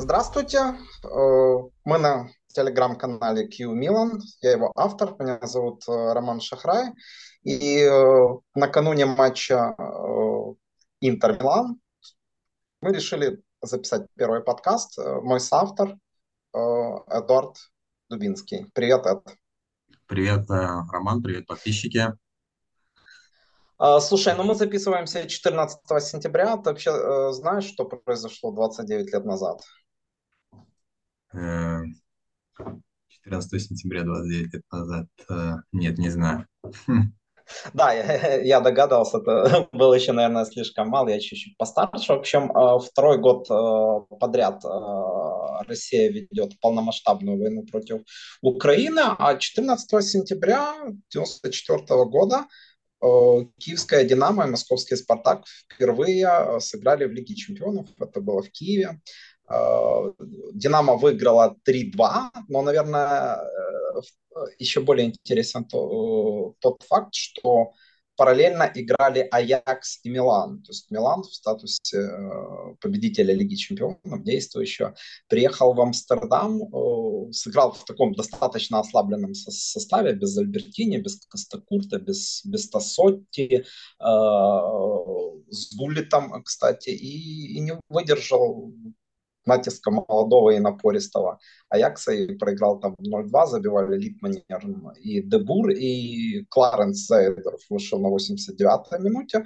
Здравствуйте, 0.00 0.58
э, 0.58 1.08
мы 1.84 1.98
на 1.98 2.28
телеграм-канале 2.54 3.48
Q 3.48 3.74
Milan, 3.74 4.20
я 4.42 4.52
его 4.52 4.70
автор, 4.76 5.16
меня 5.18 5.40
зовут 5.42 5.82
э, 5.88 6.12
Роман 6.12 6.40
Шахрай, 6.40 6.92
и 7.42 7.80
э, 7.80 8.28
накануне 8.54 9.06
матча 9.06 9.74
Интер 11.00 11.36
Милан 11.40 11.80
мы 12.80 12.92
решили 12.92 13.42
записать 13.60 14.06
первый 14.14 14.40
подкаст. 14.40 14.98
Мой 14.98 15.40
соавтор 15.40 15.96
Эдуард 16.54 17.56
Дубинский. 18.08 18.70
Привет, 18.74 19.04
Эд. 19.04 19.24
Привет, 20.06 20.48
Роман, 20.48 21.24
привет, 21.24 21.48
подписчики. 21.48 22.12
Слушай, 24.00 24.36
ну 24.36 24.44
мы 24.44 24.54
записываемся 24.54 25.28
14 25.28 25.80
сентября. 26.04 26.56
Ты 26.56 26.70
вообще 26.70 27.32
знаешь, 27.32 27.64
что 27.64 27.84
произошло 27.84 28.52
29 28.52 29.12
лет 29.12 29.24
назад? 29.24 29.60
14 31.32 31.92
э, 33.52 33.58
сентября 33.58 34.04
29 34.04 34.54
лет 34.54 34.62
назад. 34.70 35.06
Э, 35.30 35.56
нет, 35.72 35.98
не 35.98 36.10
знаю. 36.10 36.46
Да, 37.72 37.94
я, 37.94 38.60
догадался, 38.60 39.16
это 39.18 39.68
было 39.72 39.94
еще, 39.94 40.12
наверное, 40.12 40.44
слишком 40.44 40.90
мало, 40.90 41.08
я 41.08 41.18
чуть-чуть 41.18 41.56
постарше. 41.56 42.12
В 42.12 42.16
общем, 42.16 42.52
э, 42.54 42.78
второй 42.78 43.16
год 43.16 43.48
подряд 44.20 44.62
Россия 45.66 46.10
ведет 46.10 46.60
полномасштабную 46.60 47.38
войну 47.38 47.64
против 47.64 48.02
Украины, 48.42 49.00
а 49.18 49.34
14 49.34 50.04
сентября 50.04 50.72
1994 50.72 52.04
года 52.04 52.44
Киевская 53.00 54.04
«Динамо» 54.04 54.46
и 54.46 54.50
московский 54.50 54.96
«Спартак» 54.96 55.44
впервые 55.72 56.60
сыграли 56.60 57.06
в 57.06 57.12
Лиге 57.12 57.34
чемпионов. 57.34 57.86
Это 57.98 58.20
было 58.20 58.42
в 58.42 58.50
Киеве. 58.50 59.00
Э, 59.48 60.12
Динамо 60.52 60.96
выиграла 60.96 61.56
3-2, 61.64 62.30
но, 62.48 62.62
наверное, 62.62 63.36
э, 63.36 64.00
еще 64.58 64.80
более 64.80 65.06
интересен 65.06 65.62
э, 65.62 66.52
тот 66.60 66.82
факт, 66.82 67.14
что 67.14 67.72
параллельно 68.16 68.70
играли 68.74 69.28
Аякс 69.30 70.00
и 70.02 70.10
Милан. 70.10 70.62
То 70.62 70.72
есть 70.72 70.90
Милан 70.90 71.22
в 71.22 71.32
статусе 71.32 72.10
победителя 72.80 73.32
Лиги 73.32 73.54
Чемпионов 73.54 74.24
действующего 74.24 74.96
приехал 75.28 75.72
в 75.72 75.80
Амстердам, 75.80 76.62
сыграл 77.32 77.72
в 77.74 77.84
таком 77.84 78.14
достаточно 78.14 78.80
ослабленном 78.80 79.34
составе, 79.34 80.14
без 80.14 80.36
Альбертини, 80.36 80.96
без 80.96 81.24
Костакурта, 81.28 82.00
без, 82.00 82.44
без 82.44 82.68
Тассотти, 82.68 83.64
с 84.00 85.76
Гуллитом, 85.76 86.42
кстати, 86.42 86.90
и, 86.90 87.52
и 87.54 87.60
не 87.60 87.80
выдержал 87.88 88.74
натиска 89.48 89.90
молодого 89.90 90.50
и 90.50 90.60
напористого 90.60 91.38
Аякса 91.68 92.12
и 92.12 92.36
проиграл 92.36 92.78
там 92.78 92.94
0-2, 93.00 93.46
забивали 93.46 93.98
Литманер 93.98 94.94
и 95.00 95.22
Дебур, 95.22 95.70
и 95.70 96.44
Кларенс 96.50 97.06
Зайдеров 97.06 97.60
вышел 97.70 97.98
на 98.00 98.08
89-й 98.08 99.00
минуте. 99.00 99.44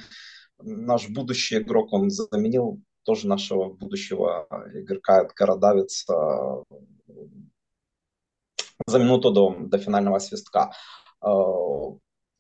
Наш 0.59 1.09
будущий 1.09 1.59
игрок, 1.59 1.93
он 1.93 2.11
заменил 2.11 2.81
тоже 3.05 3.27
нашего 3.27 3.73
будущего 3.73 4.47
игрока 4.75 5.23
Эдгара 5.23 5.57
Давица 5.57 6.63
за 8.87 8.99
минуту 8.99 9.31
до, 9.31 9.57
до 9.59 9.79
финального 9.79 10.19
свистка. 10.19 10.73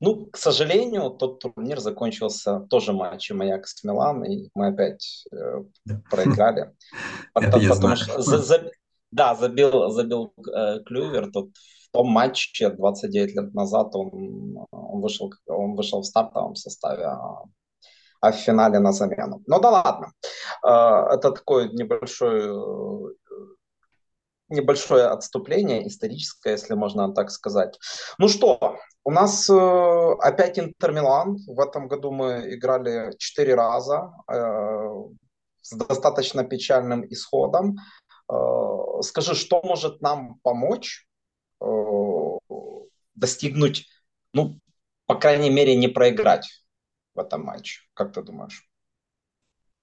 Ну, 0.02 0.26
к 0.26 0.36
сожалению, 0.36 1.10
тот 1.10 1.38
турнир 1.38 1.78
закончился 1.78 2.66
тоже 2.68 2.92
матчем 2.92 3.40
Аякс 3.40 3.84
Милан, 3.84 4.24
и 4.24 4.48
мы 4.52 4.66
опять 4.66 5.24
э, 5.32 5.62
проиграли. 6.10 6.72
Потому, 7.34 7.68
потому 7.68 7.96
что 7.96 8.20
за, 8.20 8.38
за, 8.38 8.70
да, 9.12 9.36
забил, 9.36 9.90
забил 9.90 10.34
э, 10.52 10.80
Клювер 10.80 11.30
тот 11.30 11.50
в 11.54 11.92
том 11.92 12.08
матче 12.08 12.70
29 12.70 13.36
лет 13.36 13.54
назад 13.54 13.94
он, 13.94 14.66
он, 14.72 15.00
вышел, 15.00 15.30
он 15.46 15.76
вышел 15.76 16.00
в 16.00 16.06
стартовом 16.06 16.56
составе, 16.56 17.04
а, 17.04 17.44
а 18.20 18.32
в 18.32 18.34
финале 18.34 18.80
на 18.80 18.92
замену. 18.92 19.40
Ну 19.46 19.60
да 19.60 19.70
ладно. 19.70 20.12
Э, 20.66 21.14
это 21.14 21.30
такой 21.30 21.72
небольшой 21.72 22.40
э, 22.40 23.14
небольшое 24.52 25.06
отступление 25.06 25.86
историческое, 25.86 26.52
если 26.52 26.74
можно 26.74 27.12
так 27.12 27.30
сказать. 27.30 27.78
Ну 28.18 28.28
что, 28.28 28.78
у 29.04 29.10
нас 29.10 29.48
э, 29.50 30.12
опять 30.20 30.58
Интер 30.58 30.92
Милан. 30.92 31.38
В 31.46 31.60
этом 31.60 31.88
году 31.88 32.12
мы 32.12 32.54
играли 32.54 33.16
четыре 33.18 33.54
раза 33.54 34.12
э, 34.30 34.34
с 35.60 35.76
достаточно 35.76 36.44
печальным 36.44 37.04
исходом. 37.10 37.78
Э, 38.30 39.02
скажи, 39.02 39.34
что 39.34 39.60
может 39.64 40.00
нам 40.02 40.38
помочь 40.42 41.06
э, 41.60 41.66
достигнуть, 43.14 43.88
ну, 44.32 44.60
по 45.06 45.16
крайней 45.16 45.50
мере, 45.50 45.74
не 45.76 45.88
проиграть 45.88 46.64
в 47.14 47.20
этом 47.20 47.42
матче? 47.44 47.80
Как 47.94 48.12
ты 48.12 48.22
думаешь? 48.22 48.68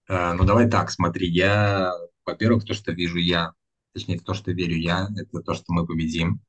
Э, 0.07 0.33
ну, 0.33 0.45
давай 0.45 0.69
так, 0.69 0.91
смотри, 0.91 1.27
я, 1.27 1.93
во-первых, 2.25 2.65
то, 2.65 2.73
что 2.73 2.91
вижу 2.91 3.17
я 3.17 3.53
точнее, 3.93 4.17
в 4.17 4.23
то, 4.23 4.33
что 4.33 4.51
верю 4.51 4.77
я, 4.77 5.07
это 5.15 5.41
то, 5.41 5.53
что 5.53 5.73
мы 5.73 5.85
победим. 5.85 6.41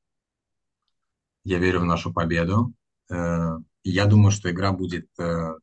Я 1.45 1.59
верю 1.59 1.81
в 1.81 1.84
нашу 1.84 2.12
победу. 2.12 2.75
Э, 3.11 3.56
я 3.84 4.06
думаю, 4.06 4.31
что 4.31 4.51
игра 4.51 4.73
будет 4.73 5.09
э, 5.19 5.55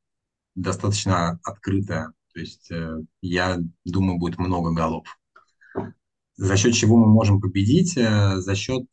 достаточно 0.55 1.39
открытая. 1.43 2.13
То 2.33 2.39
есть 2.39 2.71
э, 2.71 3.01
я 3.21 3.59
думаю, 3.85 4.17
будет 4.17 4.39
много 4.39 4.71
голов. 4.71 5.05
За 6.35 6.55
счет 6.57 6.73
чего 6.73 6.97
мы 6.97 7.07
можем 7.07 7.41
победить? 7.41 7.95
За 7.95 8.55
счет 8.55 8.85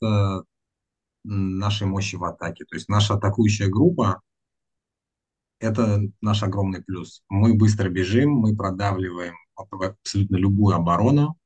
нашей 1.25 1.87
мощи 1.87 2.16
в 2.16 2.25
атаке. 2.25 2.65
То 2.65 2.77
есть 2.77 2.89
наша 2.89 3.15
атакующая 3.15 3.69
группа– 3.69 4.22
это 5.59 6.01
наш 6.21 6.43
огромный 6.43 6.83
плюс. 6.83 7.22
Мы 7.28 7.55
быстро 7.55 7.89
бежим, 7.89 8.31
мы 8.31 8.56
продавливаем 8.56 9.34
абсолютно 9.56 10.37
любую 10.37 10.75
оборону. 10.77 11.39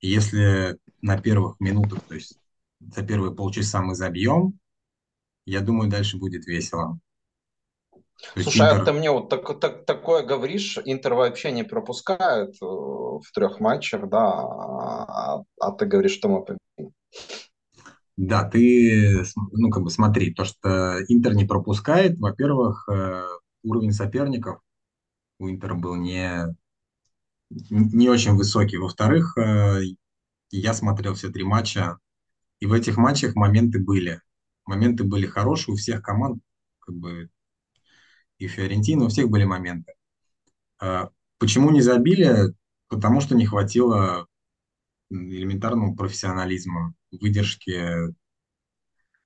Если 0.00 0.78
на 1.02 1.20
первых 1.20 1.58
минутах, 1.60 2.00
то 2.02 2.14
есть 2.14 2.38
за 2.80 3.02
первые 3.02 3.34
полчаса 3.34 3.80
мы 3.80 3.94
забьем, 3.94 4.58
я 5.44 5.60
думаю, 5.60 5.90
дальше 5.90 6.18
будет 6.18 6.46
весело. 6.46 6.98
Слушай, 8.34 8.68
а 8.68 8.72
Интер... 8.72 8.82
а 8.82 8.84
ты 8.84 8.92
мне 8.92 9.10
вот 9.10 9.28
так, 9.28 9.60
так, 9.60 9.84
такое 9.84 10.24
говоришь, 10.24 10.78
Интер 10.84 11.14
вообще 11.14 11.52
не 11.52 11.62
пропускает 11.62 12.50
э, 12.60 12.64
в 12.64 13.24
трех 13.32 13.60
матчах, 13.60 14.08
да, 14.08 14.28
а, 14.28 15.42
а 15.60 15.72
ты 15.72 15.86
говоришь, 15.86 16.12
что 16.12 16.28
мы 16.28 16.44
победим. 16.44 16.92
Да, 18.16 18.42
ты, 18.48 19.22
ну, 19.52 19.70
как 19.70 19.84
бы 19.84 19.90
смотри, 19.90 20.34
то, 20.34 20.44
что 20.44 21.00
Интер 21.08 21.34
не 21.34 21.44
пропускает, 21.44 22.18
во-первых, 22.18 22.88
э, 22.88 23.22
уровень 23.62 23.92
соперников 23.92 24.60
у 25.38 25.48
Интера 25.48 25.74
был 25.74 25.94
не, 25.94 26.56
не 27.50 28.08
очень 28.08 28.34
высокий. 28.34 28.76
Во-вторых, 28.76 29.36
э, 29.38 29.80
я 30.50 30.74
смотрел 30.74 31.14
все 31.14 31.30
три 31.30 31.44
матча, 31.44 31.98
и 32.60 32.66
в 32.66 32.72
этих 32.72 32.96
матчах 32.96 33.34
моменты 33.34 33.78
были. 33.78 34.20
Моменты 34.66 35.04
были 35.04 35.26
хорошие 35.26 35.74
у 35.74 35.76
всех 35.76 36.02
команд, 36.02 36.42
как 36.80 36.94
бы 36.94 37.30
и 38.38 38.46
Фиорентина, 38.46 39.04
у 39.04 39.08
всех 39.08 39.28
были 39.28 39.44
моменты. 39.44 39.94
А 40.80 41.10
почему 41.38 41.70
не 41.70 41.80
забили? 41.80 42.54
Потому 42.88 43.20
что 43.20 43.34
не 43.34 43.46
хватило 43.46 44.26
элементарного 45.10 45.94
профессионализма, 45.94 46.94
выдержки, 47.10 48.14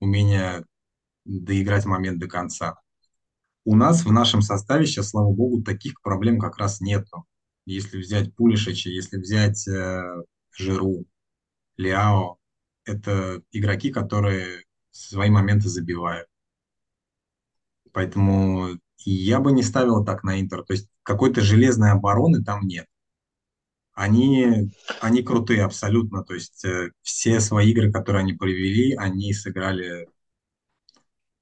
умения 0.00 0.65
доиграть 1.25 1.84
момент 1.84 2.19
до 2.19 2.28
конца. 2.28 2.81
У 3.65 3.77
нас 3.77 4.05
в 4.05 4.11
нашем 4.11 4.43
составе 4.43 4.87
сейчас, 4.87 5.11
слава 5.11 5.32
богу, 5.32 5.62
таких 5.62 6.00
проблем 6.03 6.38
как 6.38 6.56
раз 6.56 6.81
нету. 6.81 7.25
Если 7.65 7.99
взять 7.99 8.34
Пулишича, 8.34 8.91
если 8.91 9.19
взять 9.19 9.67
э, 9.69 10.03
Жиру, 10.56 11.05
Лиао– 11.76 12.38
это 12.85 13.43
игроки, 13.53 13.91
которые 13.91 14.64
свои 14.91 15.31
моменты 15.31 15.69
забивают. 15.69 16.29
Поэтому 17.93 18.79
я 19.05 19.41
бы 19.41 19.53
не 19.53 19.62
ставил 19.62 20.05
так 20.05 20.25
на 20.25 20.41
Интер. 20.41 20.64
То 20.64 20.73
есть 20.73 20.88
какой-то 21.03 21.41
железной 21.41 21.91
обороны 21.91 22.43
там 22.43 22.67
нет. 22.67 22.87
Они, 23.94 24.70
они 25.00 25.23
крутые 25.23 25.65
абсолютно. 25.65 26.25
То 26.25 26.35
есть 26.35 26.65
э, 26.65 26.93
все 27.03 27.41
свои 27.41 27.70
игры, 27.70 27.93
которые 27.93 28.20
они 28.20 28.32
провели, 28.32 28.94
они 28.94 29.32
сыграли 29.35 30.08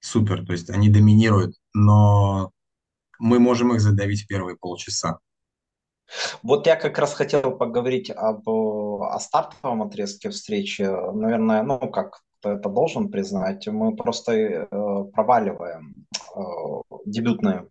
супер. 0.01 0.45
То 0.45 0.53
есть 0.53 0.71
они 0.71 0.89
доминируют. 0.89 1.57
Но 1.73 2.53
мы 3.19 3.39
можем 3.39 3.75
их 3.75 3.81
задавить 3.81 4.25
в 4.25 4.27
первые 4.27 4.57
полчаса. 4.57 5.21
Вот 6.43 6.67
я 6.67 6.77
как 6.77 6.99
раз 6.99 7.15
хотел 7.15 7.57
поговорить 7.57 8.11
об 8.11 8.49
о 8.49 9.19
стартовом 9.21 9.83
отрезке 9.83 10.31
встречи. 10.31 10.83
Наверное, 10.83 11.63
ну 11.63 11.79
как 11.79 12.21
это 12.43 12.69
должен 12.69 13.11
признать, 13.11 13.67
мы 13.69 13.95
просто 13.95 14.33
э, 14.33 14.67
проваливаем 15.13 15.95
э, 16.35 16.41
дебютные 17.05 17.67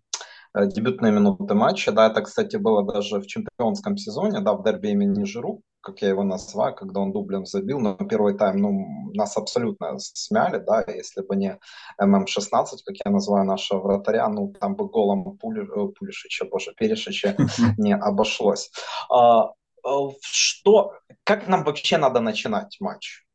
э, 0.54 0.68
дебютные 0.68 1.12
минуты 1.12 1.54
матча. 1.54 1.92
Да, 1.92 2.08
это, 2.08 2.22
кстати, 2.22 2.58
было 2.58 2.84
даже 2.84 3.20
в 3.20 3.28
чемпионском 3.28 3.98
сезоне, 3.98 4.42
да, 4.42 4.54
в 4.54 4.64
дерби 4.64 4.90
имени 4.90 5.24
Жиру. 5.24 5.62
Как 5.82 6.02
я 6.02 6.10
его 6.10 6.24
называю, 6.24 6.76
когда 6.76 7.00
он 7.00 7.12
дублем 7.12 7.46
забил, 7.46 7.80
но 7.80 7.96
первый 7.96 8.38
тайм, 8.38 8.58
ну, 8.58 9.12
нас 9.14 9.38
абсолютно 9.38 9.98
смяли, 9.98 10.60
да, 10.60 10.84
если 10.88 11.22
бы 11.22 11.36
не 11.36 11.58
ММ-16, 12.00 12.66
как 12.86 12.96
я 13.06 13.12
называю 13.12 13.46
нашего 13.46 13.80
вратаря, 13.80 14.28
ну, 14.30 14.54
там 14.60 14.76
бы 14.76 14.90
голом 14.90 15.38
Пули, 15.38 15.64
э, 15.64 15.92
Пулишича, 15.98 16.46
боже, 16.46 16.74
Перешича 16.78 17.36
не 17.78 17.96
обошлось. 17.96 18.72
А, 19.10 19.52
что, 20.22 20.94
как 21.24 21.48
нам 21.48 21.64
вообще 21.64 21.98
надо 21.98 22.20
начинать 22.20 22.78
матч? 22.80 23.26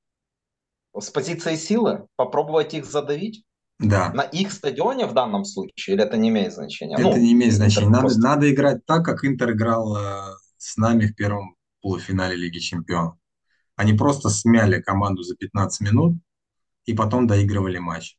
С 0.98 1.10
позиции 1.10 1.56
силы? 1.56 2.06
Попробовать 2.16 2.74
их 2.74 2.84
задавить? 2.84 3.44
Да. 3.80 4.12
На 4.12 4.22
их 4.22 4.52
стадионе 4.52 5.06
в 5.06 5.14
данном 5.14 5.44
случае, 5.44 5.96
или 5.96 6.04
это 6.04 6.16
не 6.16 6.28
имеет 6.28 6.52
значения? 6.52 6.94
Это 6.94 7.02
ну, 7.02 7.16
не 7.16 7.32
имеет 7.32 7.54
значения. 7.54 7.88
Надо, 7.88 8.00
просто... 8.00 8.20
надо 8.20 8.52
играть 8.52 8.86
так, 8.86 9.04
как 9.04 9.24
Интер 9.24 9.50
играл 9.52 9.96
э, 9.96 10.36
с 10.58 10.76
нами 10.76 11.06
в 11.06 11.16
первом 11.16 11.56
полуфинале 11.84 12.34
Лиги 12.34 12.58
Чемпионов. 12.58 13.14
Они 13.76 13.92
просто 13.92 14.30
смяли 14.30 14.80
команду 14.80 15.22
за 15.22 15.36
15 15.36 15.80
минут 15.82 16.14
и 16.86 16.94
потом 16.94 17.26
доигрывали 17.26 17.78
матч. 17.78 18.16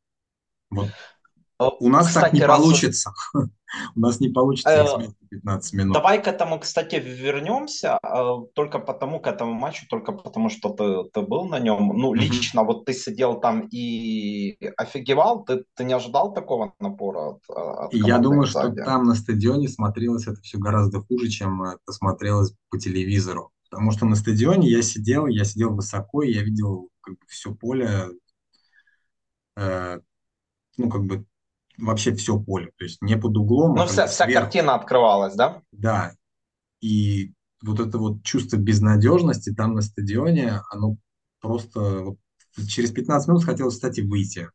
Вот 0.69 0.89
у 1.57 1.89
нас 1.89 2.07
кстати, 2.07 2.23
так 2.25 2.33
не 2.33 2.41
раз... 2.41 2.59
получится. 2.59 3.13
У 3.95 3.99
нас 3.99 4.21
не 4.21 4.29
получится 4.29 4.99
их 5.01 5.11
15 5.29 5.73
э, 5.73 5.77
минут. 5.77 5.93
Давай 5.93 6.21
к 6.21 6.27
этому, 6.27 6.59
кстати, 6.59 6.95
вернемся. 6.95 7.97
Э, 8.03 8.35
только 8.53 8.79
потому, 8.79 9.19
к 9.19 9.27
этому 9.27 9.53
матчу, 9.53 9.85
только 9.89 10.13
потому, 10.13 10.49
что 10.49 10.69
ты, 10.69 11.09
ты 11.11 11.21
был 11.21 11.45
на 11.45 11.59
нем. 11.59 11.91
Ну, 11.97 12.13
лично 12.13 12.63
вот 12.63 12.85
ты 12.85 12.93
сидел 12.93 13.39
там 13.39 13.67
и 13.71 14.57
офигевал. 14.77 15.43
Ты, 15.43 15.65
ты 15.75 15.83
не 15.83 15.93
ожидал 15.93 16.33
такого 16.33 16.73
напора 16.79 17.31
от, 17.31 17.49
от 17.49 17.93
Я 17.93 18.19
думаю, 18.19 18.47
что 18.47 18.71
там 18.71 19.03
на 19.03 19.15
стадионе 19.15 19.67
смотрелось 19.67 20.27
это 20.27 20.41
все 20.41 20.57
гораздо 20.57 21.01
хуже, 21.01 21.27
чем 21.27 21.63
это 21.63 21.91
смотрелось 21.91 22.53
по 22.69 22.77
телевизору. 22.77 23.51
Потому 23.75 23.91
что 23.91 24.05
на 24.05 24.15
стадионе 24.15 24.69
я 24.69 24.81
сидел, 24.81 25.27
я 25.27 25.43
сидел 25.43 25.75
высоко, 25.75 26.23
и 26.23 26.31
я 26.31 26.43
видел 26.43 26.87
как 27.01 27.15
бы 27.15 27.19
все 27.27 27.53
поле, 27.53 28.07
э, 29.57 29.99
ну, 30.77 30.89
как 30.89 31.03
бы 31.03 31.25
вообще 31.77 32.15
все 32.15 32.39
поле, 32.39 32.71
то 32.77 32.85
есть 32.85 33.01
не 33.01 33.17
под 33.17 33.35
углом. 33.35 33.73
А 33.73 33.75
ну, 33.75 33.81
а 33.81 33.87
вся, 33.87 34.07
вся 34.07 34.31
картина 34.31 34.75
открывалась, 34.75 35.35
да? 35.35 35.61
Да. 35.73 36.13
И 36.79 37.33
вот 37.61 37.81
это 37.81 37.97
вот 37.97 38.23
чувство 38.23 38.55
безнадежности 38.55 39.53
там 39.53 39.73
на 39.73 39.81
стадионе, 39.81 40.61
оно 40.71 40.95
просто 41.41 41.79
вот 41.81 42.17
через 42.69 42.91
15 42.91 43.27
минут 43.27 43.43
хотелось 43.43 43.73
встать 43.73 43.97
и 43.97 44.03
выйти. 44.03 44.49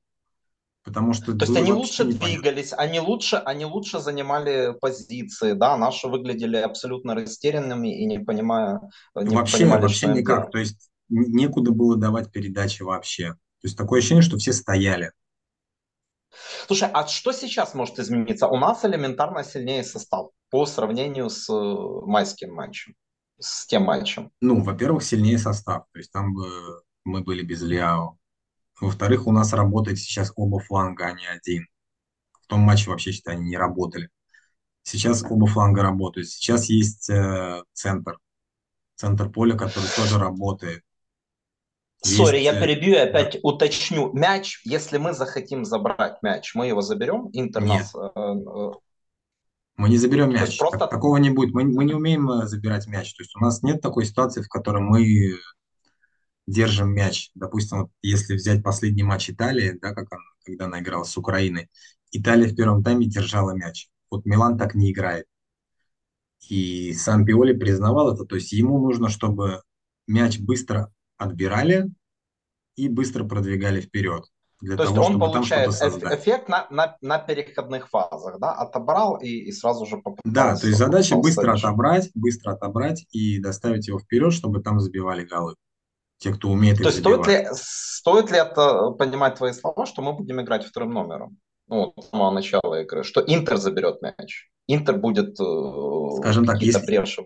Потому 0.83 1.13
что 1.13 1.35
То 1.37 1.45
есть 1.45 1.57
они 1.57 1.73
лучше 1.73 2.05
двигались, 2.05 2.73
они 2.73 3.01
лучше, 3.01 3.37
они 3.37 3.67
лучше 3.67 4.01
занимали 4.01 4.75
позиции, 4.81 5.53
да, 5.53 5.77
наши 5.77 6.09
выглядели 6.09 6.57
абсолютно 6.57 7.15
растерянными 7.15 8.01
и 8.03 8.07
не 8.07 8.19
понимая... 8.19 8.81
Не 9.15 9.37
вообще, 9.37 9.59
понимали, 9.59 9.83
вообще 9.83 10.07
никак, 10.09 10.39
делать. 10.39 10.53
то 10.53 10.59
есть 10.59 10.91
некуда 11.11 11.71
было 11.71 11.97
давать 11.97 12.33
передачи 12.33 12.83
вообще. 12.83 13.33
То 13.33 13.67
есть 13.67 13.77
такое 13.77 13.99
ощущение, 13.99 14.23
что 14.23 14.39
все 14.39 14.55
стояли. 14.55 15.13
Слушай, 16.67 16.89
а 16.93 17.07
что 17.07 17.33
сейчас 17.33 17.75
может 17.75 17.99
измениться? 17.99 18.47
У 18.47 18.57
нас 18.57 18.85
элементарно 18.85 19.45
сильнее 19.45 19.85
состав 19.85 20.31
по 20.51 20.65
сравнению 20.65 21.29
с 21.29 21.49
э, 21.51 22.07
майским 22.07 22.55
матчем, 22.55 22.95
с 23.39 23.67
тем 23.67 23.83
матчем. 23.83 24.31
Ну, 24.41 24.63
во-первых, 24.63 25.03
сильнее 25.03 25.39
состав. 25.39 25.85
То 25.93 25.99
есть 25.99 26.13
там 26.13 26.33
бы 26.35 26.83
мы 27.05 27.23
были 27.23 27.43
без 27.43 27.63
Ляо. 27.63 28.20
Во-вторых, 28.81 29.27
у 29.27 29.33
нас 29.33 29.53
работает 29.53 29.99
сейчас 29.99 30.33
оба 30.37 30.59
фланга, 30.59 31.07
а 31.07 31.13
не 31.13 31.27
один. 31.27 31.67
В 32.43 32.47
том 32.47 32.61
матче 32.61 32.91
вообще, 32.91 33.13
считай, 33.13 33.37
они 33.37 33.51
не 33.51 33.57
работали. 33.57 34.09
Сейчас 34.83 35.25
оба 35.29 35.47
фланга 35.47 35.83
работают. 35.83 36.29
Сейчас 36.29 36.67
есть 36.67 37.11
э, 37.11 37.63
центр. 37.73 38.19
Центр 38.97 39.31
поля, 39.31 39.57
который 39.57 39.89
тоже 39.95 40.19
работает. 40.19 40.83
Сори, 42.03 42.39
я 42.39 42.55
э, 42.55 42.61
перебью 42.61 42.95
и 42.95 42.99
опять 42.99 43.35
да. 43.35 43.39
уточню. 43.43 44.13
Мяч, 44.15 44.63
если 44.65 44.97
мы 44.97 45.13
захотим 45.13 45.65
забрать 45.65 46.23
мяч, 46.23 46.55
мы 46.55 46.67
его 46.67 46.81
заберем? 46.81 47.29
Интер 47.33 47.63
нас... 47.63 47.95
Э, 47.95 48.35
мы 49.77 49.89
не 49.89 49.99
заберем 49.99 50.31
мяч. 50.31 50.59
Просто... 50.59 50.87
Такого 50.87 51.19
не 51.19 51.31
будет. 51.31 51.55
Мы, 51.55 51.65
мы 51.65 51.85
не 51.85 51.95
умеем 51.95 52.31
э, 52.31 52.47
забирать 52.47 52.87
мяч. 52.87 53.15
То 53.15 53.23
есть 53.23 53.37
у 53.37 53.41
нас 53.41 53.63
нет 53.63 53.83
такой 53.83 54.07
ситуации, 54.07 54.41
в 54.43 54.49
которой 54.49 54.83
мы 54.83 55.37
держим 56.51 56.93
мяч. 56.93 57.31
Допустим, 57.35 57.83
вот 57.83 57.91
если 58.03 58.35
взять 58.35 58.63
последний 58.63 59.03
матч 59.03 59.31
Италии, 59.31 59.79
да, 59.81 59.95
как 59.95 60.13
он, 60.13 60.19
когда 60.45 60.67
она 60.67 60.81
играла 60.81 61.05
с 61.05 61.17
Украиной, 61.17 61.69
Италия 62.13 62.49
в 62.49 62.57
первом 62.57 62.83
тайме 62.83 63.07
держала 63.07 63.53
мяч. 63.53 63.89
Вот 64.11 64.27
Милан 64.27 64.59
так 64.59 64.75
не 64.75 64.91
играет. 64.91 65.27
И 66.49 66.93
сам 66.95 67.25
Пиоли 67.25 67.53
признавал 67.53 68.13
это. 68.13 68.25
То 68.25 68.35
есть 68.35 68.53
ему 68.53 68.81
нужно, 68.81 69.09
чтобы 69.09 69.63
мяч 70.07 70.39
быстро 70.41 70.93
отбирали 71.17 71.91
и 72.77 72.89
быстро 72.89 73.25
продвигали 73.25 73.81
вперед. 73.81 74.25
Для 74.61 74.77
То 74.77 74.85
того, 74.85 74.97
есть 74.97 75.11
он 75.11 75.19
получает 75.19 75.71
эффект 75.71 76.49
на, 76.49 76.67
на, 76.71 76.97
на 77.01 77.19
переходных 77.19 77.89
фазах, 77.89 78.39
да, 78.39 78.53
отобрал 78.53 79.17
и, 79.17 79.29
и 79.29 79.53
сразу 79.53 79.87
же 79.87 79.97
попытался. 79.97 80.21
Да, 80.25 80.57
то 80.57 80.67
есть 80.67 80.79
задача 80.79 81.17
быстро 81.17 81.53
отобрать, 81.55 82.11
быстро 82.15 82.53
отобрать 82.53 83.07
и 83.11 83.39
доставить 83.39 83.89
его 83.89 83.99
вперед, 83.99 84.35
чтобы 84.35 84.61
там 84.61 84.79
забивали 84.81 85.25
голы. 85.25 85.55
Те, 86.21 86.35
кто 86.35 86.51
умеет 86.51 86.77
То 86.77 86.85
есть 86.85 86.99
стоит 86.99 87.27
ли, 87.27 87.49
стоит 87.55 88.31
ли 88.31 88.37
это 88.37 88.91
понимать 88.91 89.37
твои 89.37 89.53
слова, 89.53 89.87
что 89.87 90.03
мы 90.03 90.13
будем 90.13 90.41
играть 90.43 90.67
вторым 90.67 90.93
номером? 90.93 91.39
Ну, 91.67 91.95
с 91.97 92.11
самого 92.11 92.31
начала 92.31 92.83
игры, 92.83 93.05
что 93.05 93.23
Интер 93.23 93.57
заберет 93.57 94.03
мяч. 94.03 94.51
Интер 94.67 94.99
будет 94.99 95.41
э, 95.41 96.17
Скажем 96.19 96.45
так, 96.45 96.61
если 96.61 96.85
бреши 96.85 97.23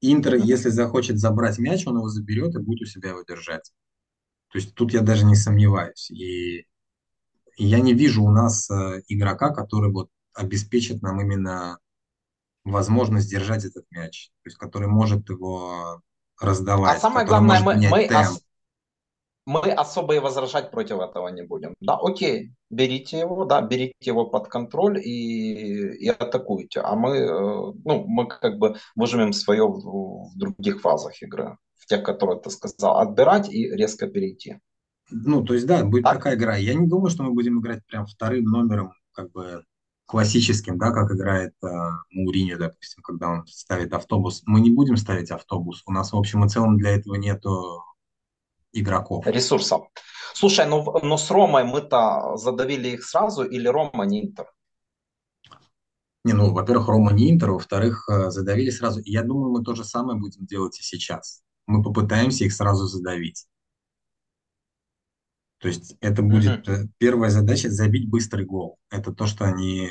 Интер, 0.00 0.36
если 0.36 0.70
захочет 0.70 1.18
забрать 1.18 1.58
мяч, 1.58 1.86
он 1.86 1.98
его 1.98 2.08
заберет 2.08 2.54
и 2.54 2.62
будет 2.62 2.80
у 2.80 2.86
себя 2.86 3.10
его 3.10 3.22
держать. 3.22 3.70
То 4.50 4.58
есть 4.58 4.74
тут 4.74 4.94
я 4.94 5.02
даже 5.02 5.26
не 5.26 5.34
сомневаюсь. 5.34 6.10
И, 6.10 6.60
и 6.60 6.66
я 7.66 7.80
не 7.80 7.92
вижу 7.92 8.24
у 8.24 8.30
нас 8.30 8.70
э, 8.70 9.02
игрока, 9.08 9.50
который 9.50 9.92
вот 9.92 10.08
обеспечит 10.32 11.02
нам 11.02 11.20
именно 11.20 11.78
возможность 12.64 13.30
держать 13.30 13.66
этот 13.66 13.84
мяч, 13.90 14.30
то 14.42 14.48
есть 14.48 14.56
который 14.56 14.88
может 14.88 15.28
его 15.28 16.00
раздавать. 16.42 16.96
А 16.96 17.00
самое 17.00 17.26
главное, 17.26 17.60
мы, 17.60 17.74
мы, 17.88 18.06
ос, 18.06 18.42
мы 19.44 19.58
особо 19.72 20.14
и 20.14 20.18
возражать 20.18 20.70
против 20.70 21.00
этого 21.00 21.28
не 21.28 21.42
будем. 21.42 21.74
Да, 21.80 21.98
окей, 22.00 22.54
берите 22.70 23.18
его, 23.18 23.44
да, 23.44 23.60
берите 23.60 23.94
его 24.00 24.26
под 24.26 24.48
контроль 24.48 24.98
и, 24.98 25.96
и 25.96 26.08
атакуйте. 26.08 26.80
А 26.80 26.94
мы, 26.94 27.16
э, 27.16 27.72
ну, 27.84 28.04
мы 28.06 28.28
как 28.28 28.58
бы 28.58 28.76
выжмем 28.94 29.32
свое 29.32 29.66
в, 29.66 30.30
в 30.32 30.38
других 30.38 30.80
фазах 30.80 31.20
игры, 31.22 31.58
в 31.76 31.86
тех, 31.86 32.04
которые 32.04 32.40
ты 32.40 32.50
сказал, 32.50 32.98
отбирать 32.98 33.52
и 33.52 33.68
резко 33.68 34.06
перейти. 34.06 34.58
Ну, 35.10 35.44
то 35.44 35.54
есть, 35.54 35.66
да, 35.66 35.84
будет 35.84 36.04
так? 36.04 36.14
такая 36.14 36.36
игра. 36.36 36.56
Я 36.56 36.74
не 36.74 36.86
думаю, 36.86 37.10
что 37.10 37.24
мы 37.24 37.32
будем 37.32 37.60
играть 37.60 37.84
прям 37.86 38.06
вторым 38.06 38.44
номером, 38.44 38.92
как 39.12 39.30
бы 39.32 39.64
классическим, 40.12 40.76
да, 40.76 40.90
как 40.90 41.10
играет 41.10 41.54
э, 41.64 41.68
Мауриньо, 42.10 42.58
допустим, 42.58 43.02
когда 43.02 43.30
он 43.30 43.46
ставит 43.46 43.94
автобус. 43.94 44.42
Мы 44.44 44.60
не 44.60 44.70
будем 44.70 44.98
ставить 44.98 45.30
автобус. 45.30 45.82
У 45.86 45.90
нас, 45.90 46.12
в 46.12 46.16
общем 46.18 46.44
и 46.44 46.50
целом, 46.50 46.76
для 46.76 46.90
этого 46.90 47.14
нету 47.14 47.82
игроков. 48.74 49.26
Ресурсов. 49.26 49.86
Слушай, 50.34 50.66
ну, 50.66 50.84
но 51.02 51.16
с 51.16 51.30
Ромой 51.30 51.64
мы-то 51.64 52.36
задавили 52.36 52.90
их 52.90 53.04
сразу 53.04 53.42
или 53.42 53.66
Рома 53.66 54.04
не 54.04 54.26
Интер? 54.26 54.52
Не, 56.24 56.34
ну, 56.34 56.52
во-первых, 56.52 56.88
Рома 56.88 57.12
не 57.14 57.30
Интер, 57.30 57.52
во-вторых, 57.52 58.06
э, 58.10 58.28
задавили 58.28 58.68
сразу. 58.68 59.00
Я 59.06 59.22
думаю, 59.22 59.50
мы 59.50 59.64
то 59.64 59.74
же 59.74 59.82
самое 59.82 60.20
будем 60.20 60.44
делать 60.44 60.78
и 60.78 60.82
сейчас. 60.82 61.42
Мы 61.66 61.82
попытаемся 61.82 62.44
их 62.44 62.52
сразу 62.52 62.86
задавить. 62.86 63.46
То 65.62 65.68
есть 65.68 65.96
это 66.00 66.22
будет 66.22 66.68
mm-hmm. 66.68 66.88
первая 66.98 67.30
задача 67.30 67.70
забить 67.70 68.10
быстрый 68.10 68.44
гол. 68.44 68.78
Это 68.90 69.12
то, 69.12 69.26
что 69.26 69.44
они 69.44 69.88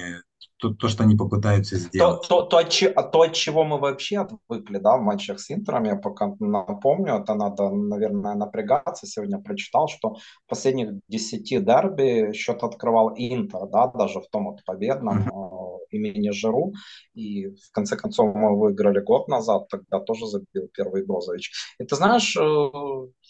то, 0.58 0.74
то, 0.74 0.88
что 0.90 1.04
они 1.04 1.16
попытаются 1.16 1.78
сделать. 1.78 2.28
То, 2.28 2.42
то, 2.42 2.42
то, 2.44 2.58
от, 2.58 3.12
то, 3.12 3.22
от 3.22 3.34
чего 3.34 3.64
мы 3.64 3.80
вообще 3.80 4.20
отвыкли, 4.20 4.78
да, 4.78 4.98
в 4.98 5.02
матчах 5.02 5.40
с 5.40 5.50
Интером, 5.50 5.86
я 5.86 5.96
пока 5.96 6.34
напомню, 6.40 7.16
это 7.16 7.34
надо, 7.34 7.70
наверное, 7.72 8.36
напрягаться. 8.36 9.08
Сегодня 9.08 9.40
прочитал, 9.40 9.88
что 9.88 10.16
в 10.16 10.50
последних 10.50 10.92
10 11.08 11.66
дерби 11.66 12.34
счет 12.34 12.64
открывал 12.64 13.14
Интер, 13.16 13.68
да, 13.72 13.88
даже 13.88 14.20
в 14.20 14.28
том 14.30 14.46
вот 14.52 14.64
победном 14.66 15.24
mm-hmm. 15.24 15.71
Имени 15.92 16.32
Жиру. 16.32 16.74
И 17.14 17.48
в 17.48 17.72
конце 17.72 17.96
концов 17.96 18.34
мы 18.36 18.58
выиграли 18.58 19.00
год 19.00 19.28
назад, 19.28 19.68
тогда 19.70 20.00
тоже 20.00 20.26
забил 20.28 20.70
первый 20.74 21.06
Гозович. 21.06 21.52
И 21.80 21.86
ты 21.86 21.96
знаешь, 21.96 22.36
э, 22.38 22.70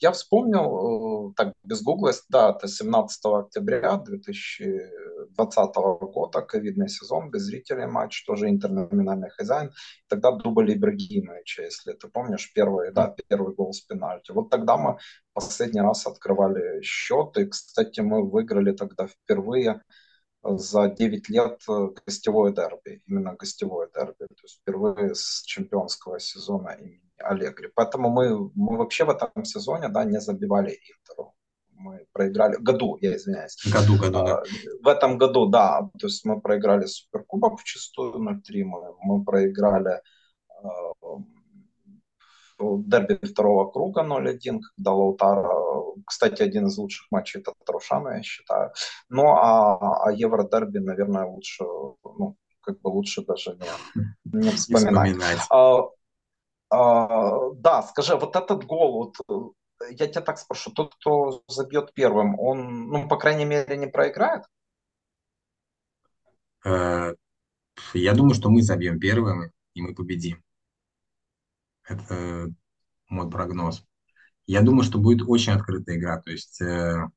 я 0.01 0.11
вспомнил, 0.11 1.29
э, 1.29 1.33
так, 1.35 1.53
без 1.63 1.81
гугла, 1.81 2.11
да, 2.29 2.51
это 2.51 2.67
17 2.67 3.39
октября 3.39 3.97
2020 3.97 5.75
года, 6.13 6.41
ковидный 6.41 6.89
сезон, 6.89 7.31
без 7.31 7.43
зрителей 7.43 7.87
матч, 7.87 8.23
тоже 8.25 8.49
интерноминальный 8.49 9.29
хозяин. 9.29 9.71
Тогда 10.07 10.31
дубль 10.31 10.73
Ибрагимовича, 10.73 11.63
если 11.63 11.93
ты 11.93 12.07
помнишь, 12.07 12.51
первый, 12.53 12.91
да, 12.91 13.15
первый 13.29 13.53
гол 13.55 13.73
с 13.73 13.81
пенальти. 13.81 14.31
Вот 14.31 14.49
тогда 14.49 14.77
мы 14.77 14.97
последний 15.33 15.81
раз 15.81 16.05
открывали 16.07 16.81
счет, 16.81 17.37
и, 17.37 17.45
кстати, 17.45 18.01
мы 18.01 18.29
выиграли 18.29 18.71
тогда 18.71 19.07
впервые 19.07 19.81
за 20.43 20.89
9 20.89 21.29
лет 21.29 21.61
гостевое 22.05 22.51
дерби, 22.51 23.01
именно 23.07 23.35
гостевое 23.35 23.89
дерби, 23.93 24.25
то 24.27 24.43
есть 24.43 24.59
впервые 24.61 25.13
с 25.13 25.43
чемпионского 25.43 26.19
сезона 26.19 26.71
имени 26.79 27.01
Аллегри. 27.17 27.69
Поэтому 27.75 28.09
мы, 28.09 28.51
мы 28.55 28.77
вообще 28.77 29.05
в 29.05 29.09
этом 29.09 29.45
сезоне 29.45 29.89
да, 29.89 30.03
не 30.03 30.19
забивали 30.19 30.71
Интеру. 30.71 31.33
Мы 31.73 32.05
проиграли, 32.11 32.57
году, 32.57 32.97
я 33.01 33.15
извиняюсь. 33.15 33.57
Году, 33.71 33.97
году, 33.97 34.23
да. 34.23 34.37
А, 34.37 34.43
в 34.83 34.87
этом 34.87 35.17
году, 35.17 35.47
да, 35.47 35.89
то 35.99 36.07
есть 36.07 36.25
мы 36.25 36.39
проиграли 36.39 36.85
Суперкубок 36.85 37.59
в 37.59 37.63
чистую 37.63 38.13
0-3, 38.19 38.63
мы, 38.63 38.95
мы 39.01 39.23
проиграли 39.23 40.01
а, 40.49 40.69
дерби 42.85 43.19
второго 43.21 43.69
круга 43.71 44.03
0-1, 44.03 44.59
когда 44.75 44.91
Лаутара, 44.91 45.49
кстати, 46.05 46.41
один 46.41 46.67
из 46.67 46.77
лучших 46.77 47.07
матчей 47.11 47.41
это 47.41 47.53
Тарушана, 47.65 48.17
я 48.17 48.23
считаю. 48.23 48.71
Ну, 49.09 49.27
а, 49.27 50.05
а 50.05 50.11
Евро-дерби, 50.11 50.79
наверное, 50.79 51.25
лучше, 51.25 51.63
ну, 52.03 52.37
как 52.61 52.79
бы 52.81 52.89
лучше 52.89 53.25
даже 53.25 53.57
не, 53.57 54.41
не 54.41 54.49
вспоминать. 54.51 55.39
А, 55.49 55.81
а, 56.69 57.51
да, 57.55 57.83
скажи, 57.83 58.15
вот 58.15 58.35
этот 58.35 58.65
гол, 58.65 59.13
вот, 59.27 59.47
я 59.89 60.07
тебя 60.07 60.21
так 60.21 60.37
спрошу, 60.37 60.71
тот, 60.71 60.95
кто 60.95 61.43
забьет 61.47 61.93
первым, 61.93 62.39
он, 62.39 62.87
ну, 62.87 63.07
по 63.07 63.17
крайней 63.17 63.45
мере, 63.45 63.77
не 63.77 63.87
проиграет? 63.87 64.43
Э, 66.65 67.13
я 67.93 68.13
думаю, 68.13 68.35
что 68.35 68.49
мы 68.49 68.61
забьем 68.61 68.99
первым, 68.99 69.51
и 69.73 69.81
мы 69.81 69.95
победим. 69.95 70.43
Это 71.87 72.53
мой 73.09 73.29
прогноз. 73.29 73.85
Я 74.45 74.61
думаю, 74.61 74.83
что 74.83 74.99
будет 74.99 75.27
очень 75.27 75.53
открытая 75.53 75.97
игра. 75.97 76.21
То 76.21 76.31
есть 76.31 76.61
э, 76.61 77.07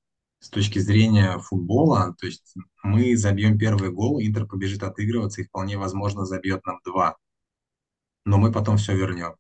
с 0.41 0.51
точки 0.51 0.79
зрения 0.79 1.39
футбола, 1.39 2.15
то 2.19 2.27
есть 2.27 2.55
мы 2.83 3.17
забьем 3.17 3.59
первый 3.59 3.91
гол, 3.91 4.21
Интер 4.21 4.47
побежит 4.47 4.83
отыгрываться 4.83 5.41
и 5.41 5.45
вполне 5.45 5.79
возможно 5.79 6.27
забьет 6.27 6.65
нам 6.67 6.81
два. 6.85 7.17
Но 8.25 8.39
мы 8.39 8.53
потом 8.53 8.77
все 8.77 8.95
вернем. 8.95 9.37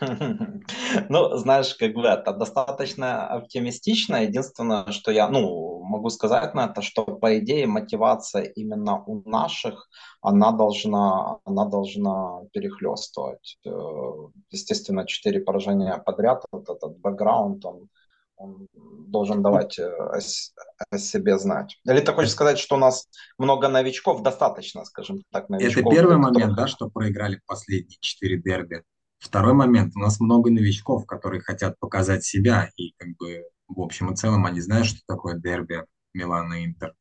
Ну, 1.08 1.36
знаешь, 1.36 1.74
как 1.74 1.94
бы 1.94 2.02
это 2.02 2.32
достаточно 2.32 3.26
оптимистично. 3.26 4.22
Единственное, 4.24 4.90
что 4.92 5.10
я, 5.10 5.28
ну, 5.28 5.77
могу 5.88 6.10
сказать 6.10 6.54
на 6.54 6.66
это, 6.66 6.82
что 6.82 7.04
по 7.04 7.38
идее 7.38 7.66
мотивация 7.66 8.42
именно 8.42 9.02
у 9.04 9.28
наших, 9.28 9.88
она 10.20 10.52
должна, 10.52 11.38
она 11.44 11.64
должна 11.64 12.40
перехлестывать. 12.52 13.58
Э, 13.66 13.70
естественно, 14.50 15.06
четыре 15.06 15.40
поражения 15.40 15.96
подряд, 15.98 16.44
вот 16.52 16.68
этот 16.68 16.98
бэкграунд, 16.98 17.64
он, 17.64 17.88
он 18.36 18.68
должен 19.08 19.42
давать 19.42 19.78
э, 19.78 19.88
о, 19.88 20.18
о 20.90 20.98
себе 20.98 21.38
знать. 21.38 21.78
Или 21.84 22.00
ты 22.00 22.12
хочешь 22.12 22.32
сказать, 22.32 22.58
что 22.58 22.76
у 22.76 22.78
нас 22.78 23.08
много 23.38 23.68
новичков, 23.68 24.22
достаточно, 24.22 24.84
скажем 24.84 25.22
так, 25.32 25.48
новичков? 25.48 25.86
Это 25.86 25.90
первый 25.90 26.16
момент, 26.18 26.54
да, 26.56 26.66
что 26.66 26.90
проиграли 26.90 27.40
последние 27.46 27.98
четыре 28.00 28.40
дерби. 28.40 28.82
Второй 29.18 29.52
момент. 29.52 29.96
У 29.96 29.98
нас 29.98 30.20
много 30.20 30.50
новичков, 30.50 31.04
которые 31.04 31.40
хотят 31.40 31.76
показать 31.80 32.24
себя, 32.24 32.70
и 32.76 32.87
в 33.78 33.82
общем 33.82 34.10
и 34.10 34.16
целом 34.16 34.44
они 34.44 34.60
знают, 34.60 34.88
что 34.88 35.00
такое 35.06 35.38
дерби 35.38 35.84
Милана 36.12 36.64
Интер. 36.64 36.94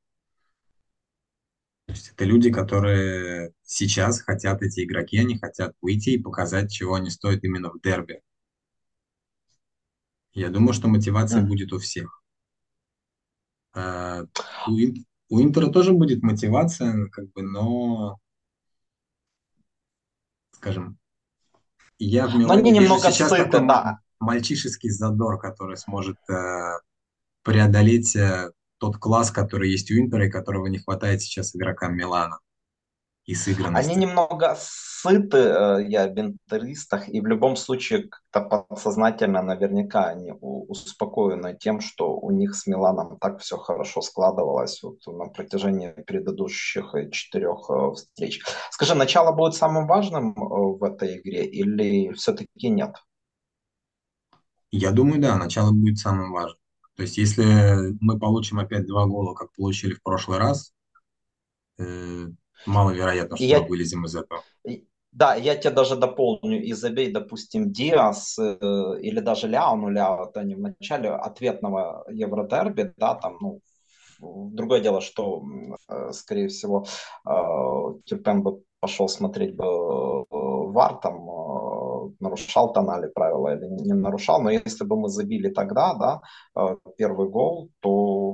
То 1.87 1.93
есть 1.93 2.09
это 2.09 2.23
люди, 2.23 2.51
которые 2.51 3.51
сейчас 3.63 4.21
хотят, 4.21 4.61
эти 4.61 4.83
игроки, 4.83 5.17
они 5.17 5.39
хотят 5.39 5.73
выйти 5.81 6.11
и 6.11 6.21
показать, 6.21 6.71
чего 6.71 6.93
они 6.93 7.09
стоят 7.09 7.43
именно 7.43 7.71
в 7.71 7.81
дерби. 7.81 8.21
Я 10.33 10.49
думаю, 10.49 10.73
что 10.73 10.87
мотивация 10.87 11.41
mm. 11.41 11.47
будет 11.47 11.73
у 11.73 11.79
всех. 11.79 12.21
А, 13.73 14.25
у, 14.67 14.73
у 15.29 15.41
Интера 15.41 15.71
тоже 15.71 15.93
будет 15.93 16.21
мотивация, 16.21 17.07
как 17.07 17.31
бы, 17.31 17.41
но, 17.41 18.19
скажем, 20.51 20.99
я 21.97 22.27
в 22.27 22.35
Милане 22.35 22.61
они 22.61 22.71
немного 22.71 23.11
сейчас 23.11 23.29
сыты, 23.29 23.49
такой 23.49 23.67
да. 23.67 23.99
Мальчишеский 24.19 24.89
задор, 24.89 25.39
который 25.39 25.77
сможет 25.77 26.17
э, 26.29 26.79
преодолеть 27.43 28.15
э, 28.15 28.51
тот 28.77 28.97
класс, 28.97 29.31
который 29.31 29.71
есть 29.71 29.91
у 29.91 29.95
Интера 29.95 30.25
и 30.25 30.31
которого 30.31 30.67
не 30.67 30.79
хватает 30.79 31.21
сейчас 31.21 31.55
игрокам 31.55 31.95
Милана 31.95 32.39
и 33.27 33.35
сыгранности. 33.35 33.91
Они 33.91 34.05
немного 34.05 34.55
сыты, 34.57 35.37
э, 35.37 35.85
я 35.89 36.05
об 36.05 36.17
интеристах, 36.17 37.09
и 37.09 37.19
в 37.19 37.27
любом 37.27 37.57
случае 37.57 38.07
как-то 38.31 38.65
подсознательно 38.65 39.41
наверняка 39.41 40.05
они 40.05 40.31
успокоены 40.41 41.55
тем, 41.59 41.81
что 41.81 42.17
у 42.17 42.31
них 42.31 42.55
с 42.55 42.67
Миланом 42.67 43.17
так 43.19 43.39
все 43.39 43.57
хорошо 43.57 44.01
складывалось 44.01 44.81
вот 44.81 45.05
на 45.07 45.25
протяжении 45.25 45.89
предыдущих 45.89 46.95
четырех 47.11 47.69
э, 47.69 47.91
встреч. 47.95 48.41
Скажи, 48.71 48.95
начало 48.95 49.33
будет 49.33 49.55
самым 49.55 49.87
важным 49.87 50.31
э, 50.31 50.77
в 50.77 50.83
этой 50.83 51.17
игре 51.17 51.45
или 51.45 52.13
все-таки 52.13 52.69
нет? 52.69 52.95
Я 54.77 54.91
думаю, 54.91 55.19
да, 55.21 55.35
начало 55.37 55.71
будет 55.71 55.97
самым 55.97 56.31
важным. 56.31 56.59
То 56.95 57.03
есть, 57.03 57.17
если 57.17 57.95
мы 57.99 58.19
получим 58.19 58.59
опять 58.59 58.85
два 58.85 59.05
гола, 59.05 59.33
как 59.33 59.51
получили 59.53 59.93
в 59.93 60.03
прошлый 60.03 60.37
раз, 60.39 60.73
Маловероятно, 62.65 63.37
что 63.37 63.45
я... 63.45 63.61
вылезем 63.61 64.05
из 64.05 64.15
этого. 64.15 64.41
Да, 65.11 65.33
я 65.35 65.55
тебе 65.55 65.73
даже 65.73 65.95
дополню, 65.95 66.61
и 66.61 66.73
забей, 66.73 67.11
допустим, 67.11 67.71
Диас 67.71 68.37
э, 68.37 68.99
или 69.01 69.19
даже 69.19 69.47
Ляо, 69.47 69.75
ну 69.75 69.89
Ляо, 69.89 70.25
это 70.25 70.43
не 70.43 70.53
в 70.53 70.59
начале 70.59 71.09
ответного 71.09 72.05
Евродерби, 72.11 72.93
да, 72.97 73.15
там, 73.15 73.37
ну, 73.41 73.61
другое 74.19 74.81
дело, 74.81 75.01
что, 75.01 75.43
э, 75.87 76.11
скорее 76.11 76.49
всего, 76.49 76.85
э, 77.25 77.31
Тюрпен 78.05 78.43
бы 78.43 78.61
пошел 78.79 79.07
смотреть 79.09 79.55
бы 79.55 79.65
э, 79.65 80.23
ВАР, 80.29 80.99
там, 80.99 81.15
э, 81.15 81.46
нарушал 82.19 82.73
тонали 82.73 83.07
правила 83.07 83.55
или 83.55 83.65
не 83.65 83.93
нарушал, 83.93 84.41
но 84.41 84.49
если 84.49 84.83
бы 84.83 84.97
мы 84.97 85.09
забили 85.09 85.49
тогда, 85.49 85.93
да, 85.93 86.21
э, 86.55 86.75
первый 86.97 87.29
гол, 87.29 87.69
то 87.79 87.89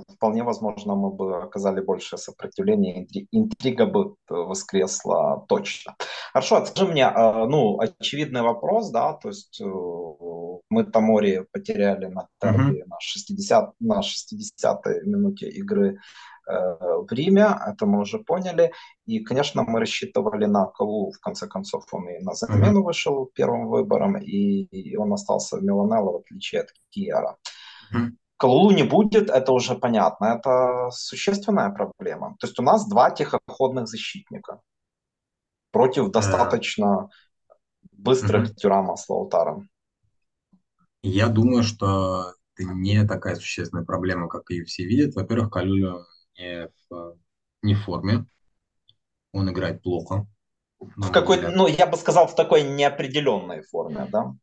вполне 0.10 0.44
возможно 0.44 0.96
мы 0.96 1.12
бы 1.12 1.44
оказали 1.44 1.82
большее 1.82 2.20
сопротивление, 2.20 3.08
интрига 3.32 3.86
бы 3.86 4.16
воскресла 4.30 5.46
точно. 5.48 5.96
Хорошо, 6.34 6.66
скажи 6.66 6.92
мне, 6.92 7.10
ну, 7.10 7.80
очевидный 7.80 8.42
вопрос, 8.42 8.92
да, 8.92 9.14
то 9.14 9.30
есть 9.30 9.62
мы 10.70 10.84
Тамори 10.86 11.46
потеряли 11.52 12.06
на 12.06 12.28
терби 12.40 12.82
mm-hmm. 12.82 12.88
на 12.88 12.96
60 13.00 13.74
на 13.80 14.00
60-й 14.00 15.08
минуте 15.08 15.50
игры 15.50 16.00
Э, 16.46 16.76
в 17.08 17.12
Риме, 17.12 17.48
это 17.68 17.86
мы 17.86 18.00
уже 18.02 18.20
поняли. 18.20 18.72
И, 19.06 19.20
конечно, 19.20 19.64
мы 19.64 19.80
рассчитывали 19.80 20.46
на 20.46 20.66
Калу, 20.66 21.12
в 21.12 21.20
конце 21.20 21.48
концов, 21.48 21.86
он 21.92 22.10
и 22.10 22.20
на 22.24 22.34
замену 22.34 22.82
mm-hmm. 22.82 22.84
вышел 22.84 23.32
первым 23.34 23.68
выбором, 23.68 24.18
и, 24.18 24.64
и 24.64 24.96
он 24.98 25.14
остался 25.14 25.58
в 25.58 25.64
Миланелло, 25.64 26.12
в 26.12 26.16
отличие 26.18 26.62
от 26.62 26.70
Киера. 26.90 27.38
Mm-hmm. 27.94 28.10
Калулу 28.44 28.72
не 28.72 28.84
будет, 28.84 29.30
это 29.30 29.54
уже 29.54 29.74
понятно, 29.74 30.26
это 30.26 30.90
существенная 30.92 31.70
проблема. 31.70 32.36
То 32.42 32.48
есть 32.48 32.60
у 32.60 32.62
нас 32.64 32.90
два 32.90 33.10
тихоходных 33.10 33.88
защитника 33.88 34.60
против 35.72 36.12
достаточно 36.12 37.10
быстрых 37.94 38.50
mm-hmm. 38.50 38.56
Тюрама 38.56 38.98
с 38.98 39.08
Лаутаром. 39.08 39.70
Я 41.04 41.30
думаю, 41.30 41.64
что 41.64 42.34
это 42.58 42.74
не 42.74 43.06
такая 43.06 43.36
существенная 43.36 43.86
проблема, 43.86 44.28
как 44.28 44.50
ее 44.50 44.66
все 44.66 44.84
видят. 44.84 45.16
Во-первых, 45.16 45.50
Калюлю 45.50 46.06
не 46.38 46.68
в, 46.90 47.18
не 47.62 47.76
в 47.76 47.84
форме. 47.86 48.26
Он 49.32 49.50
играет 49.50 49.82
плохо. 49.82 50.28
В 50.80 51.12
какой 51.12 51.40
ну, 51.40 51.68
я 51.68 51.88
бы 51.88 51.96
сказал, 51.96 52.28
в 52.28 52.36
такой 52.36 52.64
неопределенной 52.64 53.62
форме, 53.62 54.06
да? 54.12 54.36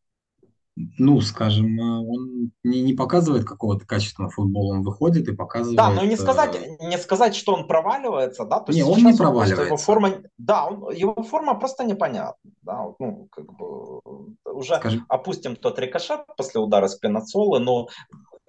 Ну, 0.99 1.21
скажем, 1.21 1.79
э, 1.79 1.99
он 1.99 2.53
не, 2.65 2.83
не 2.83 2.95
показывает 2.95 3.45
какого-то 3.45 3.87
качественного 3.87 4.31
футбола, 4.31 4.75
он 4.75 4.83
выходит 4.83 5.29
и 5.29 5.35
показывает... 5.35 5.77
Да, 5.77 5.91
но 5.91 6.05
не 6.05 6.17
сказать, 6.17 6.57
э, 6.57 6.87
не 6.87 6.99
сказать, 6.99 7.35
что 7.35 7.55
он 7.55 7.67
проваливается, 7.67 8.45
да? 8.45 8.61
То 8.61 8.73
не, 8.73 8.83
он 8.83 9.03
не 9.03 9.17
проваливается. 9.17 9.67
Его 9.67 9.77
форма, 9.77 10.23
да, 10.39 10.67
он, 10.67 10.93
его 10.93 11.23
форма 11.23 11.55
просто 11.55 11.85
непонятна, 11.85 12.51
да, 12.63 12.87
ну, 12.99 13.29
как 13.31 13.53
бы, 13.53 14.01
уже 14.45 14.77
Скажи... 14.77 15.05
опустим 15.09 15.57
тот 15.57 15.79
рикошет 15.79 16.21
после 16.37 16.61
удара 16.61 16.89
с 16.89 16.97
Пеноцолы, 16.97 17.61
но 17.61 17.89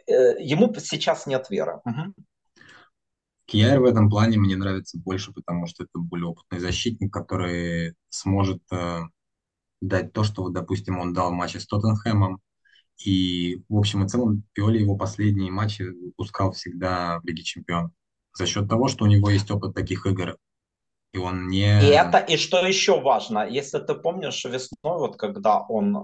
э, 0.08 0.42
ему 0.42 0.74
сейчас 0.76 1.28
нет 1.28 1.50
веры. 1.50 1.82
Угу. 1.86 2.14
Кьяр 3.46 3.80
в 3.80 3.86
этом 3.86 4.10
плане 4.10 4.38
мне 4.38 4.56
нравится 4.56 4.98
больше, 4.98 5.34
потому 5.34 5.68
что 5.68 5.84
это 5.84 6.00
более 6.00 6.28
опытный 6.28 6.60
защитник, 6.60 7.12
который 7.12 7.96
сможет 8.10 8.62
э, 8.72 9.02
дать 9.82 10.14
то, 10.14 10.24
что, 10.24 10.50
допустим, 10.50 11.00
он 11.00 11.14
дал 11.14 11.32
в 11.32 11.34
матче 11.34 11.60
с 11.60 11.68
Тоттенхэмом. 11.68 12.40
И, 13.04 13.64
в 13.68 13.78
общем 13.78 14.06
и 14.06 14.08
целом, 14.08 14.44
Пиоли 14.54 14.80
его 14.80 14.96
последние 14.96 15.52
матчи 15.52 15.82
выпускал 15.82 16.52
всегда 16.52 17.20
в 17.20 17.26
Лиге 17.26 17.44
Чемпионов. 17.44 17.92
За 18.34 18.46
счет 18.46 18.70
того, 18.70 18.88
что 18.88 19.06
у 19.06 19.08
него 19.08 19.30
есть 19.30 19.50
опыт 19.50 19.74
таких 19.74 20.06
игр. 20.06 20.38
И 21.14 21.18
он 21.18 21.48
не... 21.48 21.82
И 21.82 21.88
это, 21.88 22.20
и 22.20 22.38
что 22.38 22.66
еще 22.66 23.02
важно, 23.02 23.46
если 23.46 23.80
ты 23.80 23.96
помнишь 23.96 24.46
весной, 24.46 24.98
вот 24.98 25.18
когда 25.18 25.60
он 25.60 25.98
э, 25.98 26.00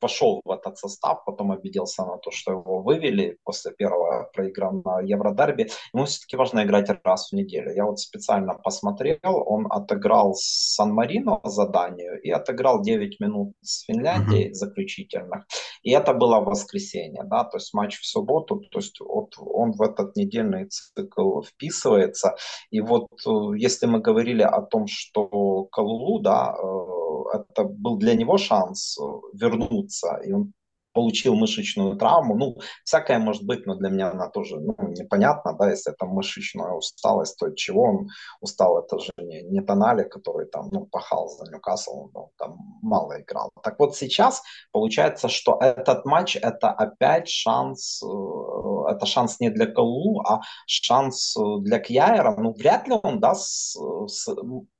вошел 0.00 0.40
в 0.44 0.50
этот 0.50 0.78
состав, 0.78 1.24
потом 1.24 1.52
обиделся 1.52 2.04
на 2.04 2.18
то, 2.18 2.30
что 2.30 2.52
его 2.52 2.82
вывели 2.82 3.38
после 3.44 3.72
первого 3.72 4.30
проигранного 4.32 5.00
Евродерби. 5.00 5.68
Ему 5.92 6.04
все-таки 6.04 6.36
важно 6.36 6.64
играть 6.64 6.90
раз 7.04 7.30
в 7.30 7.36
неделю. 7.36 7.74
Я 7.74 7.84
вот 7.84 7.98
специально 7.98 8.54
посмотрел, 8.54 9.18
он 9.24 9.66
отыграл 9.70 10.34
с 10.34 10.74
Сан-Марино 10.74 11.40
за 11.44 11.66
Данию 11.66 12.20
и 12.22 12.30
отыграл 12.30 12.82
9 12.82 13.20
минут 13.20 13.54
с 13.62 13.84
Финляндией 13.84 14.50
uh-huh. 14.50 14.54
заключительных. 14.54 15.46
И 15.82 15.92
это 15.92 16.14
было 16.14 16.40
воскресенье, 16.40 17.22
да, 17.24 17.44
то 17.44 17.56
есть 17.56 17.72
матч 17.74 17.98
в 17.98 18.06
субботу, 18.06 18.60
то 18.70 18.78
есть 18.78 19.00
вот 19.00 19.34
он 19.38 19.72
в 19.72 19.82
этот 19.82 20.16
недельный 20.16 20.66
цикл 20.68 21.42
вписывается. 21.42 22.36
И 22.70 22.80
вот 22.80 23.08
э, 23.26 23.30
если 23.56 23.86
мы 23.86 24.00
говорили 24.00 24.42
о 24.42 24.62
том, 24.62 24.86
что 24.86 25.64
Калулу, 25.70 26.20
да, 26.20 26.54
э, 26.58 27.05
это 27.32 27.64
был 27.64 27.98
для 27.98 28.14
него 28.14 28.38
шанс 28.38 28.98
э, 28.98 29.02
вернуться, 29.34 30.20
и 30.24 30.32
он 30.32 30.52
получил 30.96 31.34
мышечную 31.34 31.96
травму. 31.96 32.36
Ну, 32.36 32.56
всякое 32.84 33.18
может 33.18 33.44
быть, 33.44 33.66
но 33.66 33.74
для 33.74 33.90
меня 33.90 34.10
она 34.12 34.28
тоже 34.30 34.58
ну, 34.58 34.74
непонятна, 34.88 35.52
да, 35.52 35.70
если 35.70 35.92
это 35.92 36.06
мышечная 36.06 36.72
усталость, 36.72 37.38
то 37.38 37.46
от 37.46 37.56
чего 37.56 37.82
он 37.82 38.08
устал, 38.40 38.78
это 38.78 38.98
же 38.98 39.12
не, 39.18 39.42
не 39.42 39.60
Тонали, 39.60 40.08
который 40.08 40.46
там, 40.46 40.68
ну, 40.72 40.86
пахал 40.86 41.28
за 41.28 41.52
Ньюкасл, 41.52 42.08
он 42.14 42.28
там 42.38 42.56
мало 42.80 43.20
играл. 43.20 43.50
Так 43.62 43.78
вот 43.78 43.94
сейчас 43.94 44.42
получается, 44.72 45.28
что 45.28 45.58
этот 45.60 46.06
матч 46.06 46.36
это 46.36 46.70
опять 46.70 47.28
шанс, 47.28 48.02
э, 48.02 48.90
это 48.90 49.04
шанс 49.04 49.38
не 49.38 49.50
для 49.50 49.66
Калу, 49.66 50.20
а 50.20 50.40
шанс 50.66 51.36
для 51.60 51.78
Кьяера. 51.78 52.34
Ну, 52.38 52.54
вряд 52.54 52.88
ли 52.88 52.94
он 53.02 53.20
даст 53.20 53.76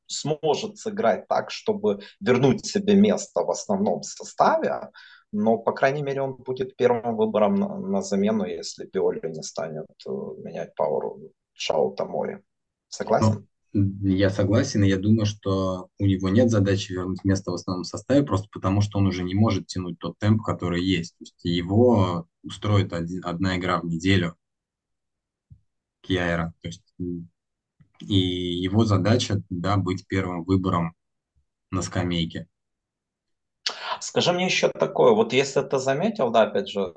сможет 0.06 0.78
сыграть 0.78 1.28
так, 1.28 1.50
чтобы 1.50 2.00
вернуть 2.20 2.66
себе 2.66 2.94
место 2.94 3.42
в 3.42 3.50
основном 3.50 4.02
составе, 4.02 4.90
но, 5.32 5.58
по 5.58 5.72
крайней 5.72 6.02
мере, 6.02 6.22
он 6.22 6.34
будет 6.34 6.76
первым 6.76 7.16
выбором 7.16 7.56
на, 7.56 7.78
на 7.78 8.02
замену, 8.02 8.44
если 8.44 8.86
Пиоли 8.86 9.20
не 9.28 9.42
станет 9.42 9.86
э, 10.06 10.10
менять 10.10 10.74
Пауру 10.74 11.20
Шау 11.52 11.94
Тамори. 11.94 12.42
Согласен? 12.88 13.46
Ну, 13.72 14.06
я 14.08 14.30
согласен, 14.30 14.84
и 14.84 14.88
я 14.88 14.96
думаю, 14.96 15.26
что 15.26 15.88
у 15.98 16.06
него 16.06 16.30
нет 16.30 16.50
задачи 16.50 16.92
вернуть 16.92 17.24
место 17.24 17.50
в 17.50 17.54
основном 17.54 17.84
составе, 17.84 18.22
просто 18.24 18.48
потому 18.50 18.80
что 18.80 18.98
он 18.98 19.06
уже 19.06 19.22
не 19.22 19.34
может 19.34 19.66
тянуть 19.66 19.98
тот 19.98 20.18
темп, 20.18 20.42
который 20.42 20.82
есть. 20.82 21.16
То 21.18 21.22
есть 21.22 21.44
его 21.44 22.26
устроит 22.42 22.92
один, 22.92 23.22
одна 23.24 23.58
игра 23.58 23.80
в 23.80 23.84
неделю 23.84 24.36
Кьяера. 26.00 26.54
То 26.62 26.68
есть, 26.68 26.94
и 28.00 28.14
его 28.14 28.84
задача 28.84 29.42
да, 29.50 29.76
быть 29.76 30.06
первым 30.06 30.44
выбором 30.44 30.94
на 31.70 31.82
скамейке. 31.82 32.46
Скажи 34.00 34.32
мне 34.32 34.44
еще 34.44 34.68
такое, 34.68 35.12
вот 35.12 35.32
если 35.32 35.62
ты 35.62 35.78
заметил, 35.78 36.30
да, 36.30 36.42
опять 36.42 36.68
же, 36.68 36.92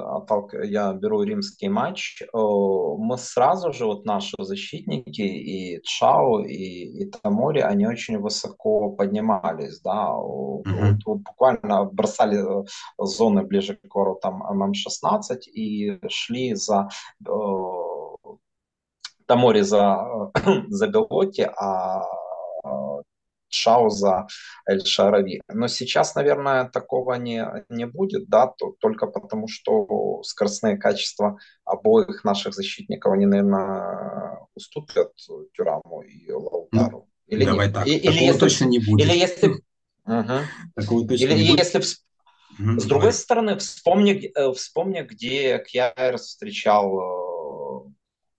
я 0.64 0.94
беру 0.94 1.24
римский 1.24 1.70
матч, 1.70 2.22
мы 2.34 3.18
сразу 3.18 3.74
же, 3.74 3.86
вот 3.86 4.06
наши 4.06 4.36
защитники, 4.40 5.22
и 5.22 5.82
Чао, 5.84 6.42
и, 6.42 6.54
и 6.54 7.06
Тамори, 7.10 7.62
они 7.62 7.88
очень 7.88 8.18
высоко 8.20 8.92
поднимались, 8.92 9.80
да, 9.82 10.10
mm-hmm. 10.10 10.64
вот, 10.66 11.06
вот 11.06 11.18
буквально 11.20 11.86
бросали 11.86 12.38
э, 12.38 12.66
зоны 12.98 13.44
ближе 13.44 13.76
к 13.76 13.96
воротам 13.96 14.44
ММ-16 14.44 15.40
и 15.54 16.00
шли 16.10 16.54
за 16.56 16.90
э, 17.26 17.30
Тамори 19.30 19.62
за, 19.62 20.32
за 20.70 20.88
Белоти, 20.88 21.48
а 21.56 22.02
Шауза 23.50 24.28
Эль 24.68 24.84
Шарави. 24.84 25.42
Но 25.48 25.68
сейчас, 25.68 26.16
наверное, 26.16 26.66
такого 26.66 27.14
не, 27.14 27.46
не 27.70 27.86
будет, 27.86 28.28
да, 28.28 28.48
то, 28.48 28.74
только 28.80 29.06
потому, 29.06 29.48
что 29.48 30.24
скоростные 30.24 30.78
качества 30.78 31.38
обоих 31.64 32.24
наших 32.24 32.56
защитников, 32.56 33.14
они, 33.14 33.28
наверное, 33.28 34.40
уступят 34.56 35.14
Тюраму 35.54 36.02
и 36.02 36.32
Лаутару. 36.32 37.08
Ну, 37.08 37.08
или 37.28 37.46
давай 37.46 37.68
не, 37.68 37.74
так, 37.74 37.88
и, 37.88 37.98
или 37.98 38.24
если, 38.24 38.40
точно 38.40 38.66
не 38.66 38.80
будет. 38.80 39.06
Или 39.06 39.16
если... 39.16 39.50
Угу. 40.06 40.40
Такого 40.76 41.08
точно 41.08 41.26
или 41.26 41.34
не 41.34 41.56
если 41.56 41.78
будет. 41.78 42.82
С 42.82 42.86
другой 42.86 43.14
стороны, 43.14 43.58
вспомни, 43.58 44.32
э, 44.36 44.52
вспомни, 44.54 45.02
где 45.02 45.64
Кьяр 45.64 46.18
встречал 46.18 47.86
э, 47.86 47.90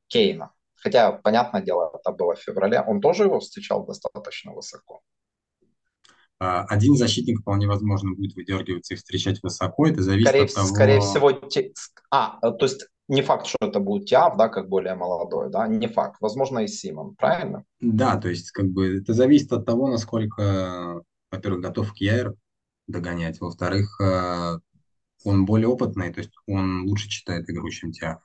Кейна. 0.09 0.50
Хотя, 0.83 1.12
понятное 1.12 1.62
дело, 1.62 1.93
это 1.95 2.12
было 2.12 2.35
в 2.35 2.40
феврале. 2.40 2.81
Он 2.81 3.01
тоже 3.01 3.25
его 3.25 3.40
встречал 3.40 3.87
достаточно 3.87 4.53
высоко. 4.53 5.03
А, 6.38 6.64
один 6.64 6.97
защитник 6.97 7.40
вполне 7.40 7.66
возможно 7.66 8.14
будет 8.14 8.35
выдергиваться 8.35 8.95
и 8.95 8.97
встречать 8.97 9.43
высоко. 9.43 9.87
Это 9.87 10.03
зависит 10.03 10.29
скорее, 10.29 10.45
от 10.45 10.55
того... 10.55 10.66
Скорее 10.66 11.01
всего... 11.01 11.33
Те... 11.33 11.73
А, 12.11 12.38
то 12.40 12.64
есть 12.64 12.87
не 13.09 13.23
факт, 13.23 13.47
что 13.47 13.59
это 13.61 13.81
будет 13.81 14.07
Тиав, 14.07 14.37
да, 14.38 14.49
как 14.49 14.69
более 14.69 14.95
молодой, 14.95 15.51
да, 15.51 15.66
не 15.66 15.87
факт. 15.87 16.16
Возможно, 16.21 16.61
и 16.61 16.69
Симон, 16.69 17.14
правильно? 17.16 17.64
Да, 17.81 18.16
то 18.16 18.29
есть 18.29 18.53
как 18.53 18.69
бы 18.69 18.99
это 18.99 19.12
зависит 19.12 19.53
от 19.53 19.66
того, 19.66 19.88
насколько, 19.88 21.03
во-первых, 21.31 21.61
готов 21.61 21.93
Кьяер 21.93 22.35
догонять, 22.87 23.40
во-вторых, 23.40 24.01
э, 24.01 24.59
он 25.25 25.45
более 25.45 25.69
опытный, 25.69 26.12
то 26.12 26.21
есть 26.21 26.33
он 26.47 26.85
лучше 26.87 27.09
читает 27.09 27.51
игру, 27.51 27.69
чем 27.71 27.93
Тиав. 27.93 28.23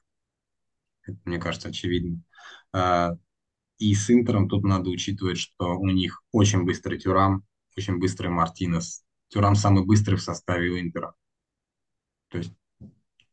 Это, 1.05 1.17
мне 1.25 1.37
кажется, 1.37 1.69
очевидно. 1.69 2.21
А, 2.73 3.15
и 3.79 3.93
с 3.95 4.09
Интером 4.09 4.49
тут 4.49 4.63
надо 4.63 4.89
учитывать, 4.89 5.37
что 5.37 5.77
у 5.77 5.87
них 5.89 6.23
очень 6.31 6.63
быстрый 6.63 6.99
Тюрам, 6.99 7.43
очень 7.77 7.99
быстрый 7.99 8.29
Мартинес. 8.29 9.03
Тюрам 9.29 9.55
самый 9.55 9.85
быстрый 9.85 10.15
в 10.15 10.21
составе 10.21 10.69
у 10.71 10.79
Интера. 10.79 11.13
То 12.29 12.37
есть 12.39 12.53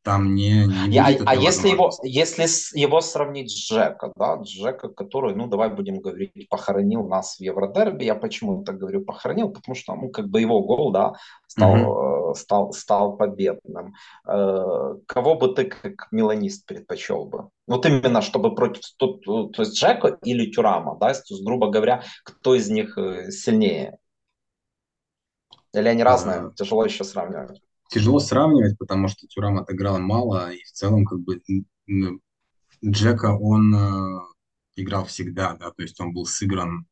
там 0.02 0.34
не, 0.34 0.66
не 0.66 0.94
Я, 0.94 1.16
А 1.24 1.36
если 1.36 1.68
его, 1.68 1.90
если 2.02 2.46
его 2.78 3.00
сравнить 3.00 3.50
с 3.50 3.70
Джека, 3.70 4.12
да, 4.16 4.36
Джека, 4.42 4.88
который, 4.88 5.34
ну, 5.34 5.46
давай 5.46 5.70
будем 5.70 6.00
говорить, 6.00 6.48
похоронил 6.48 7.06
нас 7.06 7.36
в 7.36 7.40
Евродерби, 7.40 8.04
я 8.04 8.14
почему 8.14 8.64
так 8.64 8.78
говорю 8.78 9.04
похоронил, 9.04 9.50
потому 9.50 9.74
что, 9.74 9.94
ну, 9.94 10.10
как 10.10 10.28
бы 10.28 10.40
его 10.40 10.60
гол, 10.62 10.90
да, 10.90 11.14
стал, 11.46 11.76
mm-hmm. 11.76 12.34
стал, 12.34 12.72
стал 12.72 13.16
победным. 13.16 13.94
Э, 14.26 14.94
кого 15.06 15.36
бы 15.36 15.54
ты 15.54 15.64
как 15.66 16.08
меланист 16.10 16.66
предпочел 16.66 17.26
бы? 17.26 17.48
Вот 17.68 17.86
именно, 17.86 18.22
чтобы 18.22 18.54
против, 18.54 18.82
то, 18.96 19.12
то 19.16 19.62
есть 19.62 19.74
Джека 19.74 20.18
или 20.24 20.50
Тюрама, 20.50 20.96
да, 20.98 21.12
то 21.12 21.34
есть, 21.34 21.44
грубо 21.44 21.70
говоря, 21.70 22.02
кто 22.24 22.54
из 22.56 22.68
них 22.68 22.98
э, 22.98 23.30
сильнее? 23.30 23.98
Или 25.72 25.88
они 25.88 26.02
разные? 26.02 26.38
Uh-huh. 26.38 26.54
Тяжело 26.54 26.84
еще 26.84 27.04
сравнивать 27.04 27.60
тяжело 27.92 28.20
сравнивать, 28.20 28.78
потому 28.78 29.08
что 29.08 29.26
Тюрам 29.26 29.58
отыграл 29.58 29.98
мало, 29.98 30.52
и 30.52 30.62
в 30.64 30.72
целом 30.72 31.04
как 31.04 31.20
бы 31.20 31.42
Джека 32.84 33.36
он 33.38 33.74
э, 33.74 34.20
играл 34.76 35.04
всегда, 35.04 35.54
да, 35.54 35.70
то 35.70 35.82
есть 35.82 36.00
он 36.00 36.12
был 36.12 36.26
сыгран 36.26 36.86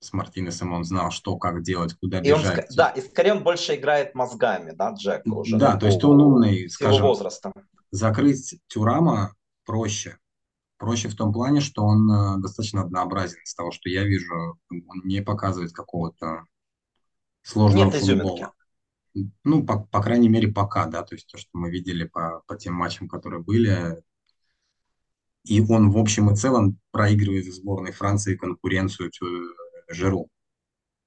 с 0.00 0.12
Мартинесом, 0.12 0.72
он 0.72 0.84
знал, 0.84 1.10
что, 1.10 1.36
как 1.36 1.62
делать, 1.62 1.94
куда 2.00 2.20
и 2.20 2.22
бежать. 2.22 2.70
Он, 2.70 2.76
да, 2.76 2.88
и 2.90 3.00
скорее 3.00 3.32
он 3.32 3.42
больше 3.42 3.74
играет 3.74 4.14
мозгами, 4.14 4.70
да, 4.70 4.92
Джек 4.92 5.26
уже. 5.26 5.58
Да, 5.58 5.76
то 5.76 5.86
есть 5.86 6.02
он 6.04 6.20
умный, 6.20 6.70
скажем. 6.70 7.02
возрастом. 7.02 7.52
Закрыть 7.90 8.60
Тюрама 8.68 9.34
проще. 9.64 10.18
Проще 10.76 11.08
в 11.08 11.16
том 11.16 11.32
плане, 11.32 11.60
что 11.60 11.82
он 11.82 12.08
э, 12.08 12.40
достаточно 12.40 12.82
однообразен. 12.82 13.40
С 13.44 13.56
того, 13.56 13.72
что 13.72 13.88
я 13.88 14.04
вижу, 14.04 14.56
он 14.70 15.00
не 15.02 15.20
показывает 15.20 15.72
какого-то 15.72 16.44
сложного 17.42 17.86
Нет 17.86 17.94
футбола. 17.94 18.36
Изюминки. 18.36 18.57
Ну, 19.44 19.64
по, 19.64 19.80
по 19.80 20.02
крайней 20.02 20.28
мере, 20.28 20.48
пока, 20.48 20.86
да, 20.86 21.02
то 21.02 21.14
есть 21.14 21.28
то, 21.30 21.38
что 21.38 21.50
мы 21.52 21.70
видели 21.70 22.04
по, 22.04 22.42
по 22.46 22.56
тем 22.56 22.74
матчам, 22.74 23.08
которые 23.08 23.42
были. 23.42 24.02
И 25.44 25.60
он, 25.60 25.90
в 25.90 25.98
общем 25.98 26.30
и 26.30 26.36
целом, 26.36 26.78
проигрывает 26.90 27.52
сборной 27.52 27.92
Франции 27.92 28.36
конкуренцию 28.36 29.10
э, 29.10 29.94
Жиру. 29.94 30.28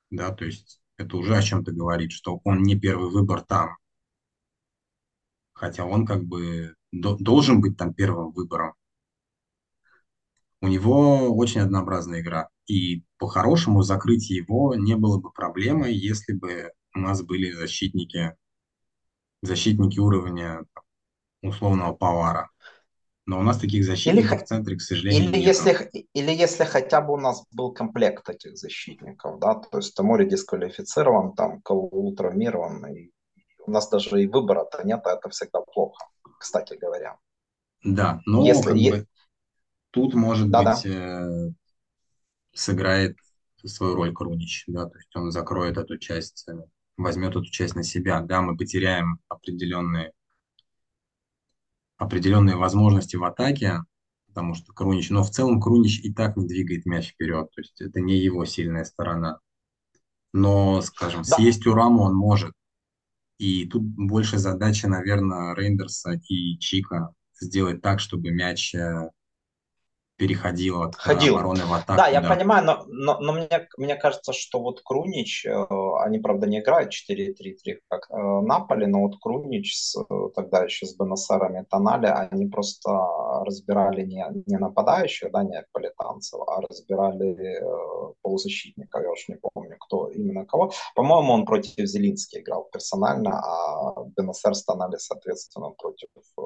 Да, 0.10 0.32
то 0.32 0.46
есть 0.46 0.82
это 0.98 1.18
уже 1.18 1.36
о 1.38 1.42
чем-то 1.42 1.72
говорит, 1.72 2.12
что 2.12 2.42
он 2.44 2.64
не 2.64 2.80
первый 2.80 3.10
выбор 3.12 3.42
там. 3.42 3.78
Хотя 5.54 5.86
он 5.86 6.06
как 6.06 6.24
бы 6.24 6.76
до, 6.92 7.16
должен 7.18 7.62
быть 7.62 7.78
там 7.78 7.94
первым 7.94 8.32
выбором. 8.32 8.74
У 10.62 10.68
него 10.68 11.36
очень 11.36 11.62
однообразная 11.62 12.22
игра. 12.22 12.50
И 12.68 13.04
по-хорошему 13.18 13.82
закрыть 13.82 14.30
его 14.30 14.76
не 14.76 14.96
было 14.96 15.20
бы 15.20 15.32
проблемой, 15.32 15.94
если 15.94 16.34
бы 16.34 16.72
у 16.96 17.00
нас 17.00 17.22
были 17.22 17.52
защитники, 17.52 18.36
защитники 19.42 20.00
уровня 20.00 20.66
условного 21.42 21.94
повара. 21.94 22.50
Но 23.26 23.40
у 23.40 23.44
нас 23.44 23.60
таких 23.60 23.86
защитников 23.86 24.32
или, 24.32 24.40
в 24.40 24.44
центре, 24.44 24.76
к 24.76 24.82
сожалению, 24.82 25.24
или 25.24 25.38
нет. 25.38 25.46
Если, 25.46 26.08
или 26.14 26.32
если 26.32 26.64
хотя 26.64 27.02
бы 27.02 27.14
у 27.14 27.18
нас 27.18 27.46
был 27.52 27.72
комплект 27.72 28.28
этих 28.30 28.58
защитников, 28.58 29.40
да, 29.40 29.56
то 29.56 29.78
есть 29.78 29.96
Тамори 29.96 30.28
дисквалифицирован, 30.28 31.34
там 31.34 31.62
Калу 31.62 32.14
травмирован, 32.16 32.86
и 32.88 33.12
у 33.66 33.72
нас 33.72 33.90
даже 33.90 34.22
и 34.22 34.28
выбора-то 34.28 34.84
нет, 34.84 35.02
а 35.06 35.14
это 35.14 35.30
всегда 35.30 35.62
плохо, 35.62 36.04
кстати 36.40 36.74
говоря. 36.74 37.18
Да, 37.84 38.22
но 38.26 38.46
если, 38.46 38.70
как 38.70 38.76
е... 38.78 38.92
бы, 38.92 39.06
тут, 39.92 40.14
может 40.14 40.50
да, 40.50 40.64
быть, 40.64 40.84
да. 40.84 40.90
Э, 40.90 41.52
сыграет 42.54 43.18
свою 43.64 43.96
роль 43.96 44.14
Крунич, 44.14 44.64
да, 44.68 44.88
то 44.88 44.98
есть 44.98 45.16
он 45.16 45.32
закроет 45.32 45.78
эту 45.78 45.98
часть 45.98 46.48
э, 46.50 46.54
возьмет 47.04 47.32
эту 47.32 47.46
часть 47.46 47.76
на 47.76 47.84
себя. 47.84 48.22
Да, 48.22 48.42
мы 48.42 48.56
потеряем 48.58 49.20
определенные, 49.28 50.12
определенные 51.98 52.56
возможности 52.56 53.16
в 53.16 53.24
атаке, 53.24 53.80
потому 54.28 54.56
что 54.56 54.74
Крунич, 54.74 55.10
но 55.10 55.24
в 55.24 55.30
целом 55.30 55.62
Крунич 55.62 56.00
и 56.00 56.14
так 56.14 56.38
не 56.38 56.48
двигает 56.48 56.86
мяч 56.86 57.12
вперед, 57.12 57.50
то 57.54 57.62
есть 57.62 57.82
это 57.82 58.00
не 58.00 58.18
его 58.18 58.46
сильная 58.46 58.86
сторона. 58.86 59.40
Но, 60.34 60.82
скажем, 60.82 61.24
Да, 61.24 61.36
съесть 61.36 61.68
Ураму 61.68 62.04
он 62.04 62.16
может. 62.16 62.54
И 63.38 63.66
тут 63.66 63.82
больше 63.84 64.38
задача, 64.38 64.88
наверное, 64.88 65.54
Рейндерса 65.56 66.20
и 66.30 66.58
Чика 66.60 67.14
сделать 67.40 67.82
так, 67.82 68.00
чтобы 68.00 68.32
мяч 68.32 68.74
э, 68.76 69.10
переходил 70.22 70.84
от 70.84 70.96
ходил. 70.96 71.34
обороны 71.36 71.66
в 71.66 71.70
Да, 71.70 71.78
атаку, 71.78 72.12
я 72.12 72.22
да. 72.22 72.30
понимаю, 72.30 72.64
но, 72.64 72.84
но, 72.88 73.20
но 73.20 73.34
мне, 73.34 73.68
мне 73.78 73.96
кажется, 73.96 74.34
что 74.34 74.60
вот 74.60 74.82
Крунич, 74.86 75.48
э, 75.48 75.66
они, 76.06 76.20
правда, 76.20 76.46
не 76.46 76.60
играют 76.60 76.92
4-3-3, 76.92 77.80
как 77.90 78.06
э, 78.12 78.16
Наполи, 78.16 78.86
но 78.86 79.02
вот 79.02 79.16
Крунич 79.20 79.76
с, 79.76 79.98
э, 80.00 80.30
тогда 80.36 80.64
еще 80.64 80.86
с 80.86 80.96
Бенасером 80.96 81.58
и 81.58 81.66
Тонали, 81.66 82.06
они 82.06 82.46
просто 82.46 82.92
разбирали 83.46 84.06
не, 84.06 84.24
не 84.46 84.58
нападающих, 84.58 85.32
да, 85.32 85.44
не 85.44 85.66
политанцев, 85.72 86.40
а 86.48 86.62
разбирали 86.70 87.32
э, 87.60 88.14
полузащитника, 88.22 89.02
я 89.02 89.10
уж 89.10 89.28
не 89.28 89.38
помню, 89.42 89.76
кто 89.80 90.08
именно 90.10 90.46
кого. 90.46 90.72
По-моему, 90.94 91.34
он 91.34 91.46
против 91.46 91.88
Зелински 91.88 92.42
играл 92.42 92.70
персонально, 92.72 93.40
а 93.40 94.04
Бенасер 94.16 94.54
с 94.54 94.64
Тонали, 94.66 94.98
соответственно, 94.98 95.72
против 95.72 96.10
э, 96.38 96.42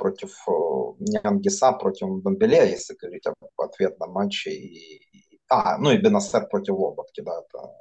против 0.00 0.30
э, 0.48 0.52
Нянгиса, 0.98 1.72
против 1.72 2.22
Домбеле, 2.22 2.70
если 2.70 2.94
говорить 3.00 3.26
об 3.26 3.34
ответном 3.60 4.12
матче. 4.12 4.50
И, 4.50 5.00
а, 5.48 5.78
ну 5.78 5.90
и 5.90 5.98
Бенасер 5.98 6.46
против 6.46 6.74
Лоботки, 6.74 7.20
да, 7.20 7.32
это 7.40 7.74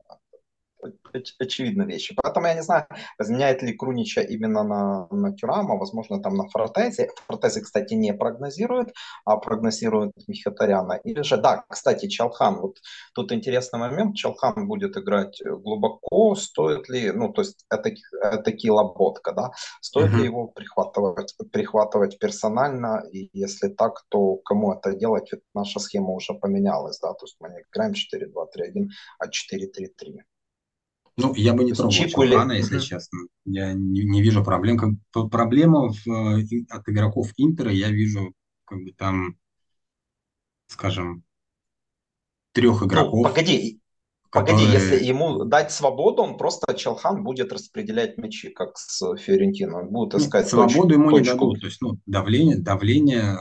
оч- 1.13 1.35
очевидные 1.39 1.87
вещи. 1.87 2.15
Поэтому 2.21 2.47
я 2.47 2.55
не 2.55 2.63
знаю, 2.63 2.85
заменяет 3.17 3.61
ли 3.61 3.73
Крунича 3.73 4.21
именно 4.21 4.63
на, 4.63 5.07
на 5.11 5.33
Тюрама, 5.33 5.75
возможно, 5.77 6.21
там 6.21 6.35
на 6.35 6.47
Фортезе. 6.49 7.09
Фортезе, 7.27 7.61
кстати, 7.61 7.93
не 7.93 8.13
прогнозирует, 8.13 8.93
а 9.25 9.37
прогнозирует 9.37 10.11
Михитаряна. 10.27 10.93
Или 11.03 11.21
же, 11.21 11.37
да, 11.37 11.63
кстати, 11.69 12.07
Чалхан, 12.07 12.59
вот 12.61 12.77
тут 13.13 13.31
интересный 13.31 13.79
момент, 13.79 14.15
Чалхан 14.15 14.67
будет 14.67 14.97
играть 14.97 15.41
глубоко, 15.45 16.35
стоит 16.35 16.89
ли, 16.89 17.11
ну, 17.11 17.31
то 17.33 17.41
есть 17.41 17.65
это, 17.69 17.91
это 18.21 18.37
такие 18.43 18.71
лоботка, 18.71 19.31
да, 19.33 19.51
стоит 19.81 20.11
ли 20.11 20.19
Мгм. 20.19 20.23
его 20.25 20.47
прихватывать, 20.47 21.35
прихватывать 21.51 22.19
персонально, 22.19 23.03
и 23.11 23.29
если 23.33 23.69
так, 23.69 24.03
то 24.09 24.35
кому 24.37 24.73
это 24.73 24.93
делать, 24.93 25.31
ведь 25.31 25.41
наша 25.53 25.79
схема 25.79 26.13
уже 26.13 26.33
поменялась, 26.33 26.99
да, 26.99 27.13
то 27.13 27.25
есть 27.25 27.37
мы 27.39 27.49
не 27.49 27.61
играем 27.61 27.93
4-2-3-1, 27.93 28.87
а 29.19 29.27
4-3-3. 29.27 30.23
Ну, 31.19 31.33
я 31.35 31.53
бы 31.53 31.63
не 31.63 31.73
трогал 31.73 31.91
Чику 31.91 32.23
или... 32.23 32.33
Чухана, 32.33 32.53
если 32.53 32.75
Мгм. 32.75 32.83
честно. 32.83 33.19
Я 33.45 33.73
не, 33.73 34.03
не 34.03 34.21
вижу 34.21 34.43
проблем. 34.43 34.77
Как, 34.77 35.29
проблема 35.29 35.89
в, 35.91 36.07
от 36.69 36.89
игроков 36.89 37.31
Интера, 37.37 37.71
я 37.71 37.89
вижу 37.89 38.33
как 38.65 38.79
бы 38.79 38.91
там, 38.91 39.35
скажем, 40.67 41.23
трех 42.53 42.81
Ну, 42.81 42.87
игроков, 42.87 43.23
погоди, 43.23 43.79
погоди, 44.31 44.63
если 44.63 44.79
которые... 44.91 45.07
ему 45.07 45.43
дать 45.45 45.71
свободу, 45.71 46.23
он 46.23 46.37
просто 46.37 46.73
Челхан 46.73 47.23
будет 47.23 47.51
распределять 47.53 48.17
мячи, 48.17 48.49
как 48.49 48.77
с 48.77 49.15
Фиорентино. 49.17 49.79
Он 49.79 49.89
будет 49.89 50.13
Нет, 50.13 50.23
искать 50.23 50.45
точ- 50.45 50.69
свободу 50.69 50.93
ему 50.93 51.11
не 51.11 51.19
точку. 51.19 51.37
дадут. 51.37 51.59
То 51.61 51.67
есть, 51.67 51.81
ну, 51.81 51.97
давление, 52.05 52.57
давление 52.57 53.37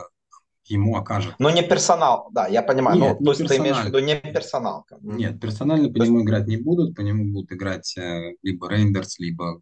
ему 0.71 0.97
окажет. 0.97 1.35
Но 1.39 1.51
не 1.51 1.63
персонал, 1.63 2.29
да, 2.33 2.47
я 2.47 2.63
понимаю. 2.63 2.99
Нет, 2.99 3.21
Ну, 3.21 3.27
то 3.27 3.33
есть 3.33 3.49
ты 3.49 3.57
имеешь 3.59 3.77
в 3.77 3.87
виду 3.87 3.99
не 3.99 4.17
персоналка. 4.17 4.99
Нет, 5.01 5.41
персонально 5.41 5.89
по 5.89 5.95
То 5.95 6.01
есть 6.01 6.11
нему 6.11 6.25
играть 6.25 6.47
не 6.47 6.57
будут, 6.57 6.95
по 6.95 7.01
нему 7.01 7.33
будут 7.33 7.53
играть 7.53 7.97
э, 7.97 8.35
либо 8.43 8.69
Рейндерс, 8.69 9.19
либо 9.19 9.61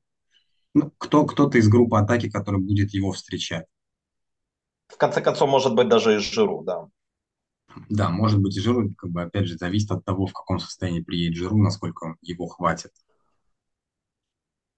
ну, 0.77 0.93
кто, 0.99 1.25
кто-то 1.25 1.57
из 1.57 1.69
группы 1.69 1.97
атаки, 1.97 2.29
который 2.29 2.61
будет 2.61 2.93
его 2.93 3.13
встречать. 3.13 3.65
в 4.89 4.99
конце 4.99 5.23
концов, 5.23 5.49
может 5.49 5.75
быть, 5.75 5.89
даже 5.89 6.17
и 6.17 6.19
Жиру, 6.19 6.63
да. 6.65 6.89
Да, 7.89 8.11
может 8.11 8.41
быть 8.41 8.57
и 8.57 8.61
Жиру, 8.61 8.93
как 8.95 9.11
бы, 9.11 9.23
опять 9.23 9.47
же, 9.47 9.57
зависит 9.57 9.91
от 9.91 10.05
того, 10.05 10.27
в 10.27 10.35
каком 10.35 10.59
состоянии 10.59 11.01
приедет 11.01 11.39
Жиру, 11.39 11.57
насколько 11.57 12.17
его 12.21 12.47
хватит. 12.47 12.93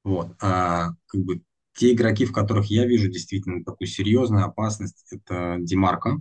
Вот. 0.04 0.28
А, 0.40 0.90
как 1.06 1.20
бы, 1.22 1.42
те 1.78 1.92
игроки, 1.92 2.24
в 2.24 2.32
которых 2.32 2.66
я 2.66 2.86
вижу 2.86 3.08
действительно 3.08 3.64
такую 3.64 3.86
серьезную 3.86 4.44
опасность, 4.44 5.06
это 5.12 5.58
Димарко, 5.60 6.20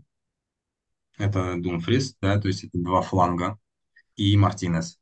это 1.17 1.55
Думфрис, 1.57 2.15
да, 2.21 2.39
то 2.39 2.47
есть 2.47 2.63
это 2.63 2.77
два 2.77 3.01
фланга, 3.01 3.57
и 4.15 4.37
Мартинес. 4.37 4.99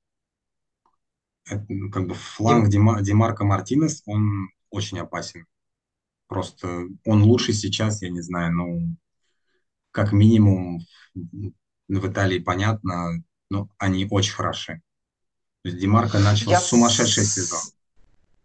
Это, 1.45 1.65
ну, 1.67 1.91
как 1.91 2.07
бы 2.07 2.13
фланг 2.13 2.69
Дим, 2.69 2.87
Дима, 2.87 3.01
Димарко 3.01 3.43
Мартинес, 3.43 4.01
он 4.05 4.49
очень 4.69 4.97
опасен. 4.97 5.45
Просто 6.27 6.87
он 7.03 7.23
лучше 7.23 7.51
сейчас, 7.51 8.01
я 8.01 8.09
не 8.09 8.21
знаю, 8.21 8.53
ну, 8.53 8.95
как 9.91 10.13
минимум 10.13 10.79
в 11.13 12.07
Италии 12.07 12.39
понятно, 12.39 13.21
но 13.49 13.69
они 13.77 14.07
очень 14.09 14.33
хороши. 14.33 14.81
То 15.63 15.69
есть 15.69 15.81
Димарко 15.81 16.19
начал 16.19 16.51
я, 16.51 16.61
сумасшедший 16.61 17.25
сезон. 17.25 17.59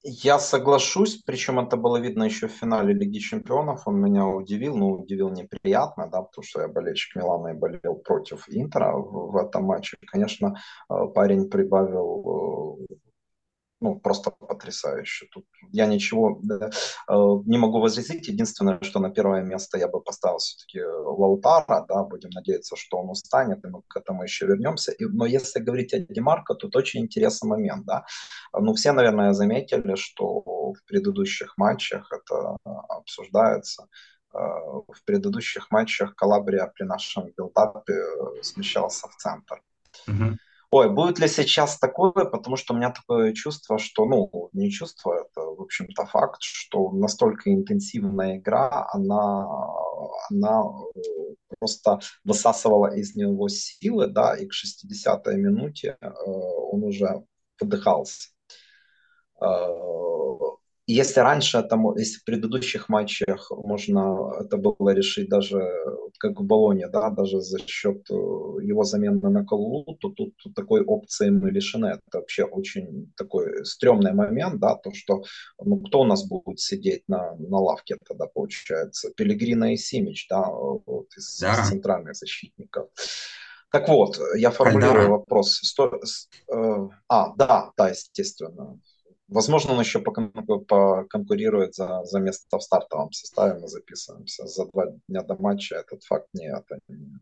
Я 0.03 0.39
соглашусь, 0.39 1.23
причем 1.25 1.59
это 1.61 1.77
было 1.77 1.99
видно 1.99 2.25
еще 2.25 2.49
в 2.49 2.53
финале 2.53 2.95
Лиги 2.95 3.19
Чемпионов. 3.19 3.87
Он 3.87 4.01
меня 4.01 4.27
удивил, 4.27 4.77
ну, 4.77 4.93
удивил 4.93 5.31
неприятно, 5.31 6.09
да, 6.11 6.23
потому 6.23 6.45
что 6.45 6.63
я 6.63 6.69
болельщик 6.69 7.17
Милана 7.17 7.49
и 7.49 7.59
болел 7.59 7.97
против 7.97 8.49
Интера 8.49 8.93
в, 8.93 9.33
в 9.33 9.37
этом 9.37 9.65
матче. 9.65 9.97
Конечно, 10.07 10.57
э, 10.89 10.95
парень 11.15 11.51
прибавил 11.51 12.87
э, 12.91 12.95
ну, 13.81 13.99
просто 13.99 14.31
потрясающе. 14.31 15.27
Тут 15.33 15.47
я 15.73 15.87
ничего 15.87 16.39
да, 16.43 16.69
э, 16.69 17.15
не 17.47 17.59
могу 17.59 17.81
возразить. 17.81 18.29
Единственное, 18.29 18.79
что 18.83 19.01
на 19.01 19.11
первое 19.11 19.43
место 19.43 19.79
я 19.79 19.89
бы 19.89 20.01
поставил 20.01 20.39
все-таки 20.39 20.83
Лаутара, 20.83 21.87
да, 21.89 22.05
будем 22.05 22.31
надеяться, 22.31 22.77
что 22.77 22.99
он 22.99 23.11
устанет, 23.11 23.65
и 23.65 23.69
мы 23.69 23.83
к 23.89 23.97
этому 23.97 24.23
еще 24.23 24.47
вернемся. 24.47 24.93
И, 24.93 25.05
но 25.07 25.27
если 25.27 25.61
говорить 25.61 25.95
о 25.95 25.99
Демарко, 25.99 26.55
тут 26.55 26.77
очень 26.77 27.01
интересный 27.01 27.49
момент, 27.49 27.87
да. 27.87 28.05
Ну, 28.53 28.75
все, 28.75 28.93
наверное, 28.93 29.33
заметили, 29.33 29.95
что 29.95 30.41
в 30.73 30.85
предыдущих 30.87 31.57
матчах 31.57 32.13
это 32.13 32.57
обсуждается, 32.89 33.89
э, 34.35 34.39
в 34.39 35.05
предыдущих 35.07 35.71
матчах 35.71 36.15
Калабрия 36.17 36.67
при 36.67 36.85
нашем 36.85 37.33
билдапе 37.37 37.95
э, 37.95 38.43
смещался 38.43 39.09
в 39.09 39.17
центр. 39.17 39.63
Мгм. 40.07 40.39
Ой, 40.73 40.89
будет 40.89 41.19
ли 41.19 41.27
сейчас 41.27 41.79
такое, 41.79 42.13
потому 42.13 42.57
что 42.57 42.75
у 42.75 42.77
меня 42.77 42.91
такое 42.91 43.33
чувство, 43.33 43.79
что, 43.79 44.05
ну, 44.05 44.51
не 44.53 44.71
чувство, 44.71 45.15
это, 45.15 45.41
в 45.41 45.61
общем-то, 45.63 46.07
факт, 46.07 46.43
что 46.43 46.93
настолько 46.93 47.53
интенсивная 47.53 48.37
игра, 48.37 48.89
она, 48.93 49.49
она 50.31 50.63
э, 50.95 51.01
просто 51.59 51.99
высасывала 52.23 52.95
из 52.95 53.17
него 53.17 53.49
силы, 53.49 54.07
да, 54.07 54.37
и 54.37 54.47
к 54.47 54.53
60-й 54.53 55.37
минуте 55.37 55.97
э, 56.01 56.09
он 56.09 56.85
уже 56.85 57.25
выдыхался. 57.61 58.29
Э, 59.41 59.47
Если 60.93 61.21
раньше, 61.21 61.65
мо- 61.73 61.95
если 61.97 62.19
в 62.19 62.25
предыдущих 62.25 62.89
матчах 62.89 63.51
можно 63.51 64.33
это 64.41 64.57
было 64.57 64.91
решить 64.91 65.29
даже, 65.29 65.61
как 66.19 66.41
в 66.41 66.45
Болоне, 66.45 66.89
да, 66.89 67.11
даже 67.11 67.41
за 67.41 67.59
счет 67.67 68.11
э, 68.11 68.15
его 68.15 68.83
замены 68.85 69.31
на 69.31 69.45
Калулу, 69.47 69.97
то 70.01 70.09
тут 70.09 70.35
такой 70.55 70.83
опции 70.83 71.31
мы 71.31 71.51
лишены. 71.51 71.87
Это 71.87 72.19
вообще 72.19 72.45
очень 72.45 73.13
такой 73.17 73.65
стрёмный 73.65 74.13
момент, 74.13 74.59
да, 74.61 74.75
то, 74.75 74.93
что, 74.93 75.23
ну, 75.59 75.79
кто 75.81 76.01
у 76.01 76.05
нас 76.05 76.27
будет 76.27 76.59
сидеть 76.59 77.05
на, 77.09 77.37
на 77.37 77.59
лавке 77.59 77.97
тогда, 78.09 78.27
получается? 78.27 79.11
Пелегрина 79.17 79.73
и 79.73 79.77
Симич, 79.77 80.27
да, 80.29 80.45
вот 80.51 81.07
из, 81.17 81.29
из 81.35 81.41
Да, 81.41 81.65
центральных 81.65 82.17
защитников. 82.17 82.89
Так 83.71 83.89
вот, 83.89 84.19
я 84.37 84.51
формулирую 84.51 84.93
Кальдара. 84.95 85.11
вопрос. 85.11 85.61
Сто- 85.63 86.01
э, 86.53 86.89
а, 87.09 87.35
да, 87.37 87.71
да, 87.77 87.89
естественно. 87.91 88.81
Возможно, 89.31 89.75
он 89.75 89.81
еще 89.81 90.01
покон- 90.01 90.65
поконкурирует 90.67 91.75
за, 91.75 92.03
за 92.05 92.19
место 92.19 92.59
в 92.59 92.63
стартовом 92.63 93.13
составе. 93.13 93.61
Мы 93.61 93.69
записываемся 93.69 94.47
за 94.47 94.67
два 94.67 94.87
дня 95.09 95.23
до 95.23 95.37
матча. 95.37 95.77
Этот 95.77 96.03
факт 96.03 96.27
не, 96.33 96.47
это 96.49 96.81
не, 96.89 97.21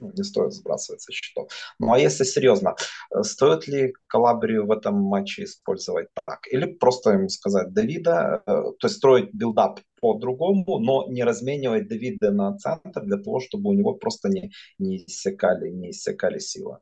ну, 0.00 0.12
не 0.16 0.24
стоит 0.24 0.52
сбрасывать 0.52 1.00
со 1.00 1.12
счетов. 1.12 1.48
Ну 1.78 1.92
а 1.92 1.98
если 1.98 2.24
серьезно, 2.24 2.74
э, 3.14 3.22
стоит 3.22 3.68
ли 3.68 3.94
Калабрию 4.08 4.66
в 4.66 4.72
этом 4.72 4.96
матче 4.96 5.44
использовать 5.44 6.08
так? 6.26 6.40
Или 6.50 6.66
просто 6.72 7.12
ему 7.12 7.28
сказать 7.28 7.72
Давида, 7.72 8.42
э, 8.44 8.52
то 8.78 8.86
есть 8.86 8.96
строить 8.96 9.32
build-up 9.32 9.80
по-другому, 10.00 10.80
но 10.80 11.06
не 11.08 11.22
разменивать 11.22 11.88
Давида 11.88 12.32
на 12.32 12.56
центр 12.58 13.04
для 13.04 13.16
того, 13.16 13.38
чтобы 13.38 13.70
у 13.70 13.74
него 13.74 13.94
просто 13.94 14.28
не, 14.28 14.50
не 14.78 15.04
иссякали, 15.06 15.70
не 15.70 15.90
иссякали 15.90 16.40
силы. 16.40 16.78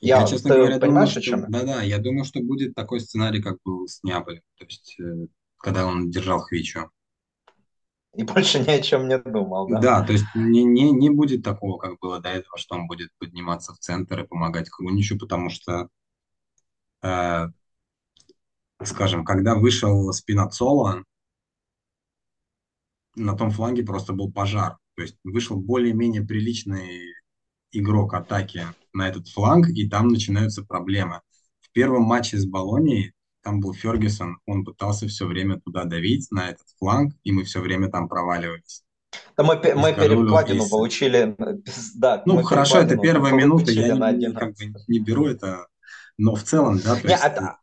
Я, 0.00 0.20
Я, 0.20 0.26
честно 0.26 0.56
говоря, 0.56 0.78
думаю, 0.78 0.80
понимаешь, 0.80 1.10
о 1.10 1.12
что 1.12 1.20
чем 1.22 1.40
я? 1.40 1.46
да-да, 1.48 1.82
я 1.82 1.98
думаю, 1.98 2.24
что 2.24 2.40
будет 2.40 2.74
такой 2.74 3.00
сценарий, 3.00 3.42
как 3.42 3.58
был 3.64 3.86
с 3.86 4.02
Неаполем, 4.02 4.42
то 4.58 4.64
есть 4.64 4.96
э, 5.00 5.26
когда 5.58 5.86
он 5.86 6.10
держал 6.10 6.40
Хвичу. 6.40 6.90
И 8.16 8.24
больше 8.24 8.60
ни 8.60 8.68
о 8.70 8.82
чем 8.82 9.08
не 9.08 9.18
думал, 9.18 9.68
да? 9.68 9.80
Да, 9.80 10.02
то 10.02 10.12
есть 10.12 10.26
не, 10.34 10.64
не, 10.64 10.90
не 10.90 11.08
будет 11.08 11.42
такого, 11.42 11.78
как 11.78 11.98
было 11.98 12.20
до 12.20 12.28
этого, 12.28 12.58
что 12.58 12.74
он 12.74 12.86
будет 12.86 13.10
подниматься 13.18 13.72
в 13.72 13.78
центр 13.78 14.20
и 14.20 14.26
помогать 14.26 14.68
Круничу, 14.68 15.18
потому 15.18 15.48
что 15.50 15.88
э, 17.02 17.46
скажем, 18.84 19.24
когда 19.24 19.54
вышел 19.54 20.12
Спинацоло, 20.12 21.04
на 23.14 23.36
том 23.36 23.50
фланге 23.50 23.84
просто 23.84 24.12
был 24.12 24.32
пожар. 24.32 24.78
То 24.94 25.02
есть 25.02 25.16
вышел 25.24 25.56
более-менее 25.56 26.22
приличный 26.22 27.14
игрок 27.70 28.14
атаки 28.14 28.66
на 28.92 29.08
этот 29.08 29.28
фланг, 29.28 29.68
и 29.68 29.88
там 29.88 30.08
начинаются 30.08 30.62
проблемы. 30.62 31.20
В 31.60 31.70
первом 31.72 32.02
матче 32.02 32.38
с 32.38 32.46
Болонией 32.46 33.12
там 33.42 33.60
был 33.60 33.74
Фергюсон, 33.74 34.38
он 34.46 34.64
пытался 34.64 35.08
все 35.08 35.26
время 35.26 35.60
туда 35.60 35.84
давить, 35.84 36.30
на 36.30 36.50
этот 36.50 36.66
фланг, 36.78 37.14
и 37.24 37.32
мы 37.32 37.44
все 37.44 37.60
время 37.60 37.88
там 37.88 38.08
проваливались. 38.08 38.84
Да 39.36 39.44
мы, 39.44 39.54
мы 39.56 39.92
перекладину 39.92 40.68
получили. 40.68 41.36
Да, 41.96 42.22
ну, 42.24 42.42
хорошо, 42.42 42.78
это 42.78 42.96
первая 42.96 43.32
минута, 43.32 43.72
я 43.72 43.94
не, 44.12 44.32
как 44.32 44.54
бы 44.54 44.72
не 44.88 45.00
беру 45.00 45.26
это, 45.26 45.66
но 46.18 46.34
в 46.34 46.42
целом, 46.42 46.78
да, 46.78 46.96
то 46.96 47.06
не, 47.06 47.12
есть... 47.12 47.24
Это... 47.24 47.58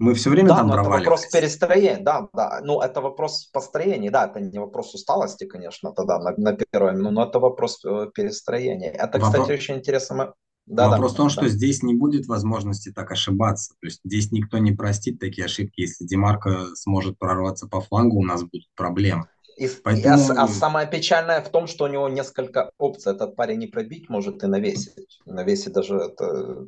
Мы 0.00 0.14
все 0.14 0.30
время 0.30 0.48
да, 0.48 0.56
там 0.56 0.68
но 0.68 0.80
это 0.80 0.88
вопрос 0.88 1.26
перестроения, 1.26 1.98
да, 2.02 2.26
да. 2.32 2.60
Ну, 2.64 2.80
это 2.80 3.02
вопрос 3.02 3.50
построения, 3.52 4.10
да, 4.10 4.26
это 4.26 4.40
не 4.40 4.58
вопрос 4.58 4.94
усталости, 4.94 5.44
конечно, 5.44 5.92
тогда 5.92 6.18
на, 6.18 6.32
на 6.38 6.54
первое, 6.54 6.92
но 6.92 7.22
это 7.22 7.38
вопрос 7.38 7.84
э, 7.84 8.06
перестроения. 8.14 8.88
Это, 8.90 9.18
вопрос... 9.18 9.42
кстати, 9.42 9.58
очень 9.58 9.74
интересно. 9.74 10.32
Да, 10.64 10.88
Вопрос 10.88 11.12
да, 11.12 11.14
в 11.14 11.16
том, 11.16 11.26
да. 11.26 11.32
что 11.32 11.48
здесь 11.48 11.82
не 11.82 11.94
будет 11.94 12.26
возможности 12.28 12.92
так 12.92 13.10
ошибаться. 13.10 13.74
То 13.80 13.88
есть 13.88 14.00
здесь 14.04 14.32
никто 14.32 14.56
не 14.56 14.72
простит 14.72 15.18
такие 15.18 15.44
ошибки. 15.44 15.82
Если 15.82 16.06
Демарко 16.06 16.74
сможет 16.76 17.18
прорваться 17.18 17.66
по 17.66 17.80
флангу, 17.80 18.20
у 18.20 18.24
нас 18.24 18.42
будут 18.42 18.68
проблемы. 18.76 19.26
И, 19.60 19.68
Поэтому... 19.84 20.40
а, 20.40 20.44
а 20.44 20.48
самое 20.48 20.88
печальное 20.88 21.42
в 21.42 21.50
том, 21.50 21.66
что 21.66 21.84
у 21.84 21.88
него 21.88 22.08
несколько 22.08 22.70
опций. 22.78 23.12
Этот 23.12 23.36
парень 23.36 23.58
не 23.58 23.66
пробить 23.66 24.08
может 24.08 24.42
и 24.42 24.46
навесить. 24.46 25.20
Навесить 25.26 25.74
даже 25.74 25.96
это... 25.96 26.66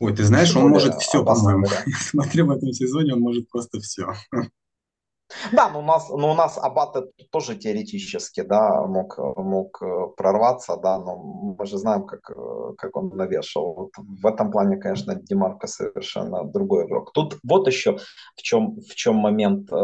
Ой, 0.00 0.16
ты 0.16 0.24
знаешь, 0.24 0.56
он 0.56 0.70
может 0.70 0.94
все, 0.94 1.22
по-моему. 1.22 1.66
Смотрю, 2.00 2.46
в 2.46 2.52
этом 2.52 2.72
сезоне 2.72 3.12
он 3.12 3.20
может 3.20 3.50
просто 3.50 3.80
все. 3.80 4.06
Да, 5.52 5.70
но 5.70 5.80
у 5.80 5.82
нас, 5.82 6.08
но 6.08 6.30
у 6.30 6.34
нас 6.34 6.58
Абат 6.58 6.96
тоже 7.30 7.56
теоретически, 7.56 8.42
да, 8.42 8.86
мог, 8.86 9.18
мог 9.36 9.82
э, 9.82 10.06
прорваться, 10.16 10.76
да, 10.76 10.98
но 10.98 11.16
мы 11.58 11.66
же 11.66 11.78
знаем, 11.78 12.04
как, 12.04 12.30
э, 12.30 12.74
как 12.76 12.96
он 12.96 13.08
навешал. 13.08 13.74
Вот 13.74 13.90
в 13.96 14.26
этом 14.26 14.50
плане, 14.50 14.76
конечно, 14.76 15.14
Демарко 15.14 15.66
совершенно 15.66 16.44
другой 16.44 16.86
игрок. 16.86 17.12
Тут 17.12 17.38
вот 17.44 17.66
еще 17.66 17.96
в 18.36 18.42
чем, 18.42 18.76
в 18.76 18.94
чем 18.94 19.16
момент 19.16 19.72
э, 19.72 19.76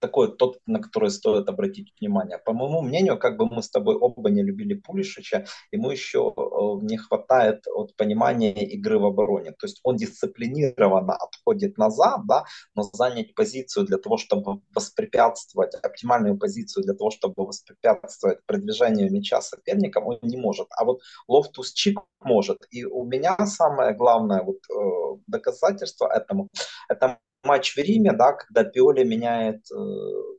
такой 0.00 0.36
тот, 0.36 0.58
на 0.66 0.80
который 0.80 1.10
стоит 1.10 1.48
обратить 1.48 1.92
внимание. 2.00 2.38
По 2.38 2.52
моему 2.52 2.82
мнению, 2.82 3.18
как 3.18 3.36
бы 3.36 3.46
мы 3.46 3.62
с 3.62 3.70
тобой 3.70 3.96
оба 3.96 4.30
не 4.30 4.42
любили 4.42 4.74
Пулишича, 4.74 5.46
ему 5.72 5.90
еще 5.90 6.32
э, 6.36 6.40
не 6.84 6.96
хватает 6.96 7.66
от 7.66 7.96
понимания 7.96 8.52
игры 8.52 8.98
в 8.98 9.06
обороне. 9.06 9.52
То 9.52 9.66
есть 9.66 9.80
он 9.82 9.96
дисциплинированно 9.96 11.14
отходит 11.14 11.78
назад, 11.78 12.20
да, 12.26 12.44
но 12.74 12.82
занять 12.82 13.34
позицию 13.34 13.86
для 13.86 13.98
того, 13.98 14.16
чтобы 14.16 14.60
воспрепятствовать, 14.74 15.74
оптимальную 15.74 16.38
позицию 16.38 16.84
для 16.84 16.94
того, 16.94 17.10
чтобы 17.10 17.46
воспрепятствовать 17.46 18.44
продвижению 18.46 19.12
мяча 19.12 19.40
соперникам, 19.40 20.06
он 20.06 20.18
не 20.22 20.36
может. 20.36 20.68
А 20.70 20.84
вот 20.84 21.00
Лофтус 21.28 21.72
Чик 21.72 21.98
может. 22.20 22.66
И 22.70 22.84
у 22.84 23.04
меня 23.04 23.36
самое 23.46 23.94
главное 23.94 24.42
вот, 24.42 24.58
э, 24.70 25.18
доказательство 25.26 26.06
этому, 26.08 26.48
это 26.88 27.18
матч 27.46 27.74
в 27.74 27.78
Риме, 27.78 28.12
да, 28.12 28.32
когда 28.32 28.64
Пиоли 28.64 29.04
меняет 29.04 29.62
э, 29.70 29.76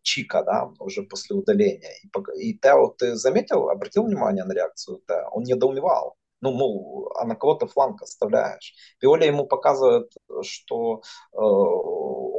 Чика, 0.04 0.44
да, 0.44 0.70
уже 0.80 1.04
после 1.04 1.36
удаления. 1.36 1.92
И, 2.04 2.50
и 2.50 2.58
Тео, 2.58 2.90
ты 2.98 3.16
заметил, 3.16 3.70
обратил 3.70 4.04
внимание 4.04 4.44
на 4.44 4.54
реакцию 4.54 5.02
Тео? 5.08 5.30
Он 5.32 5.44
недоумевал 5.44 6.18
ну, 6.42 6.52
мол, 6.54 7.12
а 7.20 7.26
на 7.26 7.36
кого 7.36 7.57
ты 7.57 7.68
фланг 7.68 8.02
оставляешь. 8.02 8.74
Пиоли 9.00 9.26
ему 9.26 9.48
показывает, 9.48 10.12
что 10.44 11.02
э, 11.34 11.38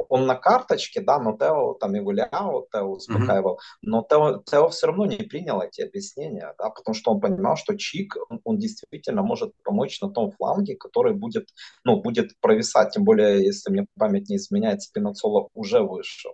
он 0.09 0.25
на 0.25 0.35
карточке, 0.35 1.01
да, 1.01 1.19
но 1.19 1.37
Тео 1.37 1.75
там 1.75 1.93
его 1.93 2.11
Ляо, 2.11 2.65
Тео 2.71 2.91
успокаивал, 2.91 3.53
mm-hmm. 3.53 3.77
но 3.83 4.05
Тео, 4.09 4.43
Тео 4.43 4.69
все 4.69 4.87
равно 4.87 5.05
не 5.05 5.17
принял 5.17 5.61
эти 5.61 5.81
объяснения, 5.81 6.53
да, 6.57 6.69
потому 6.71 6.95
что 6.95 7.11
он 7.11 7.21
понимал, 7.21 7.55
что 7.55 7.77
Чик, 7.77 8.17
он, 8.29 8.41
он 8.43 8.57
действительно 8.57 9.21
может 9.21 9.53
помочь 9.63 10.01
на 10.01 10.09
том 10.09 10.31
фланге, 10.31 10.75
который 10.75 11.13
будет, 11.13 11.47
ну, 11.83 12.01
будет 12.01 12.31
провисать, 12.41 12.91
тем 12.91 13.03
более, 13.03 13.45
если 13.45 13.71
мне 13.71 13.85
память 13.97 14.29
не 14.29 14.37
изменяет, 14.37 14.81
Спинацола 14.81 15.47
уже 15.53 15.81
вышел. 15.81 16.33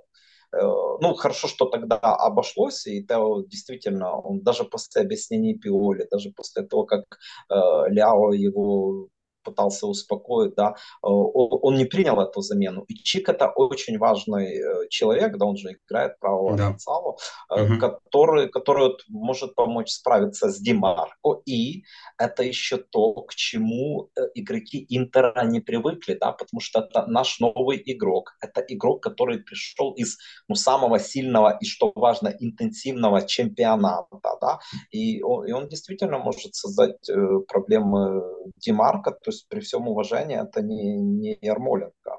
Э, 0.53 0.61
ну, 1.01 1.13
хорошо, 1.15 1.47
что 1.47 1.65
тогда 1.65 1.97
обошлось, 1.97 2.88
и 2.88 3.03
Тео 3.05 3.43
действительно, 3.43 4.17
он 4.19 4.41
даже 4.41 4.63
после 4.63 5.01
объяснений 5.01 5.53
Пиоли, 5.53 6.07
даже 6.09 6.31
после 6.31 6.63
того, 6.63 6.85
как 6.85 7.03
э, 7.49 7.55
Ляо 7.89 8.31
его 8.31 9.09
пытался 9.45 9.88
успокоить, 9.88 10.55
да, 10.55 10.69
э, 10.69 11.08
он 11.08 11.75
не 11.75 11.86
принял 11.86 12.19
эту 12.19 12.41
замену. 12.41 12.84
И 12.88 12.95
Чик 12.95 13.29
это 13.29 13.49
очень 13.49 13.97
важный 13.97 14.58
э, 14.58 14.88
человек, 14.89 15.38
да, 15.38 15.45
он 15.45 15.58
же 15.58 15.69
играет 15.73 16.19
правого 16.19 16.58
да. 16.58 16.69
Гонсалу, 16.69 17.17
угу. 17.49 17.79
который, 17.79 18.49
который 18.49 18.91
может 19.10 19.55
помочь 19.55 19.91
справиться 19.91 20.49
с 20.49 20.60
Димарко. 20.60 21.41
И 21.45 21.84
это 22.17 22.43
еще 22.43 22.77
то, 22.77 23.13
к 23.13 23.36
чему 23.36 24.10
игроки 24.34 24.86
Интера 24.89 25.45
не 25.45 25.62
привыкли, 25.62 26.17
да, 26.19 26.31
потому 26.31 26.60
что 26.62 26.79
это 26.79 27.05
наш 27.08 27.39
новый 27.39 27.81
игрок. 27.86 28.36
Это 28.41 28.62
игрок, 28.62 29.03
который 29.03 29.39
пришел 29.39 29.93
из 29.93 30.17
ну, 30.47 30.55
самого 30.55 30.99
сильного 30.99 31.58
и, 31.62 31.65
что 31.65 31.91
важно, 31.95 32.34
интенсивного 32.39 33.21
чемпионата, 33.27 34.38
да, 34.41 34.60
и 34.91 35.21
он, 35.21 35.45
и 35.47 35.51
он 35.51 35.67
действительно 35.67 36.17
может 36.17 36.55
создать 36.55 37.10
проблемы 37.47 38.23
Димарко, 38.58 39.12
то 39.12 39.31
есть 39.36 39.48
при 39.50 39.60
всем 39.60 39.88
уважении 39.88 40.41
это 40.41 40.62
не, 40.62 40.95
не 40.95 41.38
Ярмоленко. 41.41 42.12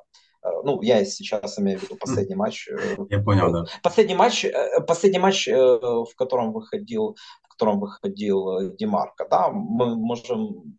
Э, 0.46 0.48
ну, 0.64 0.82
я 0.82 1.04
сейчас 1.04 1.58
имею 1.58 1.78
в 1.78 1.82
виду 1.82 1.96
последний 1.96 2.36
матч. 2.36 2.68
Э, 2.68 2.96
я 3.10 3.20
понял, 3.20 3.52
да. 3.52 3.64
Последний 3.82 4.14
матч, 4.14 4.44
э, 4.44 4.80
последний 4.86 5.18
матч, 5.18 5.48
в 5.48 6.14
котором 6.16 6.52
выходил, 6.52 7.16
в 7.42 7.48
котором 7.48 7.80
выходил 7.80 8.74
Демарко, 8.76 9.26
да, 9.30 9.48
мы 9.50 9.96
можем, 9.96 10.76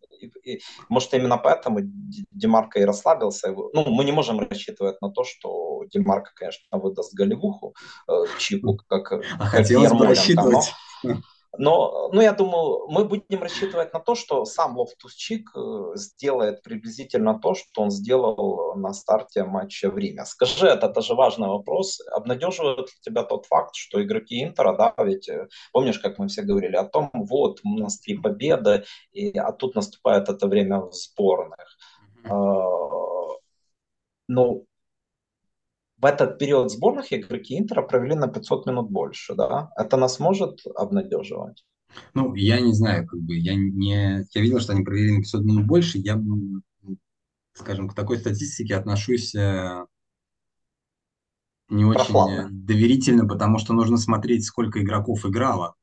может 0.88 1.14
именно 1.14 1.36
поэтому 1.36 1.80
Демарко 2.30 2.78
и 2.78 2.84
расслабился. 2.84 3.52
Ну, 3.52 3.84
мы 3.90 4.04
не 4.04 4.12
можем 4.12 4.38
рассчитывать 4.38 5.00
на 5.02 5.10
то, 5.10 5.24
что 5.24 5.84
Демарко, 5.92 6.30
конечно, 6.34 6.78
выдаст 6.78 7.14
голевуху 7.14 7.74
Чику, 8.38 8.78
как, 8.88 9.12
а 9.12 9.18
как 9.38 9.48
хотелось 9.48 9.92
бы 9.92 10.06
рассчитывать. 10.06 10.72
Но, 11.02 11.16
но, 11.56 12.10
ну, 12.12 12.20
я 12.20 12.32
думаю, 12.32 12.88
мы 12.88 13.04
будем 13.04 13.42
рассчитывать 13.42 13.94
на 13.94 14.00
то, 14.00 14.14
что 14.14 14.44
сам 14.44 14.76
Лофтус-Чик 14.76 15.50
э, 15.56 15.92
сделает 15.94 16.62
приблизительно 16.62 17.38
то, 17.38 17.54
что 17.54 17.82
он 17.82 17.90
сделал 17.90 18.74
на 18.76 18.92
старте 18.92 19.44
матча 19.44 19.90
в 19.90 19.96
Риме. 19.96 20.24
Скажи, 20.26 20.66
это 20.66 20.88
тоже 20.90 21.14
важный 21.14 21.48
вопрос. 21.48 22.00
Обнадеживает 22.12 22.78
ли 22.78 23.00
тебя 23.00 23.22
тот 23.24 23.46
факт, 23.46 23.74
что 23.74 24.02
игроки 24.02 24.42
Интера, 24.42 24.76
да, 24.76 24.94
ведь 25.02 25.28
э, 25.28 25.48
помнишь, 25.72 25.98
как 25.98 26.18
мы 26.18 26.28
все 26.28 26.42
говорили 26.42 26.76
о 26.76 26.84
том, 26.84 27.10
вот, 27.14 27.60
у 27.64 27.78
нас 27.78 27.98
три 27.98 28.18
победы, 28.18 28.84
и, 29.12 29.36
а 29.38 29.52
тут 29.52 29.74
наступает 29.74 30.28
это 30.28 30.46
время 30.48 30.80
в 30.80 30.92
сборных. 30.92 31.78
Mm-hmm. 32.24 33.38
Ну, 34.28 34.66
в 35.98 36.04
этот 36.04 36.38
период 36.38 36.70
сборных 36.70 37.12
игроки 37.12 37.58
Интера 37.58 37.82
провели 37.82 38.14
на 38.14 38.28
500 38.28 38.66
минут 38.66 38.90
больше, 38.90 39.34
да? 39.34 39.70
Это 39.76 39.96
нас 39.96 40.20
может 40.20 40.60
обнадеживать? 40.74 41.64
Ну, 42.14 42.34
я 42.34 42.60
не 42.60 42.72
знаю, 42.72 43.06
как 43.06 43.20
бы, 43.20 43.34
я 43.36 43.54
не... 43.54 44.24
Я 44.32 44.40
видел, 44.40 44.60
что 44.60 44.72
они 44.72 44.84
провели 44.84 45.12
на 45.12 45.22
500 45.22 45.44
минут 45.44 45.66
больше, 45.66 45.98
я, 45.98 46.22
скажем, 47.54 47.88
к 47.88 47.94
такой 47.94 48.18
статистике 48.18 48.76
отношусь 48.76 49.34
э, 49.34 49.84
не 51.68 51.84
очень 51.84 52.64
доверительно, 52.64 53.26
потому 53.26 53.58
что 53.58 53.72
нужно 53.72 53.96
смотреть, 53.96 54.44
сколько 54.44 54.80
игроков 54.80 55.26
играло 55.26 55.74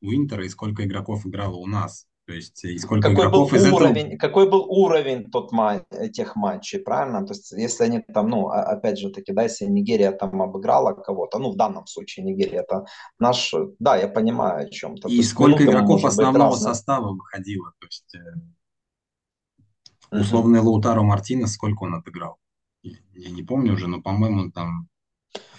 у 0.00 0.12
Интера 0.12 0.44
и 0.44 0.48
сколько 0.48 0.84
игроков 0.84 1.26
играло 1.26 1.56
у 1.56 1.66
нас. 1.66 2.06
То 2.26 2.32
есть 2.32 2.64
и 2.64 2.78
сколько 2.78 3.10
какой 3.10 3.24
игроков 3.24 3.50
был 3.50 3.58
из 3.58 3.70
уровень, 3.70 4.06
этого... 4.06 4.18
Какой 4.18 4.50
был 4.50 4.62
уровень 4.62 5.30
тот 5.30 5.52
матч, 5.52 5.82
тех 6.14 6.36
матчей, 6.36 6.78
правильно? 6.78 7.26
То 7.26 7.34
есть 7.34 7.52
если 7.52 7.84
они 7.84 8.00
там, 8.00 8.30
ну, 8.30 8.48
опять 8.48 8.98
же 8.98 9.10
таки, 9.10 9.32
да, 9.32 9.42
если 9.42 9.66
Нигерия 9.66 10.10
там 10.10 10.40
обыграла 10.40 10.94
кого-то, 10.94 11.38
ну, 11.38 11.52
в 11.52 11.56
данном 11.56 11.86
случае 11.86 12.24
Нигерия, 12.24 12.62
это 12.62 12.86
наш, 13.18 13.54
да, 13.78 13.96
я 13.96 14.08
понимаю 14.08 14.66
о 14.66 14.70
чем-то. 14.70 15.08
И 15.08 15.22
сколько 15.22 15.64
игроков 15.64 16.04
основного 16.04 16.54
состава 16.54 17.12
выходило, 17.12 17.74
то 17.78 17.86
есть 17.86 18.14
э, 18.14 20.18
условный 20.18 20.60
uh-huh. 20.60 20.62
Лаутаро 20.62 21.02
Мартинес, 21.02 21.52
сколько 21.52 21.82
он 21.82 21.94
отыграл? 21.94 22.38
Я 22.82 23.30
не 23.30 23.42
помню 23.42 23.74
уже, 23.74 23.86
но, 23.86 24.00
по-моему, 24.00 24.50
там 24.50 24.88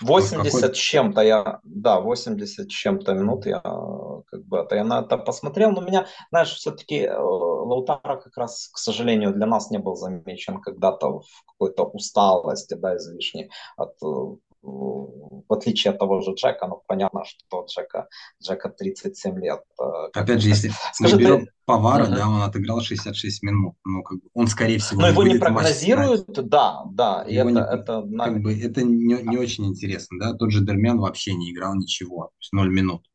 80 0.02 0.76
с 0.76 0.78
чем-то 0.78 1.22
я, 1.22 1.60
да, 1.64 2.00
80 2.00 2.66
с 2.66 2.74
чем-то 2.74 3.14
минут 3.14 3.46
я 3.46 3.62
как 3.62 4.46
бы 4.46 4.58
это 4.58 4.76
я 4.76 4.84
на 4.84 5.02
это 5.02 5.18
посмотрел, 5.18 5.72
но 5.72 5.82
меня, 5.82 6.08
знаешь, 6.32 6.54
все-таки 6.54 7.02
э, 7.02 7.18
Лаутара 7.18 8.18
как 8.18 8.38
раз, 8.38 8.70
к 8.74 8.78
сожалению, 8.78 9.34
для 9.34 9.46
нас 9.46 9.72
не 9.72 9.80
был 9.80 9.96
замечен 9.96 10.62
когда-то 10.62 11.20
в 11.20 11.28
какой-то 11.46 11.84
усталости, 11.84 12.74
да, 12.76 12.98
излишней 12.98 13.50
от 13.78 13.94
э, 14.04 14.36
в 14.66 15.54
отличие 15.54 15.92
от 15.92 16.00
того 16.00 16.22
же 16.22 16.34
Джека, 16.34 16.68
ну, 16.68 16.82
понятно, 16.88 17.24
что 17.26 17.66
Джека, 17.66 18.08
Джека 18.44 18.70
37 18.70 19.40
лет. 19.40 19.62
Э, 19.80 20.08
Опять 20.14 20.42
же, 20.42 20.50
если 20.50 20.72
Скажи, 20.94 21.16
мы 21.16 21.22
берем 21.22 21.46
ты... 21.46 21.52
Повара, 21.66 22.06
угу. 22.06 22.16
да, 22.16 22.28
он 22.28 22.42
отыграл 22.42 22.82
66 22.82 23.44
минут, 23.44 23.76
ну, 23.86 24.04
как 24.04 24.20
бы, 24.20 24.30
он, 24.34 24.48
скорее 24.48 24.80
всего, 24.80 25.02
Но 25.02 25.08
его 25.08 25.24
не 25.24 25.38
прогнозируют, 25.38 26.28
да, 26.28 26.84
да, 26.92 27.24
и 27.28 27.36
это, 27.36 27.50
не, 27.50 27.60
это, 27.60 28.04
как 28.18 28.42
бы, 28.42 28.60
это 28.60 28.84
не, 28.84 29.22
не 29.22 29.38
очень 29.38 29.66
интересно, 29.66 30.20
да, 30.20 30.34
тот 30.34 30.52
же 30.52 30.66
Дермян 30.66 31.00
вообще 31.00 31.34
не 31.34 31.52
играл 31.52 31.76
ничего, 31.76 32.26
то 32.26 32.38
есть 32.40 32.54
0 32.54 32.70
минут 32.70 33.06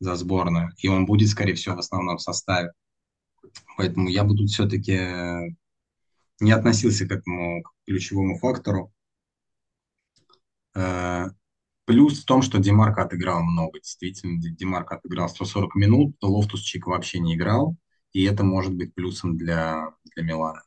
за 0.00 0.16
сборную, 0.16 0.72
и 0.78 0.88
он 0.88 1.06
будет, 1.06 1.28
скорее 1.28 1.54
всего, 1.54 1.76
в 1.76 1.80
основном 1.80 2.18
составе. 2.18 2.72
Поэтому 3.76 4.08
я 4.08 4.24
бы 4.24 4.36
тут 4.36 4.50
все-таки 4.50 4.98
не 6.40 6.52
относился 6.52 7.06
к 7.06 7.12
этому 7.12 7.62
ключевому 7.86 8.38
фактору. 8.38 8.92
Э, 10.74 11.26
плюс 11.84 12.22
в 12.22 12.24
том, 12.24 12.42
что 12.42 12.58
Димарко 12.58 12.98
отыграл 12.98 13.42
много. 13.42 13.78
Действительно, 13.80 14.40
Димарко 14.40 14.92
отыграл 14.92 15.28
140 15.28 15.74
минут, 15.74 16.16
Лофтус 16.22 16.60
Чик 16.60 16.86
вообще 16.86 17.18
не 17.18 17.34
играл, 17.34 17.76
и 18.12 18.24
это 18.24 18.44
может 18.44 18.74
быть 18.74 18.94
плюсом 18.94 19.36
для, 19.36 19.90
для 20.14 20.24
Милана. 20.24 20.62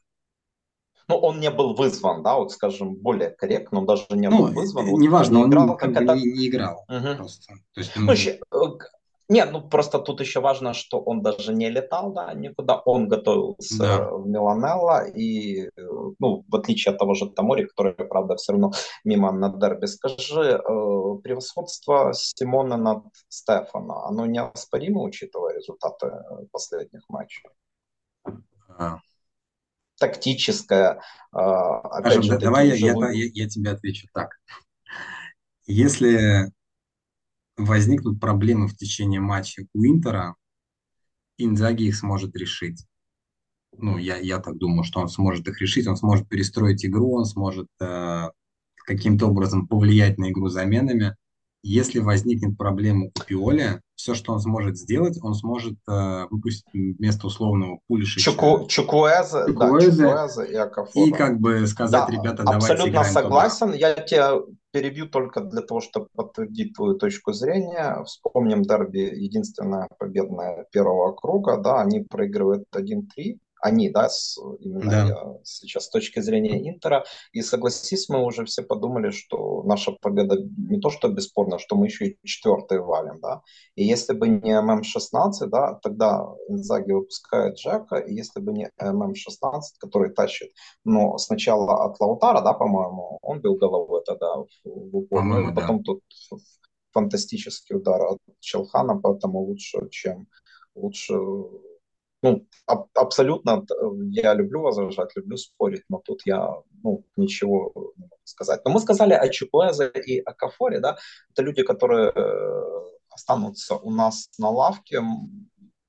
Ну, 1.07 1.17
он 1.17 1.39
не 1.39 1.51
был 1.51 1.75
вызван, 1.75 2.23
да, 2.23 2.35
вот 2.35 2.51
скажем, 2.51 2.95
более 2.95 3.29
корректно, 3.29 3.79
он 3.79 3.85
даже 3.85 4.05
не 4.11 4.27
ну, 4.27 4.47
был 4.47 4.53
вызван. 4.53 4.85
Неважно, 4.99 5.39
вот, 5.39 5.39
не 5.39 5.43
он 5.43 5.49
играл, 5.51 5.77
как 5.77 5.91
это... 5.91 6.15
не, 6.15 6.23
не 6.23 6.47
играл 6.47 6.83
угу. 6.87 7.15
просто. 7.17 7.53
То 7.73 7.81
есть, 7.81 7.95
ну, 7.95 8.11
ну, 8.51 8.79
нет, 9.27 9.51
ну 9.51 9.67
просто 9.67 9.99
тут 9.99 10.19
еще 10.19 10.39
важно, 10.39 10.73
что 10.73 10.99
он 10.99 11.21
даже 11.21 11.53
не 11.53 11.69
летал, 11.69 12.13
да, 12.13 12.33
никуда. 12.33 12.79
Он 12.85 13.07
готовился 13.07 13.79
да. 13.79 14.09
в 14.11 14.27
Миланелло, 14.27 15.05
и, 15.07 15.69
ну, 16.19 16.45
в 16.47 16.55
отличие 16.55 16.91
от 16.91 16.99
того 16.99 17.15
же 17.15 17.29
Тамори, 17.29 17.65
который, 17.65 17.93
правда, 17.93 18.35
все 18.35 18.51
равно 18.51 18.71
мимо 19.03 19.31
на 19.31 19.49
дерби. 19.49 19.87
Скажи, 19.87 20.41
э, 20.41 20.59
превосходство 21.23 22.11
Симона 22.13 22.77
над 22.77 23.03
Стефана, 23.27 24.05
оно 24.05 24.27
неоспоримо, 24.27 25.01
учитывая 25.01 25.55
результаты 25.55 26.11
последних 26.51 27.01
матчей? 27.09 27.49
А. 28.77 28.99
Тактическое, 29.97 31.01
э, 31.33 31.37
опять 31.37 32.13
Скажем, 32.13 32.23
же, 32.23 32.37
давай 32.37 32.67
я, 32.67 32.75
я, 32.75 32.93
я, 32.93 33.29
я 33.33 33.49
тебе 33.49 33.71
отвечу 33.71 34.07
так. 34.13 34.37
Если 35.65 36.51
возникнут 37.57 38.19
проблемы 38.19 38.67
в 38.67 38.75
течение 38.75 39.19
матча 39.19 39.65
у 39.73 39.85
Интера, 39.85 40.35
Инзаги 41.37 41.83
их 41.83 41.95
сможет 41.95 42.35
решить. 42.35 42.85
Ну, 43.77 43.97
я, 43.97 44.17
я 44.17 44.39
так 44.39 44.57
думаю, 44.57 44.83
что 44.83 45.01
он 45.01 45.09
сможет 45.09 45.47
их 45.47 45.59
решить, 45.59 45.87
он 45.87 45.97
сможет 45.97 46.29
перестроить 46.29 46.85
игру, 46.85 47.13
он 47.13 47.25
сможет 47.25 47.67
э, 47.81 48.29
каким-то 48.85 49.27
образом 49.27 49.67
повлиять 49.67 50.17
на 50.17 50.31
игру 50.31 50.47
заменами. 50.47 51.15
Если 51.61 51.99
возникнет 51.99 52.57
проблема 52.57 53.07
у 53.07 53.11
Пиоли, 53.27 53.81
все, 53.95 54.13
что 54.13 54.33
он 54.33 54.39
сможет 54.39 54.77
сделать, 54.77 55.17
он 55.21 55.33
сможет 55.33 55.77
э, 55.89 56.25
выпустить 56.29 56.65
вместо 56.73 57.27
условного 57.27 57.79
Пулиша 57.87 58.19
Чуку, 58.19 58.67
Чукуэзе, 58.67 59.45
Чукуэзе, 59.47 60.03
да, 60.03 60.27
Чукуэзе 60.27 60.53
и 60.53 60.55
Акафора. 60.55 61.05
И 61.05 61.11
как 61.11 61.39
бы 61.39 61.65
сказать, 61.65 62.07
да, 62.07 62.13
ребята, 62.13 62.43
давайте 62.43 62.73
Абсолютно 62.73 63.03
согласен. 63.03 63.67
Туда. 63.67 63.77
Я 63.77 63.93
тебя 63.95 64.39
перебью 64.75 65.07
только 65.07 65.39
для 65.39 65.61
того, 65.61 65.79
чтобы 65.79 66.07
подтвердить 66.13 66.73
твою 66.73 66.95
точку 66.95 67.31
зрения. 67.31 68.03
Вспомним 68.03 68.61
дерби, 68.61 68.99
единственная 68.99 69.87
победная 69.99 70.65
первого 70.69 71.13
круга, 71.13 71.55
да, 71.57 71.81
они 71.81 72.01
проигрывают 72.01 72.65
1-3 72.75 73.37
они, 73.65 73.89
да, 73.89 74.09
с, 74.09 74.37
именно 74.59 74.91
да. 74.91 75.07
Я, 75.07 75.39
сейчас 75.43 75.85
с 75.85 75.89
точки 75.89 76.19
зрения 76.19 76.69
Интера. 76.69 77.03
И 77.31 77.41
согласись, 77.41 78.09
мы 78.09 78.23
уже 78.23 78.45
все 78.45 78.61
подумали, 78.61 79.09
что 79.09 79.63
наша 79.63 79.91
победа 79.91 80.37
не 80.57 80.79
то 80.79 80.91
что 80.91 81.09
бесспорно, 81.09 81.57
что 81.57 81.75
мы 81.75 81.87
еще 81.87 82.05
и 82.09 82.17
четвертый 82.23 82.79
валим, 82.79 83.19
да. 83.21 83.41
И 83.73 83.83
если 83.83 84.13
бы 84.13 84.27
не 84.27 84.51
ММ-16, 84.61 85.47
да, 85.47 85.79
тогда 85.81 86.27
Инзаги 86.47 86.91
выпускает 86.91 87.55
Джеко, 87.57 87.95
и 87.95 88.13
если 88.13 88.39
бы 88.39 88.53
не 88.53 88.69
ММ-16, 88.79 89.61
который 89.79 90.13
тащит, 90.13 90.51
но 90.83 91.17
сначала 91.17 91.85
от 91.85 91.99
Лаутара, 91.99 92.41
да, 92.41 92.53
по-моему, 92.53 93.17
он 93.23 93.41
бил 93.41 93.55
головой 93.55 94.03
тогда 94.05 94.35
в, 94.35 94.47
в 94.63 94.95
упор, 94.95 95.23
ну, 95.23 95.55
потом 95.55 95.77
да. 95.79 95.83
тут 95.85 96.01
фантастический 96.91 97.75
удар 97.75 98.01
от 98.03 98.19
Челхана, 98.39 99.01
поэтому 99.01 99.39
лучше, 99.39 99.89
чем 99.89 100.27
лучше 100.75 101.15
ну, 102.25 102.47
аб- 102.65 102.89
абсолютно 102.95 103.65
я 104.09 104.33
люблю 104.33 104.61
возражать, 104.61 105.15
люблю 105.15 105.37
спорить, 105.37 105.83
но 105.89 105.99
тут 105.99 106.21
я 106.25 106.55
ну, 106.83 107.05
ничего 107.15 107.71
не 107.97 108.03
могу 108.05 108.23
сказать. 108.23 108.65
Но 108.65 108.71
мы 108.71 108.79
сказали 108.79 109.13
о 109.13 109.29
Чупуэзе 109.29 109.91
и 110.07 110.19
о 110.19 110.33
Кафоре, 110.33 110.79
да, 110.79 110.97
это 111.29 111.43
люди, 111.43 111.61
которые 111.61 112.11
э, 112.15 112.63
останутся 113.09 113.75
у 113.75 113.91
нас 113.91 114.29
на 114.39 114.49
лавке. 114.49 115.01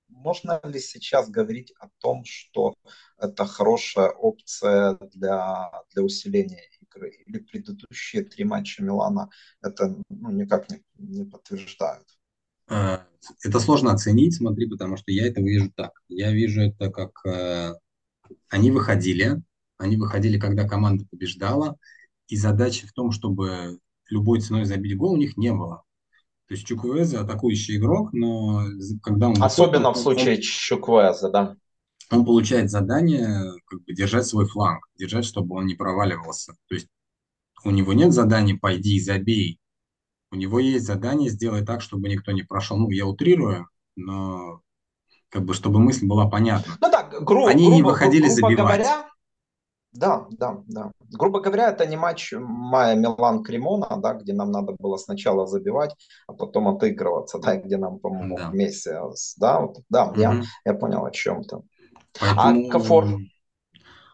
Можно 0.09 0.61
ли 0.65 0.79
сейчас 0.79 1.31
говорить 1.31 1.73
о 1.81 1.89
том, 2.01 2.25
что 2.27 2.75
это 3.17 3.47
хорошая 3.47 4.11
опция 4.11 4.99
для, 5.15 5.71
для 5.95 6.03
усиления 6.03 6.69
игры? 6.83 7.13
Или 7.27 7.39
предыдущие 7.39 8.25
три 8.25 8.45
матча 8.45 8.83
Милана 8.83 9.31
это 9.63 9.97
ну, 10.11 10.31
никак 10.31 10.69
не, 10.69 10.83
не 10.99 11.25
подтверждают? 11.25 12.07
Это 13.43 13.61
сложно 13.61 13.93
оценить, 13.93 14.37
смотри, 14.37 14.69
потому 14.69 14.97
что 14.97 15.11
я 15.13 15.27
это 15.27 15.41
вижу 15.41 15.71
так. 15.75 15.93
Я 16.09 16.33
вижу 16.33 16.63
это 16.63 16.91
как 16.91 17.25
э, 17.25 17.75
они 18.49 18.71
выходили, 18.71 19.43
они 19.79 19.97
выходили, 19.97 20.39
когда 20.39 20.69
команда 20.69 21.05
побеждала, 21.11 21.77
и 22.29 22.37
задачи 22.37 22.87
в 22.87 22.93
том, 22.93 23.11
чтобы 23.13 23.79
любой 24.09 24.41
ценой 24.41 24.65
забить 24.65 24.97
гол 24.97 25.13
у 25.13 25.17
них 25.17 25.37
не 25.37 25.53
было. 25.53 25.83
То 26.49 26.55
есть 26.55 26.67
Чуквеза 26.67 27.21
атакующий 27.21 27.77
игрок, 27.77 28.13
но 28.13 28.65
когда 29.03 29.29
он... 29.29 29.43
Особенно 29.43 29.91
выходит, 29.91 29.97
в 29.97 30.03
случае 30.03 30.35
он, 30.37 30.43
Чуквеза, 30.43 31.31
да. 31.31 31.57
Он 32.11 32.25
получает 32.25 32.71
задание 32.71 33.53
как 33.67 33.83
бы 33.85 33.93
держать 33.93 34.27
свой 34.27 34.47
фланг, 34.47 34.87
держать, 34.97 35.25
чтобы 35.25 35.57
он 35.57 35.67
не 35.67 35.75
проваливался. 35.75 36.55
То 36.69 36.77
есть 36.77 36.87
у 37.65 37.71
него 37.71 37.93
нет 37.95 38.13
задания 38.13 38.57
«пойди 38.57 38.97
и 38.97 39.01
забей», 39.01 39.59
у 40.31 40.37
него 40.37 40.59
есть 40.59 40.87
задание 40.87 41.31
сделать 41.31 41.67
так, 41.67 41.81
чтобы 41.81 42.09
никто 42.09 42.33
не 42.33 42.43
прошел. 42.43 42.77
Ну, 42.77 42.91
я 42.91 43.07
утрирую, 43.07 43.69
но 43.97 44.61
как 45.29 45.45
бы 45.45 45.55
чтобы 45.55 45.79
мысль 45.79 46.07
была 46.07 46.29
понятна. 46.29 46.77
Ну 46.81 46.91
да, 46.91 47.03
гру- 47.21 47.47
Они 47.47 47.65
грубо, 47.65 47.77
не 47.77 47.83
выходили 47.83 48.27
грубо 48.27 48.35
забивать. 48.35 48.59
Говоря, 48.59 49.07
да, 49.93 50.27
да, 50.31 50.63
да. 50.67 50.91
Грубо 51.11 51.41
говоря, 51.41 51.71
это 51.71 51.87
не 51.87 51.97
матч 51.97 52.33
Майя 52.33 52.97
Милан 52.97 53.43
Кремона, 53.43 53.97
да, 53.97 54.15
где 54.15 54.35
нам 54.35 54.51
надо 54.51 54.77
было 54.79 54.97
сначала 54.97 55.47
забивать, 55.47 55.95
а 56.27 56.33
потом 56.33 56.69
отыгрываться, 56.69 57.39
да, 57.39 57.57
где 57.57 57.77
нам, 57.77 57.99
по-моему, 57.99 58.37
да. 58.37 58.51
вместе, 58.51 59.01
да, 59.39 59.61
вот, 59.61 59.79
да, 59.89 60.07
угу. 60.07 60.21
я, 60.21 60.43
я 60.65 60.75
понял 60.75 61.05
о 61.05 61.11
чем 61.11 61.45
то 61.45 61.63
Поэтому... 62.19 62.69
А 62.69 62.71
Кафор, 62.71 63.07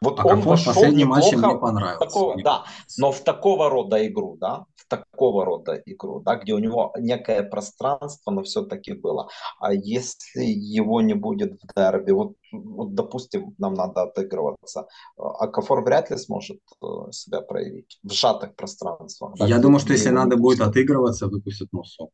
вот 0.01 0.19
а 0.19 0.27
он 0.27 0.41
вошел 0.41 0.73
последний 0.75 1.05
матч 1.05 1.33
мне 1.33 1.59
понравился. 1.59 2.05
Такого, 2.05 2.43
да, 2.43 2.65
но 2.99 3.13
в 3.13 3.21
такого 3.21 3.71
рода 3.71 4.05
игру, 4.07 4.37
да, 4.41 4.65
в 4.72 4.72
такого 4.93 5.45
рода 5.45 5.83
игру, 5.87 6.21
да, 6.21 6.37
где 6.37 6.55
у 6.55 6.59
него 6.59 6.93
некое 6.99 7.43
пространство, 7.43 8.31
но 8.31 8.43
все-таки 8.43 8.93
было. 8.93 9.29
А 9.59 9.73
если 9.73 10.43
его 10.43 11.01
не 11.01 11.15
будет 11.15 11.53
в 11.53 11.75
дерби, 11.75 12.13
вот, 12.13 12.35
вот 12.53 12.95
допустим, 12.95 13.55
нам 13.59 13.75
надо 13.75 14.03
отыгрываться, 14.03 14.87
а 15.17 15.47
Кафор 15.49 15.85
вряд 15.85 16.11
ли 16.11 16.17
сможет 16.17 16.61
э, 16.83 16.87
себя 17.13 17.41
проявить 17.41 17.99
в 18.03 18.13
сжатых 18.13 18.55
пространствах. 18.55 19.35
Да, 19.39 19.47
Я 19.47 19.59
думаю, 19.59 19.81
что 19.81 19.93
если 19.93 20.11
надо 20.11 20.37
будет 20.37 20.61
отыгрываться, 20.61 21.29
выпустят 21.29 21.69
Мусу. 21.73 22.11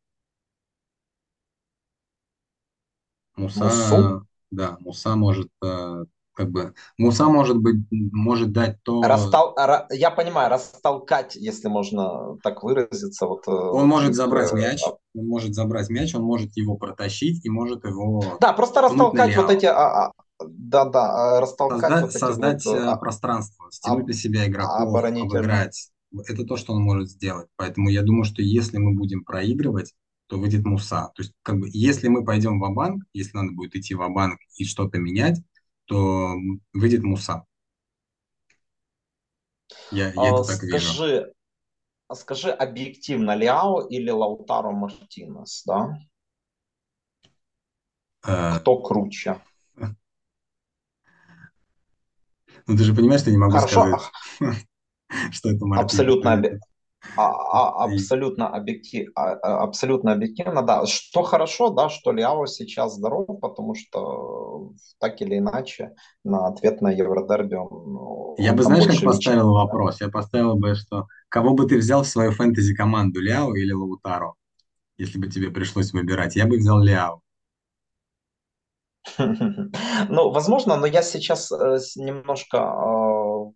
Муса, 3.37 3.65
Мусу? 3.65 4.27
да, 4.51 4.77
Муса 4.81 5.17
может 5.17 5.49
э, 5.65 6.05
как 6.39 6.53
бы 6.53 6.73
Муса 6.99 7.29
может 7.29 7.57
быть 7.57 7.85
может 7.91 8.53
дать 8.53 8.81
то. 8.85 9.03
Растол... 9.03 9.57
Я 9.91 10.13
понимаю, 10.13 10.49
растолкать, 10.51 11.35
если 11.35 11.67
можно 11.67 12.39
так 12.45 12.63
выразиться. 12.63 13.27
Вот, 13.27 13.49
э, 13.49 13.51
он 13.51 13.89
может 13.89 14.15
забрать 14.15 14.53
мяч, 14.53 14.81
он 15.15 15.27
может 15.27 15.55
забрать 15.55 15.91
мяч, 15.91 16.15
он 16.15 16.23
может 16.23 16.57
его 16.57 16.77
протащить 16.77 17.45
и 17.45 17.51
может 17.51 17.85
его. 17.85 18.23
Да, 18.41 18.53
просто 18.53 18.83
растолкать 18.83 19.37
вот 19.37 19.51
эти. 19.51 19.67
А, 19.67 20.07
а, 20.07 20.13
да, 20.39 20.85
да, 20.85 21.41
растолкать. 21.41 21.81
Создать, 21.81 22.03
вот 22.03 22.13
создать 22.13 22.65
вот, 22.67 22.77
э, 22.77 22.97
пространство, 23.01 23.67
стянуть 23.73 24.07
на 24.07 24.13
себя 24.13 24.47
игроков, 24.47 24.95
обыграть. 24.95 25.91
Это 26.25 26.45
то, 26.45 26.57
что 26.57 26.73
он 26.73 26.83
может 26.83 27.11
сделать. 27.11 27.49
Поэтому 27.57 27.89
я 27.89 28.03
думаю, 28.03 28.23
что 28.23 28.43
если 28.43 28.79
мы 28.79 28.97
будем 28.97 29.25
проигрывать, 29.25 29.93
то 30.29 30.39
выйдет 30.39 30.65
Муса. 30.65 31.11
То 31.17 31.23
есть, 31.23 31.33
как 31.43 31.59
бы, 31.59 31.69
если 31.73 32.07
мы 32.07 32.25
пойдем 32.25 32.61
в 32.61 32.75
банк 32.75 33.03
если 33.13 33.37
надо 33.37 33.53
будет 33.53 33.75
идти 33.75 33.95
в 33.95 34.09
банк 34.09 34.39
и 34.57 34.65
что-то 34.65 34.99
менять, 34.99 35.43
то 35.89 36.35
выйдет 36.75 37.03
Муса. 37.03 37.45
Я, 39.91 40.13
я 40.13 40.13
а, 40.17 40.27
это 40.27 40.45
так 40.45 40.57
скажи, 40.57 41.07
вижу. 41.07 41.35
Скажи 42.15 42.51
объективно, 42.51 43.35
Ляо 43.35 43.87
или 43.89 44.11
Лаутаро 44.11 44.73
Мартинес, 44.73 45.63
да? 45.67 45.99
А... 48.23 48.59
Кто 48.59 48.81
круче? 48.83 49.41
Ну 52.67 52.77
ты 52.77 52.85
же 52.85 52.95
понимаешь, 52.95 53.23
что 53.23 53.31
я 53.31 53.37
не 53.37 53.41
могу 53.41 53.53
Хорошо. 53.53 53.99
сказать, 54.39 54.67
что 55.33 55.51
это 55.51 55.65
Мартинес. 55.65 55.93
Абсолютно, 55.93 56.61
А, 57.17 57.31
а- 57.31 57.85
абсолютно 57.85 58.49
объектив, 58.49 59.11
а- 59.17 59.33
а- 59.33 59.63
абсолютно 59.65 60.13
объективно, 60.13 60.63
да. 60.63 60.87
Что 60.87 61.23
хорошо, 61.23 61.71
да, 61.71 61.89
что 61.89 62.13
Ляо 62.13 62.47
сейчас 62.47 62.95
здоров, 62.95 63.27
потому 63.41 63.75
что 63.75 64.73
э, 64.75 64.79
так 65.01 65.21
или 65.21 65.39
иначе 65.39 65.93
на 66.25 66.47
ответ 66.47 66.81
на 66.81 66.91
Евродерби 66.91 67.57
он, 67.57 67.93
ну, 67.93 68.37
Я 68.39 68.53
бы, 68.53 68.63
знаешь, 68.63 68.87
как 68.87 69.01
поставил 69.01 69.53
вопрос? 69.53 70.01
Я 70.01 70.09
поставил 70.09 70.57
бы, 70.57 70.75
что 70.75 71.07
кого 71.29 71.55
бы 71.55 71.67
ты 71.67 71.77
взял 71.79 72.03
в 72.03 72.09
свою 72.09 72.31
фэнтези-команду, 72.33 73.21
Ляо 73.21 73.55
или 73.55 73.73
Лаутаро, 73.73 74.35
если 74.99 75.19
бы 75.19 75.29
тебе 75.29 75.51
пришлось 75.51 75.93
выбирать? 75.93 76.37
Я 76.37 76.47
бы 76.47 76.57
взял 76.57 76.81
Ляо. 76.83 77.21
Ну, 80.09 80.31
возможно, 80.31 80.77
но 80.77 80.87
я 80.87 81.03
сейчас 81.03 81.51
э, 81.53 81.79
немножко 81.97 82.59
э, 82.59 83.53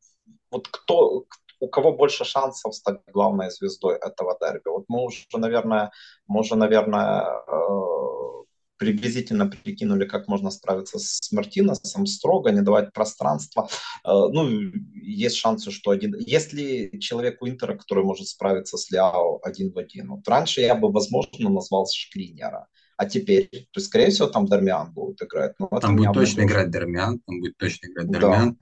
вот 0.50 0.68
кто 0.68 1.24
у 1.62 1.68
кого 1.68 1.92
больше 1.92 2.24
шансов 2.24 2.74
стать 2.74 3.00
главной 3.12 3.50
звездой 3.50 3.96
этого 3.96 4.36
дерби. 4.40 4.68
Вот 4.68 4.84
мы 4.88 5.04
уже, 5.04 5.24
наверное, 5.32 5.92
мы 6.26 6.40
уже, 6.40 6.56
наверное, 6.56 7.24
э, 7.46 8.42
приблизительно 8.78 9.46
прикинули, 9.46 10.04
как 10.06 10.26
можно 10.26 10.50
справиться 10.50 10.98
с 10.98 11.30
Мартинесом 11.30 12.06
строго, 12.06 12.50
не 12.50 12.62
давать 12.62 12.92
пространства. 12.92 13.68
Э, 14.04 14.10
Ну, 14.32 14.72
есть 14.92 15.36
шансы, 15.36 15.70
что 15.70 15.92
один... 15.92 16.16
Если 16.18 16.98
человек 16.98 17.40
у 17.42 17.46
Интера, 17.46 17.76
который 17.78 18.02
может 18.02 18.26
справиться 18.26 18.76
с 18.76 18.90
Ляо 18.90 19.38
один 19.44 19.72
в 19.72 19.78
один, 19.78 20.08
вот 20.08 20.28
раньше 20.28 20.62
я 20.62 20.74
бы, 20.74 20.90
возможно, 20.90 21.48
назвал 21.48 21.86
Шкринера. 21.86 22.66
А 22.96 23.06
теперь, 23.06 23.48
то 23.48 23.78
есть, 23.78 23.86
скорее 23.86 24.10
всего, 24.10 24.26
там 24.28 24.46
Дармиан 24.46 24.92
будет 24.92 25.22
играть. 25.22 25.54
Но 25.60 25.68
Там 25.80 25.96
будет 25.96 26.12
точно 26.12 26.42
играть 26.42 26.70
Дармян, 26.70 27.20
там 27.20 27.38
будет 27.40 27.56
точно 27.56 27.86
играть 27.86 28.10
Да. 28.10 28.54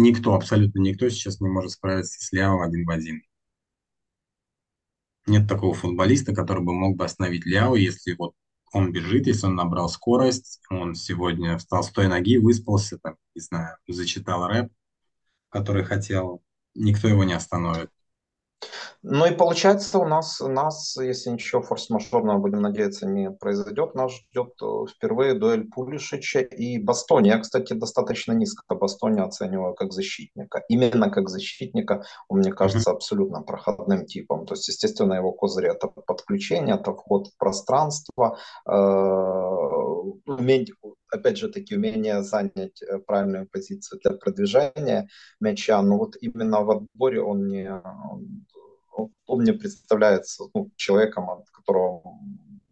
Никто, 0.00 0.34
абсолютно 0.34 0.78
никто 0.78 1.08
сейчас 1.08 1.40
не 1.40 1.48
может 1.48 1.72
справиться 1.72 2.24
с 2.24 2.30
Ляо 2.30 2.62
один 2.62 2.86
в 2.86 2.90
один. 2.90 3.20
Нет 5.26 5.48
такого 5.48 5.74
футболиста, 5.74 6.32
который 6.32 6.62
бы 6.62 6.72
мог 6.72 6.96
бы 6.96 7.04
остановить 7.04 7.44
Ляо, 7.44 7.74
если 7.74 8.14
вот 8.16 8.32
он 8.72 8.92
бежит, 8.92 9.26
если 9.26 9.46
он 9.46 9.56
набрал 9.56 9.88
скорость, 9.88 10.60
он 10.70 10.94
сегодня 10.94 11.58
встал 11.58 11.82
с 11.82 11.90
той 11.90 12.06
ноги, 12.06 12.38
выспался, 12.38 12.96
там, 12.98 13.16
не 13.34 13.40
знаю, 13.40 13.76
зачитал 13.88 14.46
рэп, 14.46 14.70
который 15.48 15.82
хотел, 15.82 16.44
никто 16.76 17.08
его 17.08 17.24
не 17.24 17.32
остановит. 17.32 17.90
Ну 19.02 19.26
и 19.26 19.30
получается, 19.30 19.98
у 19.98 20.04
нас, 20.04 20.40
нас, 20.40 20.96
если 20.96 21.30
ничего 21.30 21.62
форс-мажорного, 21.62 22.38
будем 22.38 22.62
надеяться, 22.62 23.06
не 23.06 23.30
произойдет, 23.30 23.94
нас 23.94 24.12
ждет 24.12 24.54
э, 24.60 24.86
впервые 24.90 25.34
дуэль 25.34 25.68
Пулишича 25.68 26.40
и 26.40 26.78
Бастони. 26.78 27.28
Я, 27.28 27.38
кстати, 27.38 27.74
достаточно 27.74 28.32
низко 28.32 28.74
Бастони 28.74 29.20
оцениваю 29.20 29.74
как 29.74 29.92
защитника. 29.92 30.64
Именно 30.68 31.10
как 31.10 31.28
защитника 31.28 32.04
он, 32.28 32.40
мне 32.40 32.52
кажется, 32.52 32.90
абсолютно 32.90 33.42
проходным 33.42 34.04
типом. 34.04 34.46
То 34.46 34.54
есть, 34.54 34.66
естественно, 34.66 35.14
его 35.14 35.30
козырь 35.30 35.68
это 35.68 35.86
подключение, 35.86 36.74
это 36.74 36.92
вход 36.92 37.28
в 37.28 37.36
пространство, 37.38 38.36
э, 38.66 38.72
опять 41.10 41.38
же 41.38 41.48
таки, 41.48 41.76
умение 41.76 42.22
занять 42.22 42.82
э, 42.82 42.98
правильную 42.98 43.48
позицию 43.48 44.00
для 44.02 44.12
продвижения 44.12 45.08
мяча. 45.40 45.82
Но 45.82 45.98
вот 45.98 46.16
именно 46.20 46.62
в 46.62 46.70
отборе 46.70 47.20
он 47.20 47.48
не, 47.48 47.70
он, 48.10 49.12
он 49.26 49.40
мне 49.42 49.52
представляется 49.52 50.44
ну, 50.54 50.70
человеком, 50.76 51.30
от 51.30 51.48
которого 51.50 52.18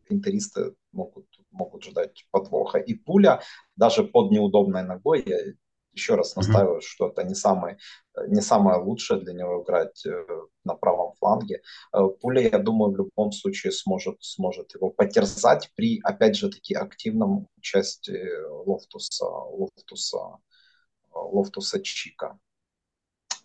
интеристы 0.08 0.74
могут, 0.92 1.26
могут 1.50 1.84
ждать 1.84 2.26
подвоха. 2.30 2.78
И 2.78 2.94
пуля 2.94 3.40
даже 3.76 4.04
под 4.04 4.30
неудобной 4.30 4.82
ногой, 4.82 5.22
я 5.26 5.38
еще 5.96 6.14
раз 6.14 6.36
настаиваю, 6.36 6.80
что 6.80 7.08
это 7.08 7.24
не, 7.24 7.34
самый, 7.34 7.76
не 8.28 8.42
самое 8.42 8.78
лучшее 8.78 9.20
для 9.20 9.32
него 9.32 9.62
играть 9.62 10.04
э, 10.06 10.26
на 10.64 10.74
правом 10.74 11.14
фланге. 11.18 11.62
Э, 11.92 12.06
Пуля, 12.20 12.42
я 12.42 12.58
думаю, 12.58 12.92
в 12.92 12.96
любом 12.96 13.32
случае 13.32 13.72
сможет, 13.72 14.16
сможет 14.20 14.74
его 14.74 14.90
потерзать 14.90 15.70
при, 15.74 16.00
опять 16.04 16.36
же 16.36 16.50
таки, 16.50 16.74
активном 16.74 17.48
участии 17.56 18.28
Лофтуса, 18.66 19.26
Лофтуса, 19.26 20.38
Лофтуса 21.12 21.82
Чика. 21.82 22.38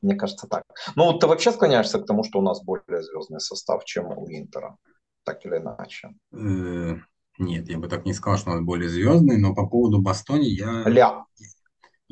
Мне 0.01 0.15
кажется 0.15 0.47
так. 0.47 0.63
Ну, 0.95 1.17
ты 1.17 1.27
вообще 1.27 1.51
склоняешься 1.51 1.99
к 1.99 2.05
тому, 2.05 2.23
что 2.23 2.39
у 2.39 2.41
нас 2.41 2.63
более 2.63 3.01
звездный 3.01 3.39
состав, 3.39 3.85
чем 3.85 4.17
у 4.17 4.27
Интера, 4.29 4.77
так 5.23 5.45
или 5.45 5.57
иначе. 5.57 6.09
Э, 6.33 6.95
Нет, 7.37 7.69
я 7.69 7.77
бы 7.77 7.87
так 7.87 8.05
не 8.05 8.13
сказал, 8.13 8.37
что 8.37 8.51
он 8.51 8.65
более 8.65 8.89
звездный, 8.89 9.37
но 9.37 9.55
по 9.55 9.67
поводу 9.67 10.01
Бастони 10.01 10.49
я, 10.49 10.83
Ля, 10.85 11.25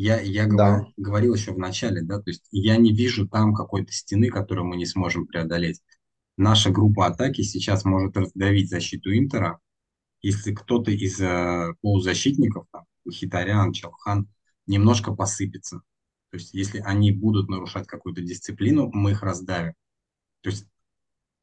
я, 0.02 0.22
я 0.22 0.48
да. 0.48 0.54
говор- 0.54 0.94
говорил 0.96 1.34
еще 1.34 1.52
в 1.52 1.58
начале, 1.58 2.02
да, 2.02 2.20
то 2.22 2.30
есть 2.30 2.48
я 2.52 2.78
не 2.78 2.94
вижу 2.94 3.28
там 3.28 3.54
какой-то 3.54 3.92
стены, 3.92 4.30
которую 4.30 4.66
мы 4.66 4.78
не 4.78 4.86
сможем 4.86 5.28
преодолеть. 5.28 5.82
Наша 6.38 6.70
группа 6.70 7.08
атаки 7.08 7.42
сейчас 7.42 7.84
может 7.84 8.16
раздавить 8.16 8.70
защиту 8.70 9.14
Интера, 9.14 9.60
если 10.22 10.54
кто-то 10.54 10.90
из 10.92 11.20
э, 11.20 11.74
полузащитников, 11.82 12.66
там, 12.72 12.86
Хитарян, 13.12 13.74
Челхан, 13.74 14.30
немножко 14.68 15.14
посыпется. 15.14 15.82
То 16.32 16.38
есть 16.38 16.54
если 16.54 16.80
они 16.80 17.12
будут 17.12 17.50
нарушать 17.50 17.86
какую-то 17.86 18.22
дисциплину, 18.22 18.90
мы 18.94 19.12
их 19.12 19.22
раздавим. 19.22 19.74
То 20.42 20.50
есть 20.50 20.66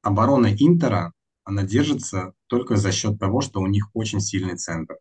оборона 0.01 0.55
Интера, 0.59 1.13
она 1.45 1.63
держится 1.63 2.33
только 2.47 2.77
за 2.77 2.91
счет 2.91 3.19
того, 3.19 3.43
что 3.43 3.61
у 3.61 3.67
них 3.67 3.91
очень 3.93 4.21
сильный 4.21 4.57
центр. 4.57 4.97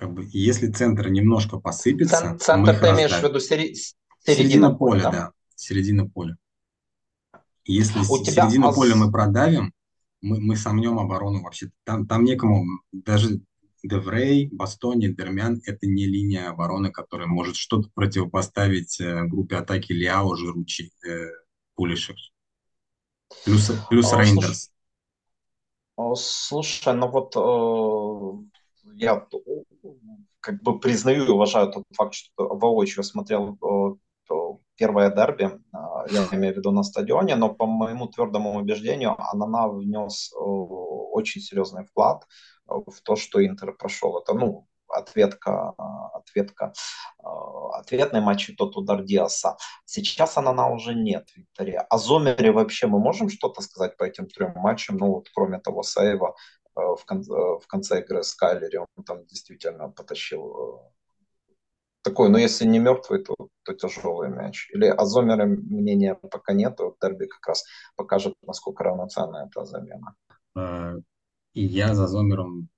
Как 0.00 0.14
бы, 0.14 0.26
если 0.32 0.68
центр 0.72 1.10
немножко 1.10 1.60
посыпется, 1.60 2.38
Центр 2.40 2.72
их 2.72 2.80
ты 2.80 2.86
имеешь 2.88 3.12
в 3.12 3.22
виду 3.22 3.38
сери- 3.38 3.74
Середина 3.74 3.98
середина 4.24 4.74
поля, 4.74 5.02
поля. 5.04 5.10
да, 5.12 5.32
середина 5.54 6.08
поля. 6.08 6.36
Если 7.66 7.98
У 8.00 8.16
тебя 8.24 8.44
середину 8.44 8.68
Аз- 8.68 8.76
поля 8.76 8.94
мы 8.96 9.12
продавим, 9.12 9.74
мы, 10.22 10.40
мы 10.40 10.56
сомнем 10.56 10.98
оборону 10.98 11.42
вообще. 11.42 11.70
Там, 11.84 12.06
там 12.06 12.24
некому, 12.24 12.64
даже 12.92 13.40
Деврей, 13.82 14.48
Бастони, 14.50 15.08
Дермян– 15.08 15.60
это 15.66 15.86
не 15.86 16.06
линия 16.06 16.48
обороны, 16.48 16.90
которая 16.90 17.26
может 17.28 17.56
что-то 17.56 17.90
противопоставить 17.94 18.98
э, 19.00 19.24
группе 19.26 19.56
атаки 19.56 19.92
Ляо, 19.92 20.34
Жиручи, 20.34 20.92
э, 21.06 21.28
Пулишев. 21.74 22.16
Плюс, 23.44 23.70
плюс 23.90 24.08
слушай, 24.08 24.24
Рейндерс. 24.24 24.70
О, 25.96 26.14
Слушай, 26.14 26.94
ну 26.94 27.08
вот 27.08 27.36
э, 27.36 28.49
я 28.94 29.26
как 30.40 30.62
бы 30.62 30.78
признаю 30.78 31.24
и 31.24 31.28
уважаю 31.28 31.70
тот 31.70 31.84
факт, 31.94 32.14
что 32.14 32.30
воочию 32.36 33.04
смотрел 33.04 33.58
э, 33.60 33.96
первое 34.80 35.10
дерби, 35.10 35.44
э, 35.44 35.78
я 36.10 36.26
имею 36.32 36.54
в 36.54 36.56
виду 36.56 36.72
на 36.72 36.82
стадионе, 36.82 37.36
но 37.36 37.54
по 37.54 37.66
моему 37.66 38.06
твердому 38.06 38.58
убеждению 38.58 39.14
Анана 39.18 39.68
внес 39.68 40.32
э, 40.32 40.38
очень 40.38 41.42
серьезный 41.42 41.84
вклад 41.84 42.24
э, 42.68 42.72
в 42.74 43.00
то, 43.02 43.16
что 43.16 43.44
Интер 43.44 43.72
прошел. 43.72 44.18
Это, 44.18 44.32
ну, 44.32 44.66
ответка, 44.88 45.74
ответка, 46.14 46.72
ответный 47.74 48.20
матч 48.20 48.48
и 48.48 48.56
тот 48.56 48.76
удар 48.76 49.04
Диаса. 49.04 49.56
Сейчас 49.84 50.36
Анана 50.36 50.68
уже 50.70 50.94
нет 50.94 51.28
в 51.30 51.38
Интере. 51.38 51.78
О 51.90 51.98
Зомере 51.98 52.50
вообще 52.50 52.86
мы 52.88 52.98
можем 52.98 53.28
что-то 53.28 53.62
сказать 53.62 53.96
по 53.96 54.04
этим 54.04 54.26
трем 54.26 54.52
матчам? 54.56 54.96
Ну, 54.96 55.12
вот 55.12 55.28
кроме 55.32 55.60
того 55.60 55.82
сейва 55.82 56.34
в, 56.96 57.04
кон- 57.06 57.20
э, 57.20 57.58
в 57.60 57.66
конце 57.66 58.00
игры 58.00 58.22
с 58.22 58.34
Кайлери, 58.34 58.78
он 58.78 59.04
там 59.04 59.24
действительно 59.26 59.88
потащил 59.88 60.42
э, 60.42 60.90
такой, 62.02 62.28
но 62.28 62.38
если 62.38 62.64
не 62.66 62.78
мертвый, 62.78 63.22
то, 63.22 63.34
то 63.62 63.74
тяжелый 63.74 64.30
мяч. 64.30 64.70
Или 64.72 64.86
о 64.86 65.04
Зомере 65.04 65.44
мнения 65.44 66.14
пока 66.14 66.52
нет, 66.52 66.78
вот 66.78 66.96
дерби 67.00 67.26
как 67.26 67.46
раз 67.46 67.64
покажет, 67.96 68.34
насколько 68.42 68.84
равноценна 68.84 69.48
эта 69.48 69.64
замена. 69.64 70.14
Э, 70.56 70.98
И 71.54 71.64
я 71.64 71.94
за 71.94 72.06
Зомером 72.06 72.68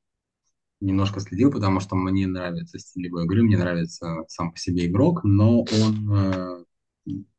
немножко 0.81 1.21
следил, 1.21 1.53
потому 1.53 1.81
что 1.81 1.97
мне 1.97 2.27
нравится 2.27 2.79
стиль 2.79 3.07
его 3.07 3.23
игры, 3.23 3.43
мне 3.43 3.57
нравится 3.57 4.25
сам 4.29 4.53
по 4.53 4.59
себе 4.59 4.87
игрок, 4.87 5.25
но 5.25 5.61
он 5.61 6.13
э, 6.13 6.65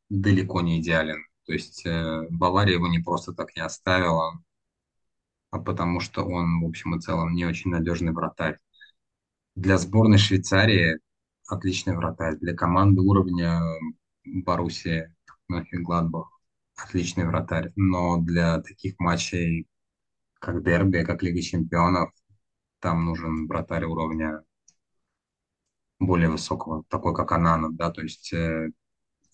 далеко 0.08 0.62
не 0.62 0.80
идеален. 0.80 1.18
То 1.46 1.52
есть 1.52 1.84
э, 1.84 2.26
Бавария 2.30 2.74
его 2.74 2.88
не 2.88 3.00
просто 3.00 3.34
так 3.34 3.54
не 3.56 3.62
оставила, 3.62 4.28
а 4.28 4.38
потому 5.58 6.00
что 6.00 6.24
он, 6.24 6.60
в 6.60 6.66
общем 6.66 6.96
и 6.96 7.00
целом, 7.00 7.34
не 7.34 7.44
очень 7.44 7.70
надежный 7.70 8.12
вратарь. 8.12 8.58
Для 9.54 9.78
сборной 9.78 10.18
Швейцарии 10.18 10.98
отличный 11.48 11.96
вратарь. 11.96 12.36
Для 12.36 12.54
команды 12.54 13.00
уровня 13.02 13.60
Боруссии 14.24 15.14
Мönchengladbach 15.50 16.26
отличный 16.76 17.26
вратарь. 17.26 17.72
Но 17.76 18.18
для 18.18 18.60
таких 18.60 18.98
матчей, 18.98 19.66
как 20.40 20.64
дерби, 20.64 21.04
как 21.04 21.22
Лига 21.22 21.40
Чемпионов, 21.40 22.10
там 22.80 23.04
нужен 23.04 23.46
вратарь 23.46 23.84
уровня 23.84 24.42
более 25.98 26.28
высокого, 26.28 26.84
такой 26.88 27.14
как 27.14 27.32
Анана, 27.32 27.70
да, 27.72 27.90
то 27.90 28.02
есть 28.02 28.32
э, 28.32 28.70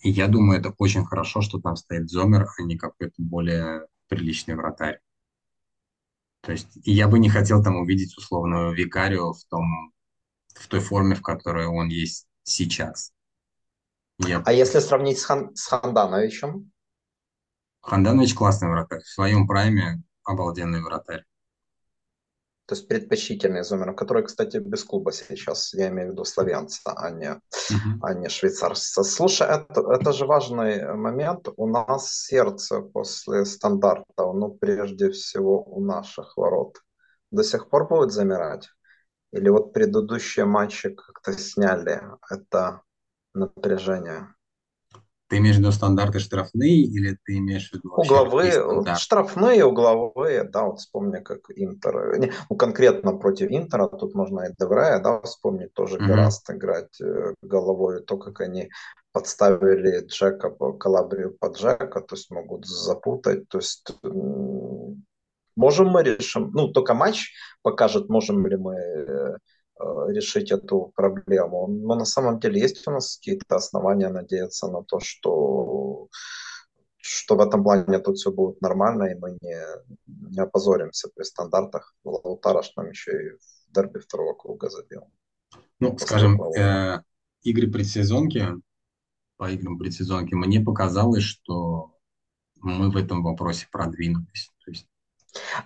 я 0.02 0.28
думаю, 0.28 0.60
это 0.60 0.74
очень 0.78 1.04
хорошо, 1.04 1.40
что 1.40 1.60
там 1.60 1.76
стоит 1.76 2.08
Зомер, 2.08 2.46
а 2.58 2.62
не 2.62 2.76
какой-то 2.78 3.14
более 3.18 3.86
приличный 4.08 4.54
вратарь. 4.54 5.00
То 6.42 6.52
есть 6.52 6.68
я 6.84 7.08
бы 7.08 7.18
не 7.18 7.28
хотел 7.28 7.62
там 7.62 7.76
увидеть 7.76 8.16
условного 8.16 8.72
Викарио 8.72 9.32
в 9.32 9.44
том, 9.44 9.92
в 10.54 10.66
той 10.68 10.80
форме, 10.80 11.14
в 11.14 11.22
которой 11.22 11.66
он 11.66 11.88
есть 11.88 12.26
сейчас. 12.42 13.12
Я, 14.18 14.42
А 14.44 14.52
если 14.52 14.80
сравнить 14.80 15.18
с, 15.18 15.24
Хан, 15.24 15.54
с 15.54 15.66
Хандановичем? 15.66 16.72
Ханданович 17.80 18.34
классный 18.34 18.68
вратарь. 18.68 19.02
В 19.02 19.08
своем 19.08 19.46
прайме 19.46 20.02
обалденный 20.24 20.82
вратарь. 20.82 21.24
То 22.70 22.76
есть 22.76 22.86
предпочтительный 22.86 23.62
из 23.62 23.70
номером, 23.72 23.96
который, 23.96 24.22
кстати, 24.22 24.58
без 24.58 24.84
клуба 24.84 25.10
сейчас, 25.10 25.74
я 25.74 25.88
имею 25.88 26.10
в 26.10 26.12
виду 26.12 26.24
славянца, 26.24 26.92
а 26.94 27.10
не, 27.10 27.30
uh-huh. 27.30 27.98
а 28.00 28.14
не 28.14 28.28
швейцарца. 28.28 29.02
Слушай, 29.02 29.48
это, 29.48 29.80
это 29.90 30.12
же 30.12 30.24
важный 30.24 30.94
момент. 30.94 31.48
У 31.56 31.66
нас 31.66 32.12
сердце 32.12 32.80
после 32.80 33.44
стандарта, 33.44 34.32
ну, 34.32 34.50
прежде 34.52 35.10
всего, 35.10 35.64
у 35.64 35.84
наших 35.84 36.36
ворот, 36.36 36.76
до 37.32 37.42
сих 37.42 37.68
пор 37.70 37.88
будет 37.88 38.12
замирать? 38.12 38.68
Или 39.32 39.48
вот 39.48 39.72
предыдущие 39.72 40.44
матчи 40.44 40.90
как-то 40.90 41.32
сняли 41.32 42.00
это 42.30 42.82
напряжение? 43.34 44.32
Ты 45.30 45.38
имеешь 45.38 45.56
в 45.56 45.58
виду 45.60 45.70
стандарты 45.70 46.18
штрафные 46.18 46.82
или 46.82 47.16
ты 47.24 47.38
имеешь 47.38 47.70
в 47.70 47.74
виду 47.74 47.92
угловые, 47.96 48.96
штрафные, 48.96 49.64
угловые, 49.64 50.42
да, 50.42 50.64
вот 50.64 50.80
вспомни, 50.80 51.20
как 51.20 51.38
Интер, 51.54 52.18
не, 52.18 52.32
ну 52.50 52.56
конкретно 52.56 53.16
против 53.16 53.48
Интера, 53.50 53.86
тут 53.86 54.14
можно 54.14 54.40
и 54.40 54.54
Деврея, 54.58 54.98
да, 54.98 55.20
вспомнить 55.20 55.72
тоже 55.72 55.98
mm-hmm. 55.98 56.06
Гораст 56.06 56.50
играть 56.50 57.00
э, 57.00 57.34
головой, 57.42 58.02
то, 58.02 58.18
как 58.18 58.40
они 58.40 58.70
подставили 59.12 60.04
Джека, 60.04 60.50
Калабрию 60.50 61.36
под 61.38 61.56
Джека, 61.56 62.00
то 62.00 62.16
есть 62.16 62.28
могут 62.32 62.66
запутать, 62.66 63.48
то 63.48 63.58
есть 63.58 63.88
можем 65.54 65.88
мы 65.90 66.02
решим, 66.02 66.50
ну 66.52 66.72
только 66.72 66.94
матч 66.94 67.32
покажет, 67.62 68.08
можем 68.08 68.44
ли 68.48 68.56
мы 68.56 68.74
э, 68.74 69.36
Э, 69.36 69.36
решить 70.08 70.50
эту 70.50 70.92
проблему. 70.94 71.66
Но 71.68 71.94
на 71.94 72.04
самом 72.04 72.40
деле 72.40 72.60
есть 72.60 72.86
у 72.86 72.90
нас 72.90 73.16
какие-то 73.16 73.56
основания 73.56 74.08
надеяться 74.08 74.68
на 74.68 74.82
то, 74.82 75.00
что 75.00 76.08
что 77.02 77.34
в 77.34 77.40
этом 77.40 77.62
плане 77.64 77.98
тут 77.98 78.18
все 78.18 78.30
будет 78.30 78.60
нормально, 78.60 79.04
и 79.04 79.14
мы 79.14 79.36
не, 79.40 79.56
не 80.06 80.38
опозоримся 80.38 81.08
при 81.14 81.24
стандартах. 81.24 81.94
Лаутараш 82.04 82.76
нам 82.76 82.90
еще 82.90 83.10
и 83.12 83.30
в 83.30 83.72
дерби 83.74 83.98
второго 83.98 84.34
круга 84.34 84.68
забил. 84.68 85.10
Ну, 85.80 85.96
скажем, 85.98 86.40
э, 86.42 87.02
игры 87.42 87.70
предсезонки, 87.70 88.46
по 89.38 89.50
играм 89.50 89.78
предсезонки, 89.78 90.34
мне 90.34 90.60
показалось, 90.60 91.22
что 91.22 91.96
мы 92.56 92.90
в 92.90 92.96
этом 92.96 93.22
вопросе 93.22 93.66
продвинулись. 93.72 94.52
То 94.64 94.70
есть 94.70 94.86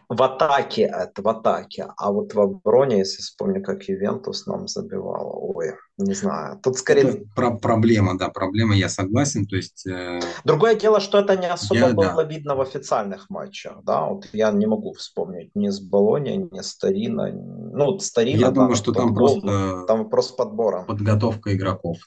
в 0.08 0.22
атаке 0.22 0.82
это 0.82 1.22
в 1.22 1.28
атаке, 1.28 1.88
а 1.96 2.12
вот 2.12 2.34
в 2.34 2.40
обороне, 2.40 2.98
если 2.98 3.22
вспомню, 3.22 3.62
как 3.62 3.84
Ювентус 3.84 4.46
нам 4.46 4.68
забивал, 4.68 5.38
ой, 5.56 5.74
не 5.96 6.14
знаю. 6.14 6.58
Тут 6.62 6.76
скорее... 6.76 7.02
Это 7.02 7.24
про 7.34 7.56
проблема, 7.56 8.18
да, 8.18 8.28
проблема, 8.28 8.74
я 8.74 8.88
согласен. 8.88 9.46
То 9.46 9.56
есть... 9.56 9.86
Э... 9.86 10.20
Другое 10.44 10.74
дело, 10.74 11.00
что 11.00 11.18
это 11.18 11.36
не 11.36 11.46
особо 11.46 11.80
я, 11.80 11.92
было 11.92 12.16
да. 12.16 12.24
видно 12.24 12.54
в 12.54 12.60
официальных 12.60 13.30
матчах, 13.30 13.82
да, 13.82 14.06
вот 14.06 14.28
я 14.32 14.50
не 14.50 14.66
могу 14.66 14.92
вспомнить 14.92 15.50
ни 15.54 15.68
с 15.68 15.80
Болони, 15.80 16.48
ни 16.50 16.60
с 16.60 16.76
Торино, 16.76 17.32
ну, 17.32 17.84
вот 17.86 18.02
Торино, 18.14 18.38
Я 18.38 18.48
да, 18.48 18.54
думаю, 18.54 18.76
что 18.76 18.92
там 18.92 19.14
гол, 19.14 19.40
просто... 19.40 19.84
Там 19.86 20.04
вопрос 20.04 20.32
подбора. 20.32 20.84
Подготовка 20.84 21.54
игроков 21.54 21.98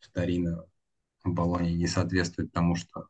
в 0.00 0.12
Торино, 0.12 0.64
в 1.24 1.30
Болоне 1.30 1.74
не 1.74 1.86
соответствует 1.86 2.52
тому, 2.52 2.76
что 2.76 3.06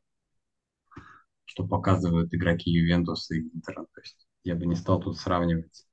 что 1.47 1.67
показывают 1.67 2.35
игроки 2.35 2.71
Ювентуса 2.71 3.35
и 3.35 3.41
Интера. 3.41 3.87
То 3.95 4.01
есть 4.03 4.27
я 4.45 4.55
бы 4.55 4.67
не 4.67 4.75
стал 4.75 5.01
тут 5.01 5.19
сравнивать 5.19 5.86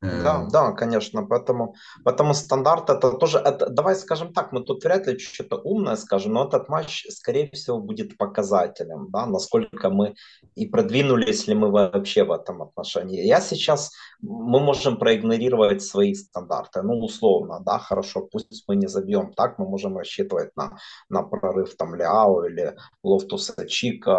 да, 0.00 0.42
э, 0.46 0.50
да, 0.50 0.72
конечно, 0.72 1.26
поэтому, 1.26 1.74
поэтому 2.04 2.32
стандарт 2.32 2.88
это 2.88 3.12
тоже, 3.12 3.38
это, 3.38 3.68
давай 3.68 3.94
скажем 3.94 4.32
так, 4.32 4.52
мы 4.52 4.62
тут 4.64 4.82
вряд 4.84 5.06
ли 5.06 5.18
что-то 5.18 5.56
умное 5.56 5.96
скажем, 5.96 6.32
но 6.32 6.48
этот 6.48 6.68
матч, 6.70 7.06
скорее 7.10 7.50
всего, 7.50 7.78
будет 7.78 8.16
показателем, 8.16 9.10
да, 9.10 9.26
насколько 9.26 9.90
мы 9.90 10.14
и 10.54 10.66
продвинулись 10.66 11.46
ли 11.48 11.54
мы 11.54 11.70
вообще 11.70 12.24
в 12.24 12.32
этом 12.32 12.62
отношении. 12.62 13.26
Я 13.26 13.40
сейчас, 13.40 13.90
мы 14.22 14.60
можем 14.60 14.96
проигнорировать 14.96 15.82
свои 15.82 16.14
стандарты, 16.14 16.80
ну, 16.82 16.98
условно, 17.00 17.60
да, 17.60 17.78
хорошо, 17.78 18.26
пусть 18.32 18.64
мы 18.68 18.76
не 18.76 18.86
забьем 18.86 19.34
так, 19.34 19.58
мы 19.58 19.68
можем 19.68 19.98
рассчитывать 19.98 20.56
на, 20.56 20.78
на 21.10 21.22
прорыв 21.22 21.76
там 21.76 21.94
Ляо 21.94 22.46
или 22.46 22.74
Лофтуса 23.02 23.66
Чика, 23.66 24.16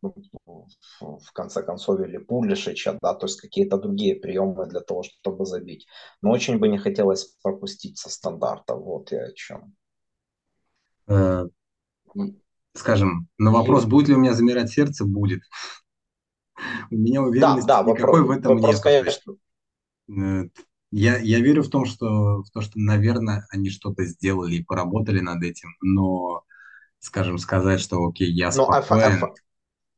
ну, 0.00 0.14
в 1.00 1.32
конце 1.32 1.62
концов, 1.64 1.98
или 2.00 2.18
Пулишича, 2.18 2.98
да, 3.02 3.14
то 3.14 3.26
есть 3.26 3.40
какие-то 3.40 3.78
другие 3.78 4.14
приемы 4.14 4.66
для 4.66 4.80
того, 4.80 4.91
того, 4.92 5.02
чтобы 5.02 5.46
забить. 5.46 5.86
Но 6.20 6.30
очень 6.30 6.58
бы 6.58 6.68
не 6.68 6.78
хотелось 6.78 7.36
пропустить 7.42 7.98
со 7.98 8.10
стандарта. 8.10 8.74
Вот 8.74 9.10
я 9.12 9.24
о 9.24 9.32
чем. 9.32 9.74
Э, 11.08 11.46
скажем, 12.74 13.28
на 13.38 13.50
вопрос, 13.50 13.84
будет 13.84 14.08
ли 14.08 14.14
у 14.14 14.18
меня 14.18 14.34
замирать 14.34 14.70
сердце, 14.70 15.04
будет. 15.04 15.42
У 16.90 16.96
меня 16.96 17.22
уверенности 17.22 17.66
да, 17.66 17.82
да, 17.82 17.90
никакой 17.90 18.20
вопрос, 18.20 18.36
в 18.36 18.38
этом 18.38 18.56
вопрос, 18.58 18.84
нет. 18.84 19.20
Конечно. 20.06 20.50
Я, 20.94 21.16
я 21.16 21.40
верю 21.40 21.62
в 21.62 21.70
том, 21.70 21.86
что, 21.86 22.42
в 22.42 22.50
то, 22.52 22.60
что, 22.60 22.72
наверное, 22.74 23.46
они 23.50 23.70
что-то 23.70 24.04
сделали 24.04 24.56
и 24.56 24.62
поработали 24.62 25.20
над 25.20 25.42
этим, 25.42 25.70
но, 25.80 26.44
скажем, 26.98 27.38
сказать, 27.38 27.80
что 27.80 28.04
окей, 28.04 28.30
я 28.30 28.52
спокоен... 28.52 29.20
Но, 29.20 29.26
а, 29.26 29.34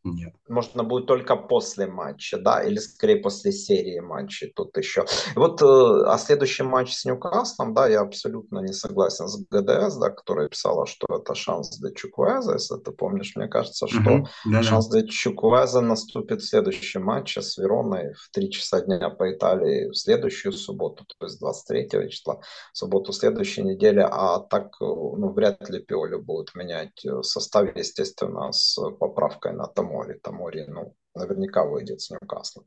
нет. 0.05 0.35
Можно 0.49 0.85
будет 0.85 1.07
только 1.07 1.37
после 1.37 1.87
матча, 1.87 2.39
да, 2.39 2.63
или 2.63 2.77
скорее 2.77 3.17
после 3.17 3.53
серии 3.53 4.01
матчей 4.01 4.53
тут 4.55 4.77
еще. 4.77 5.07
И 5.35 5.39
вот 5.39 5.63
э, 5.63 5.65
а 6.07 6.19
следующий 6.19 6.63
матч 6.63 6.95
с 6.95 7.05
Ньюкаслом, 7.07 7.75
да, 7.75 7.89
я 7.89 8.03
абсолютно 8.03 8.61
не 8.61 8.73
согласен 8.73 9.27
с 9.29 9.39
ГДС, 9.51 9.97
да, 9.97 10.11
которая 10.11 10.49
писала, 10.49 10.87
что 10.87 11.07
это 11.17 11.35
шанс 11.35 11.79
для 11.79 11.91
Чуквеза, 11.93 12.53
если 12.53 12.77
ты 12.77 12.93
помнишь, 12.93 13.33
мне 13.35 13.49
кажется, 13.49 13.87
что 13.89 14.11
угу, 14.11 14.29
да, 14.45 14.63
шанс 14.63 14.89
для 14.89 15.07
Чуквеза 15.07 15.81
наступит 15.81 16.43
в 16.43 16.49
следующем 16.49 17.03
матче 17.03 17.41
с 17.41 17.57
Вероной 17.57 18.13
в 18.15 18.31
3 18.31 18.51
часа 18.51 18.83
дня 18.83 19.09
по 19.09 19.33
Италии 19.33 19.89
в 19.89 19.95
следующую 19.95 20.53
субботу, 20.53 21.05
то 21.19 21.27
есть 21.27 21.41
23 21.41 22.11
числа, 22.11 22.41
в 22.73 22.79
субботу 22.79 23.13
следующей 23.13 23.63
недели, 23.63 24.01
а 24.01 24.41
так, 24.41 24.67
э, 24.81 24.85
ну, 24.85 25.33
вряд 25.33 25.69
ли 25.71 25.81
Пиоли 25.81 26.17
будет 26.17 26.55
менять 26.55 27.05
э, 27.07 27.23
состав, 27.23 27.75
естественно, 27.75 28.53
с 28.53 28.79
поправкой 29.01 29.55
на 29.55 29.67
тому 29.67 29.94
Тамори. 29.95 30.19
Тамори, 30.23 30.65
ну, 30.67 30.95
наверняка 31.15 31.65
выйдет 31.65 32.01
с 32.01 32.11
Ньюкаслом. 32.11 32.65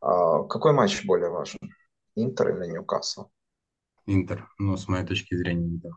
А, 0.00 0.44
какой 0.44 0.72
матч 0.72 1.04
более 1.04 1.30
важен? 1.30 1.60
Интер 2.16 2.56
или 2.56 2.66
Ньюкасл? 2.70 3.26
Интер. 4.06 4.48
Ну, 4.58 4.76
с 4.76 4.88
моей 4.88 5.06
точки 5.06 5.36
зрения, 5.36 5.68
Интер. 5.68 5.92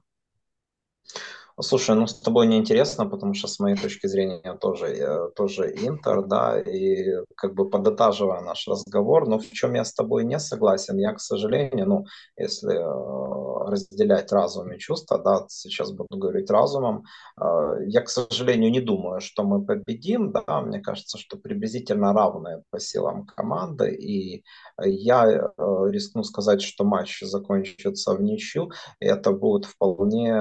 Слушай, 1.62 1.96
ну 1.96 2.08
с 2.08 2.20
тобой 2.20 2.48
неинтересно, 2.48 3.06
потому 3.06 3.36
что 3.36 3.48
с 3.48 3.60
моей 3.60 3.76
точки 3.76 4.08
зрения 4.08 4.58
тоже, 4.60 5.30
тоже 5.36 5.72
Интер, 5.72 6.24
да, 6.26 6.60
и 6.60 7.24
как 7.36 7.54
бы 7.54 7.70
подытаживая 7.70 8.42
наш 8.42 8.68
разговор, 8.68 9.28
но 9.28 9.38
в 9.38 9.52
чем 9.52 9.76
я 9.76 9.86
с 9.86 9.94
тобой 9.94 10.24
не 10.24 10.40
согласен, 10.40 10.98
я, 10.98 11.14
к 11.14 11.20
сожалению, 11.20 11.88
ну, 11.88 12.06
если 12.38 12.76
э, 12.76 13.53
разделять 13.68 14.32
разум 14.32 14.72
и 14.72 14.80
чувства, 14.80 15.18
да, 15.20 15.46
сейчас 15.50 15.92
буду 15.92 16.18
говорить 16.18 16.50
разумом, 16.50 17.06
э, 17.40 17.86
я, 17.88 18.02
к 18.02 18.10
сожалению, 18.10 18.72
не 18.72 18.82
думаю, 18.82 19.22
что 19.22 19.44
мы 19.44 19.66
победим, 19.66 20.32
да, 20.32 20.62
мне 20.62 20.80
кажется, 20.80 21.18
что 21.18 21.38
приблизительно 21.38 22.14
равные 22.14 22.64
по 22.70 22.80
силам 22.80 23.26
команды, 23.26 23.94
и 23.94 24.44
я 24.84 25.28
э, 25.28 25.50
рискну 25.90 26.24
сказать, 26.24 26.62
что 26.62 26.84
матч 26.84 27.22
закончится 27.22 28.14
в 28.14 28.22
ничью, 28.22 28.72
и 29.00 29.06
это 29.06 29.32
будет 29.32 29.66
вполне 29.66 30.34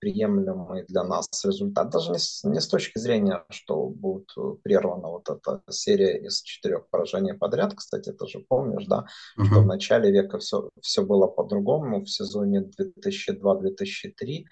приемлемый 0.00 0.84
для 0.88 1.04
нас 1.04 1.28
результат. 1.44 1.90
Даже 1.90 2.12
не 2.12 2.18
с, 2.18 2.44
не 2.44 2.60
с 2.60 2.68
точки 2.68 2.98
зрения, 2.98 3.44
что 3.50 3.86
будет 3.88 4.28
прервана 4.62 5.08
вот 5.08 5.28
эта 5.28 5.62
серия 5.70 6.18
из 6.18 6.42
четырех 6.42 6.88
поражений 6.90 7.34
подряд. 7.34 7.74
Кстати, 7.74 8.12
ты 8.12 8.26
же 8.26 8.40
помнишь, 8.40 8.86
да, 8.86 9.06
uh-huh. 9.38 9.44
что 9.44 9.60
в 9.60 9.66
начале 9.66 10.10
века 10.10 10.38
все, 10.38 10.70
все 10.80 11.02
было 11.02 11.26
по-другому. 11.26 12.02
В 12.02 12.10
сезоне 12.10 12.65
2002-2003 12.78 14.44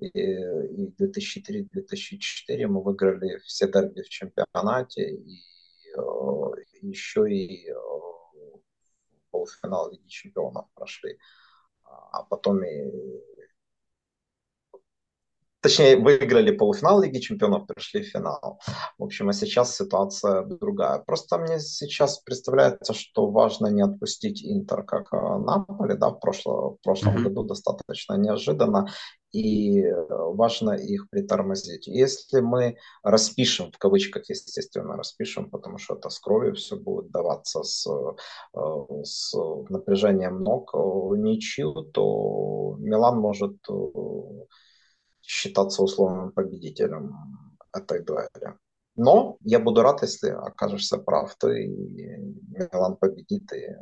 и, 0.00 0.06
и 0.06 0.94
2003-2004 1.00 2.66
мы 2.66 2.82
выиграли 2.82 3.38
все 3.44 3.66
дерби 3.70 4.02
в 4.02 4.08
чемпионате 4.08 5.14
и 5.14 5.42
э, 5.96 6.00
еще 6.82 7.30
и 7.30 7.68
э, 7.70 7.74
полуфинал 9.30 9.90
Лиги 9.90 10.08
Чемпионов 10.08 10.66
прошли. 10.74 11.18
А 11.84 12.22
потом 12.24 12.64
и 12.64 12.90
Точнее, 15.66 15.96
выиграли 15.96 16.52
полуфинал 16.52 17.02
Лиги 17.02 17.18
Чемпионов, 17.18 17.66
пришли 17.66 18.02
в 18.02 18.06
финал. 18.06 18.60
В 18.98 19.02
общем, 19.02 19.30
а 19.30 19.32
сейчас 19.32 19.74
ситуация 19.74 20.44
другая. 20.44 21.00
Просто 21.00 21.38
мне 21.38 21.58
сейчас 21.58 22.20
представляется, 22.20 22.94
что 22.94 23.26
важно 23.26 23.66
не 23.66 23.82
отпустить 23.82 24.44
Интер, 24.44 24.84
как 24.84 25.12
а, 25.12 25.40
Наполи, 25.40 25.96
да, 25.96 26.10
в, 26.10 26.20
прошло, 26.20 26.76
в 26.76 26.84
прошлом 26.84 27.16
mm-hmm. 27.16 27.22
году 27.22 27.42
достаточно 27.42 28.14
неожиданно, 28.14 28.86
и 29.32 29.84
важно 30.08 30.70
их 30.70 31.10
притормозить. 31.10 31.88
Если 31.88 32.38
мы 32.38 32.76
распишем, 33.02 33.72
в 33.72 33.78
кавычках, 33.78 34.30
естественно, 34.30 34.96
распишем, 34.96 35.50
потому 35.50 35.78
что 35.78 35.96
это 35.96 36.10
с 36.10 36.20
кровью 36.20 36.54
все 36.54 36.76
будет 36.76 37.10
даваться 37.10 37.64
с, 37.64 37.88
э, 37.88 39.02
с 39.02 39.34
напряжением 39.68 40.44
ног, 40.44 40.70
э, 40.74 40.78
ничью, 41.16 41.72
то 41.92 42.76
Милан 42.78 43.18
может 43.18 43.56
э, 43.68 43.74
считаться 45.26 45.82
условным 45.82 46.32
победителем 46.32 47.14
этой 47.72 48.02
дуэли. 48.02 48.54
Но 48.94 49.36
я 49.42 49.58
буду 49.58 49.82
рад, 49.82 50.02
если 50.02 50.30
окажешься 50.30 50.96
прав. 50.96 51.34
Ты 51.38 51.66
Милан 51.66 52.96
победит. 52.96 53.52
И... 53.52 53.76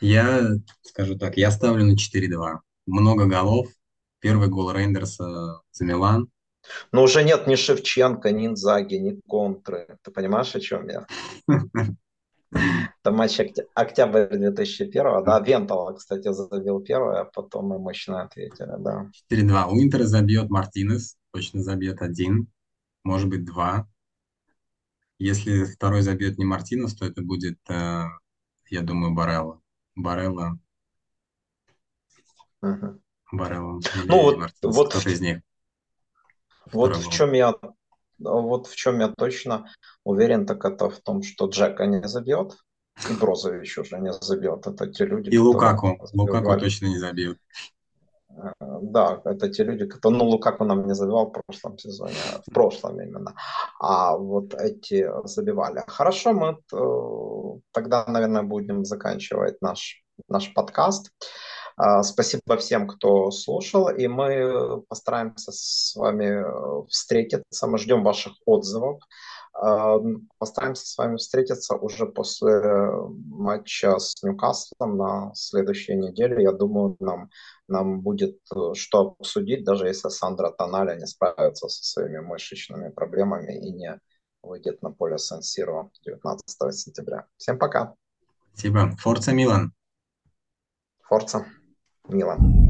Я 0.00 0.50
скажу 0.82 1.18
так, 1.18 1.36
я 1.36 1.50
ставлю 1.50 1.84
на 1.84 1.94
4-2. 1.94 2.58
Много 2.86 3.26
голов. 3.26 3.68
Первый 4.20 4.48
гол 4.48 4.72
Рейндерса 4.72 5.60
за 5.72 5.84
Милан. 5.84 6.30
Но 6.92 7.02
уже 7.02 7.22
нет 7.24 7.46
ни 7.46 7.54
Шевченко, 7.54 8.30
ни 8.30 8.46
Инзаги, 8.46 8.96
ни 8.96 9.20
Контры. 9.26 9.98
Ты 10.02 10.10
понимаешь, 10.10 10.54
о 10.54 10.60
чем 10.60 10.88
я? 10.88 11.06
Это 12.52 13.10
матч 13.10 13.40
октябрь 13.74 14.36
2001, 14.36 15.24
да, 15.24 15.40
Вентала, 15.40 15.94
кстати, 15.94 16.32
забил 16.32 16.80
первый, 16.80 17.20
а 17.20 17.24
потом 17.24 17.66
мы 17.66 17.78
мощно 17.78 18.22
ответили, 18.22 18.74
да. 18.78 19.10
4-2. 19.30 19.66
У 19.70 19.80
Интера 19.80 20.04
забьет 20.04 20.48
Мартинес, 20.50 21.16
точно 21.32 21.62
забьет 21.62 22.02
один, 22.02 22.48
может 23.04 23.28
быть 23.28 23.44
два. 23.44 23.88
Если 25.18 25.64
второй 25.64 26.02
забьет 26.02 26.38
не 26.38 26.44
Мартинес, 26.44 26.94
то 26.94 27.06
это 27.06 27.22
будет, 27.22 27.58
э, 27.68 28.04
я 28.68 28.82
думаю, 28.82 29.14
Барелла. 29.14 29.60
Барелла. 29.94 30.58
Угу. 32.60 33.00
Барелла. 33.32 33.80
Ну 34.04 34.22
вот, 34.22 34.52
вот 34.62 35.06
из 35.06 35.20
них. 35.20 35.40
Вот 36.72 36.96
в 36.96 37.10
чем 37.10 37.32
я 37.32 37.54
вот 38.18 38.66
в 38.66 38.76
чем 38.76 39.00
я 39.00 39.08
точно 39.08 39.70
уверен, 40.04 40.46
так 40.46 40.64
это 40.64 40.88
в 40.88 41.00
том, 41.00 41.22
что 41.22 41.46
Джека 41.46 41.86
не 41.86 42.06
забьет, 42.08 42.56
и 43.10 43.14
Брозович 43.14 43.78
уже 43.78 43.98
не 43.98 44.12
забьет. 44.12 44.66
Это 44.66 44.86
те 44.86 45.04
люди, 45.04 45.30
И 45.30 45.38
Лукаку. 45.38 45.98
Лукаку 46.14 46.58
точно 46.58 46.86
не 46.86 46.98
забьет. 46.98 47.38
Э, 48.36 48.52
да, 48.82 49.20
это 49.24 49.48
те 49.48 49.64
люди, 49.64 49.86
которые, 49.86 50.18
ну, 50.18 50.24
Лукаку 50.24 50.64
нам 50.64 50.86
не 50.86 50.94
забивал 50.94 51.26
в 51.26 51.32
прошлом 51.32 51.78
сезоне, 51.78 52.14
в 52.46 52.52
прошлом 52.52 53.00
именно, 53.00 53.34
а 53.80 54.16
вот 54.16 54.54
эти 54.54 55.08
забивали. 55.24 55.82
Хорошо, 55.86 56.32
мы 56.32 56.58
э, 56.72 57.60
тогда, 57.72 58.04
наверное, 58.06 58.42
будем 58.42 58.84
заканчивать 58.84 59.60
наш, 59.62 60.02
наш 60.28 60.52
подкаст. 60.54 61.10
А, 61.76 62.02
спасибо 62.02 62.56
всем, 62.56 62.88
кто 62.88 63.30
слушал, 63.30 63.90
и 63.90 64.06
мы 64.08 64.80
постараемся 64.88 65.52
с 65.52 65.94
вами 65.94 66.24
э, 66.24 66.86
встретиться. 66.88 67.66
Мы 67.66 67.76
ждем 67.78 68.02
ваших 68.02 68.32
отзывов. 68.46 69.02
А, 69.52 69.98
постараемся 70.38 70.86
с 70.86 70.96
вами 70.96 71.16
встретиться 71.16 71.76
уже 71.76 72.06
после 72.06 72.90
матча 73.26 73.98
с 73.98 74.22
Ньюкаслом 74.22 74.96
на 74.96 75.34
следующей 75.34 75.96
неделе. 75.96 76.42
Я 76.42 76.52
думаю, 76.52 76.96
нам, 76.98 77.28
нам 77.68 78.00
будет 78.00 78.38
э, 78.54 78.72
что 78.72 79.16
обсудить, 79.18 79.64
даже 79.64 79.86
если 79.86 80.08
Сандра 80.08 80.50
Тоналя 80.52 80.94
не 80.96 81.06
справится 81.06 81.68
со 81.68 81.84
своими 81.84 82.20
мышечными 82.20 82.88
проблемами 82.88 83.52
и 83.52 83.70
не 83.70 84.00
выйдет 84.42 84.80
на 84.80 84.92
поле 84.92 85.18
Сан-Сиро 85.18 85.90
19 86.06 86.74
сентября. 86.74 87.26
Всем 87.36 87.58
пока. 87.58 87.94
Спасибо. 88.54 88.96
Форца 88.96 89.32
Милан. 89.32 89.74
Форца. 91.02 91.44
Милан. 92.08 92.65